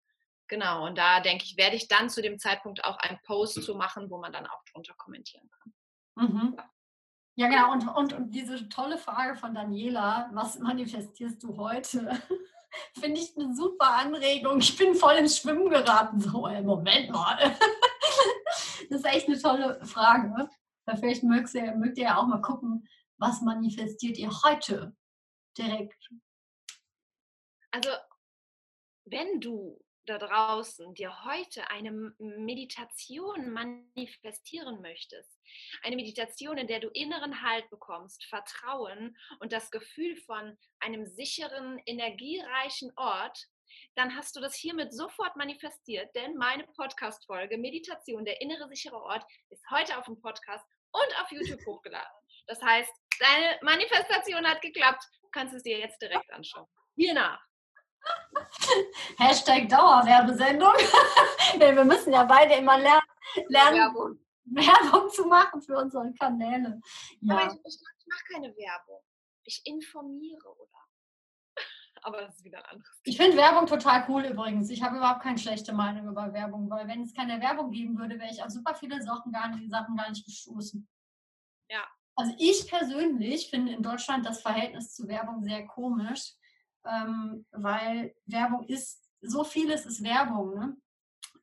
genau, 0.47 0.88
und 0.88 0.97
da 0.97 1.22
denke 1.22 1.45
ich, 1.45 1.57
werde 1.57 1.76
ich 1.76 1.88
dann 1.88 2.09
zu 2.09 2.22
dem 2.22 2.39
Zeitpunkt 2.39 2.84
auch 2.84 2.97
einen 2.97 3.20
Post 3.24 3.63
zu 3.63 3.76
machen, 3.76 4.09
wo 4.09 4.18
man 4.18 4.34
dann 4.34 4.47
auch 4.47 4.63
drunter 4.72 4.95
kommentieren 4.97 5.49
kann. 5.49 5.74
Mhm. 6.28 6.57
Ja, 7.38 7.49
genau. 7.49 7.72
Und, 7.74 7.88
und, 7.88 8.13
und 8.13 8.32
diese 8.32 8.70
tolle 8.70 8.97
Frage 8.97 9.36
von 9.36 9.53
Daniela, 9.53 10.30
was 10.34 10.57
manifestierst 10.57 11.43
du 11.43 11.57
heute? 11.57 12.09
Finde 12.99 13.22
ich 13.22 13.36
eine 13.38 13.55
super 13.55 13.91
Anregung. 13.91 14.59
Ich 14.59 14.78
bin 14.78 14.95
voll 14.95 15.16
ins 15.16 15.38
Schwimmen 15.38 15.70
geraten. 15.70 16.20
So, 16.20 16.47
Moment 16.63 17.09
mal. 17.11 17.55
Das 18.89 18.99
ist 18.99 19.05
echt 19.05 19.28
eine 19.28 19.41
tolle 19.41 19.84
Frage. 19.84 20.47
Vielleicht 20.99 21.24
mögt 21.24 21.53
ihr, 21.55 21.74
mögt 21.76 21.97
ihr 21.97 22.05
ja 22.05 22.18
auch 22.18 22.28
mal 22.28 22.41
gucken, 22.41 22.88
was 23.18 23.41
manifestiert 23.41 24.18
ihr 24.18 24.30
heute 24.43 24.95
direkt. 25.57 26.09
Also, 27.72 27.89
wenn 29.05 29.39
du 29.39 29.84
da 30.06 30.18
draußen 30.18 30.93
dir 30.93 31.24
heute 31.26 31.70
eine 31.70 31.91
Meditation 32.20 33.51
manifestieren 33.51 34.82
möchtest, 34.82 35.39
eine 35.84 35.95
Meditation, 35.95 36.58
in 36.58 36.68
der 36.68 36.80
du 36.80 36.89
inneren 36.89 37.41
Halt 37.41 37.70
bekommst, 37.70 38.26
Vertrauen 38.26 39.18
und 39.39 39.51
das 39.51 39.72
Gefühl 39.72 40.16
von 40.18 40.58
einem 40.80 41.06
sicheren, 41.06 41.80
energiereichen 41.86 42.91
Ort, 42.95 43.47
dann 43.95 44.16
hast 44.16 44.36
du 44.36 44.41
das 44.41 44.56
hiermit 44.56 44.93
sofort 44.93 45.36
manifestiert, 45.36 46.14
denn 46.16 46.36
meine 46.36 46.66
Podcast-Folge 46.76 47.58
Meditation, 47.58 48.26
der 48.26 48.41
innere 48.41 48.68
sichere 48.68 49.01
Ort, 49.01 49.26
ist 49.49 49.64
heute 49.72 49.97
auf 49.97 50.06
dem 50.06 50.20
Podcast 50.22 50.66
und 50.91 51.22
auf 51.22 51.32
YouTube 51.32 51.60
hochgeladen. 51.66 52.16
Das 52.47 52.62
heißt, 52.62 52.91
deine 53.20 53.58
Manifestation 53.62 54.45
hat 54.45 54.62
geklappt. 54.62 55.03
Du 55.22 55.30
kannst 55.30 55.53
es 55.53 55.64
dir 55.64 55.80
jetzt 55.80 56.01
direkt 56.01 56.32
anschauen. 56.32 56.68
Hiernach. 56.95 57.43
Hashtag 59.18 59.70
Dauerwerbesendung. 59.70 60.74
wir 61.58 61.86
müssen 61.86 62.14
ja 62.14 62.24
beide 62.24 62.56
immer 62.56 62.78
lernen, 62.78 63.08
lernen 63.47 63.78
Werbung. 63.78 64.20
Werbung 64.45 65.10
zu 65.10 65.26
machen 65.26 65.62
für 65.62 65.78
unsere 65.78 66.14
Kanäle. 66.14 66.80
Ja. 67.22 67.36
Aber 67.36 67.53
ich, 67.53 67.60
ich 67.66 68.08
mache 68.08 68.24
keine 68.34 68.56
Werbung. 68.56 69.01
Ich 69.43 69.62
informiere, 69.66 70.47
oder? 70.47 70.80
aber 72.01 72.22
das 72.22 72.38
ist 72.38 72.43
wieder 72.43 72.60
ein 72.60 72.66
anderes. 72.66 72.99
Ich 73.03 73.18
finde 73.18 73.38
Werbung 73.38 73.68
total 73.68 74.06
cool 74.10 74.26
übrigens. 74.26 74.70
Ich 74.70 74.82
habe 74.84 74.97
überhaupt 74.97 75.22
keine 75.22 75.38
schlechte 75.38 75.74
Meinung 75.74 76.08
über 76.08 76.34
Werbung, 76.34 76.70
weil 76.70 76.88
wenn 76.88 77.01
es 77.01 77.14
keine 77.14 77.41
Werbung 77.41 77.72
geben 77.72 77.97
würde, 77.97 78.20
wäre 78.20 78.32
ich 78.32 78.43
auf 78.43 78.49
super 78.49 78.76
viele 78.76 79.01
Sachen 79.01 79.32
gar 79.32 79.49
nicht, 79.49 79.70
Sachen 79.70 79.95
gar 79.95 80.10
nicht 80.10 80.26
gestoßen. 80.26 80.88
Ja. 81.70 81.84
Also 82.16 82.34
ich 82.38 82.68
persönlich 82.70 83.49
finde 83.49 83.74
in 83.74 83.84
Deutschland 83.84 84.26
das 84.26 84.41
Verhältnis 84.41 84.93
zu 84.93 85.08
Werbung 85.08 85.43
sehr 85.43 85.68
komisch, 85.68 86.34
ähm, 86.86 87.46
weil 87.52 88.16
Werbung 88.26 88.66
ist, 88.68 89.04
so 89.22 89.44
vieles 89.44 89.86
ist 89.86 90.04
Werbung, 90.04 90.56
ne? 90.56 90.78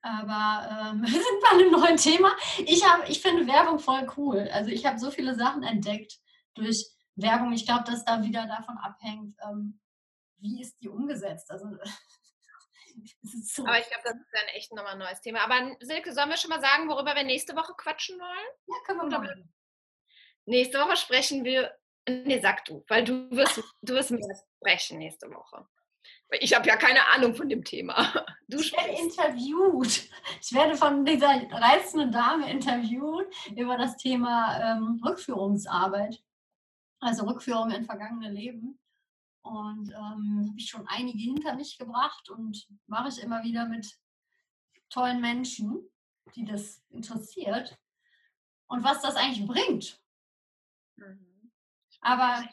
Aber 0.02 0.68
ähm, 0.70 1.02
wir 1.02 1.10
sind 1.10 1.42
bei 1.42 1.58
einem 1.58 1.72
neuen 1.72 1.96
Thema. 1.96 2.32
Ich, 2.58 2.84
hab, 2.84 3.08
ich 3.08 3.22
finde 3.22 3.46
Werbung 3.46 3.78
voll 3.78 4.06
cool. 4.16 4.48
Also 4.52 4.70
ich 4.70 4.84
habe 4.84 4.98
so 4.98 5.10
viele 5.10 5.34
Sachen 5.34 5.62
entdeckt 5.62 6.18
durch 6.54 6.90
Werbung. 7.14 7.52
Ich 7.52 7.66
glaube, 7.66 7.84
dass 7.84 8.04
da 8.04 8.22
wieder 8.22 8.46
davon 8.46 8.78
abhängt, 8.78 9.36
ähm, 9.48 9.80
wie 10.38 10.60
ist 10.60 10.80
die 10.82 10.88
umgesetzt? 10.88 11.50
Also 11.50 11.66
so. 13.22 13.64
Aber 13.64 13.78
ich 13.78 13.86
glaube, 13.86 14.02
das 14.04 14.16
ist 14.16 14.32
dann 14.32 14.48
echt 14.54 14.72
nochmal 14.72 14.92
ein 14.94 14.98
neues 14.98 15.20
Thema. 15.20 15.40
Aber 15.44 15.76
Silke, 15.80 16.12
sollen 16.12 16.30
wir 16.30 16.36
schon 16.36 16.50
mal 16.50 16.60
sagen, 16.60 16.88
worüber 16.88 17.14
wir 17.14 17.24
nächste 17.24 17.54
Woche 17.54 17.74
quatschen 17.76 18.18
wollen? 18.18 18.48
Ja, 18.66 18.74
können 18.84 19.10
wir 19.10 19.18
machen. 19.18 19.54
Nächste 20.44 20.80
Woche 20.80 20.96
sprechen 20.96 21.44
wir. 21.44 21.72
Nee, 22.08 22.40
sag 22.40 22.64
du, 22.64 22.84
weil 22.88 23.04
du 23.04 23.30
wirst, 23.30 23.62
du 23.82 23.94
wirst 23.94 24.10
mir 24.10 24.20
sprechen 24.58 24.98
nächste 24.98 25.30
Woche. 25.30 25.66
Ich 26.40 26.54
habe 26.54 26.66
ja 26.66 26.76
keine 26.76 27.06
Ahnung 27.08 27.34
von 27.34 27.48
dem 27.48 27.64
Thema. 27.64 27.96
Du 28.48 28.58
ich 28.58 28.72
werde 28.72 28.90
interviewt. 28.90 30.10
Ich 30.42 30.52
werde 30.52 30.76
von 30.76 31.06
dieser 31.06 31.28
reizenden 31.50 32.12
Dame 32.12 32.50
interviewt 32.50 33.26
über 33.56 33.78
das 33.78 33.96
Thema 33.96 34.60
ähm, 34.60 35.00
Rückführungsarbeit. 35.02 36.22
Also 37.00 37.24
Rückführung 37.24 37.70
in 37.70 37.86
vergangene 37.86 38.30
Leben. 38.30 38.78
Und 39.42 39.90
ähm, 39.90 40.48
habe 40.48 40.58
ich 40.58 40.68
schon 40.68 40.86
einige 40.86 41.18
hinter 41.18 41.54
mich 41.54 41.78
gebracht 41.78 42.28
und 42.28 42.68
mache 42.86 43.08
ich 43.08 43.22
immer 43.22 43.42
wieder 43.42 43.66
mit 43.66 43.98
tollen 44.90 45.22
Menschen, 45.22 45.90
die 46.34 46.44
das 46.44 46.82
interessiert. 46.90 47.78
Und 48.66 48.84
was 48.84 49.00
das 49.00 49.16
eigentlich 49.16 49.46
bringt. 49.46 49.98
Mhm. 50.96 51.31
Aber 52.02 52.44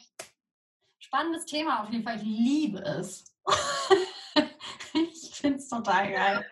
spannendes 0.99 1.45
Thema 1.45 1.83
auf 1.83 1.89
jeden 1.89 2.03
Fall. 2.03 2.17
Ich 2.17 2.23
liebe 2.23 2.79
es. 2.79 3.35
ich 4.93 5.35
finde 5.35 5.57
es 5.57 5.67
total 5.67 6.11
geil. 6.11 6.51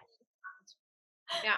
Ja. 1.43 1.57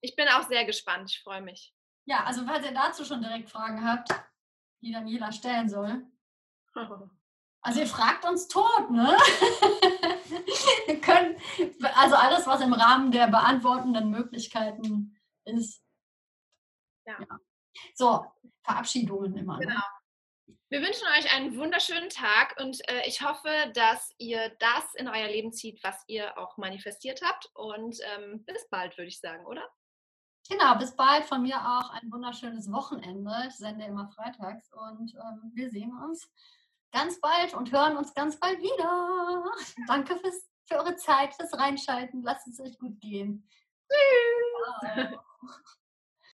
Ich 0.00 0.14
bin 0.16 0.28
auch 0.28 0.46
sehr 0.48 0.64
gespannt. 0.64 1.10
Ich 1.10 1.22
freue 1.22 1.42
mich. 1.42 1.74
Ja, 2.04 2.24
also 2.24 2.44
falls 2.44 2.64
ihr 2.64 2.74
dazu 2.74 3.04
schon 3.04 3.22
direkt 3.22 3.50
Fragen 3.50 3.84
habt, 3.84 4.08
die 4.80 4.96
jeder 5.06 5.32
stellen 5.32 5.68
soll, 5.68 6.06
Also 7.64 7.78
ihr 7.78 7.86
fragt 7.86 8.24
uns 8.24 8.48
tot, 8.48 8.90
ne? 8.90 9.16
wir 10.86 11.00
können, 11.00 11.36
also 11.94 12.16
alles, 12.16 12.44
was 12.44 12.60
im 12.60 12.72
Rahmen 12.72 13.12
der 13.12 13.28
beantwortenden 13.28 14.10
Möglichkeiten 14.10 15.16
ist. 15.44 15.80
Ja. 17.06 17.20
ja. 17.20 17.38
So, 17.94 18.26
Verabschiedungen 18.64 19.36
immer. 19.36 19.58
Ne? 19.58 19.66
Genau. 19.66 19.76
Ne? 19.76 20.01
Wir 20.72 20.80
wünschen 20.80 21.06
euch 21.18 21.30
einen 21.36 21.54
wunderschönen 21.58 22.08
Tag 22.08 22.58
und 22.58 22.80
äh, 22.88 23.06
ich 23.06 23.20
hoffe, 23.20 23.50
dass 23.74 24.10
ihr 24.16 24.56
das 24.58 24.94
in 24.94 25.06
euer 25.06 25.26
Leben 25.26 25.52
zieht, 25.52 25.84
was 25.84 26.02
ihr 26.06 26.38
auch 26.38 26.56
manifestiert 26.56 27.20
habt. 27.22 27.50
Und 27.52 27.98
ähm, 28.16 28.42
bis 28.46 28.66
bald, 28.70 28.96
würde 28.96 29.08
ich 29.08 29.20
sagen, 29.20 29.44
oder? 29.44 29.68
Genau, 30.48 30.74
bis 30.78 30.96
bald. 30.96 31.26
Von 31.26 31.42
mir 31.42 31.56
auch 31.56 31.90
ein 31.90 32.10
wunderschönes 32.10 32.72
Wochenende. 32.72 33.30
Ich 33.48 33.56
sende 33.56 33.84
immer 33.84 34.08
freitags 34.16 34.72
und 34.72 35.14
ähm, 35.14 35.52
wir 35.54 35.68
sehen 35.68 35.92
uns 36.06 36.26
ganz 36.90 37.20
bald 37.20 37.52
und 37.52 37.70
hören 37.70 37.98
uns 37.98 38.14
ganz 38.14 38.40
bald 38.40 38.58
wieder. 38.58 39.44
Danke 39.88 40.16
fürs, 40.20 40.48
für 40.66 40.78
eure 40.78 40.96
Zeit, 40.96 41.34
fürs 41.34 41.52
Reinschalten. 41.52 42.22
Lasst 42.22 42.48
es 42.48 42.58
euch 42.60 42.78
gut 42.78 42.98
gehen. 42.98 43.46
Tschüss. 44.94 45.18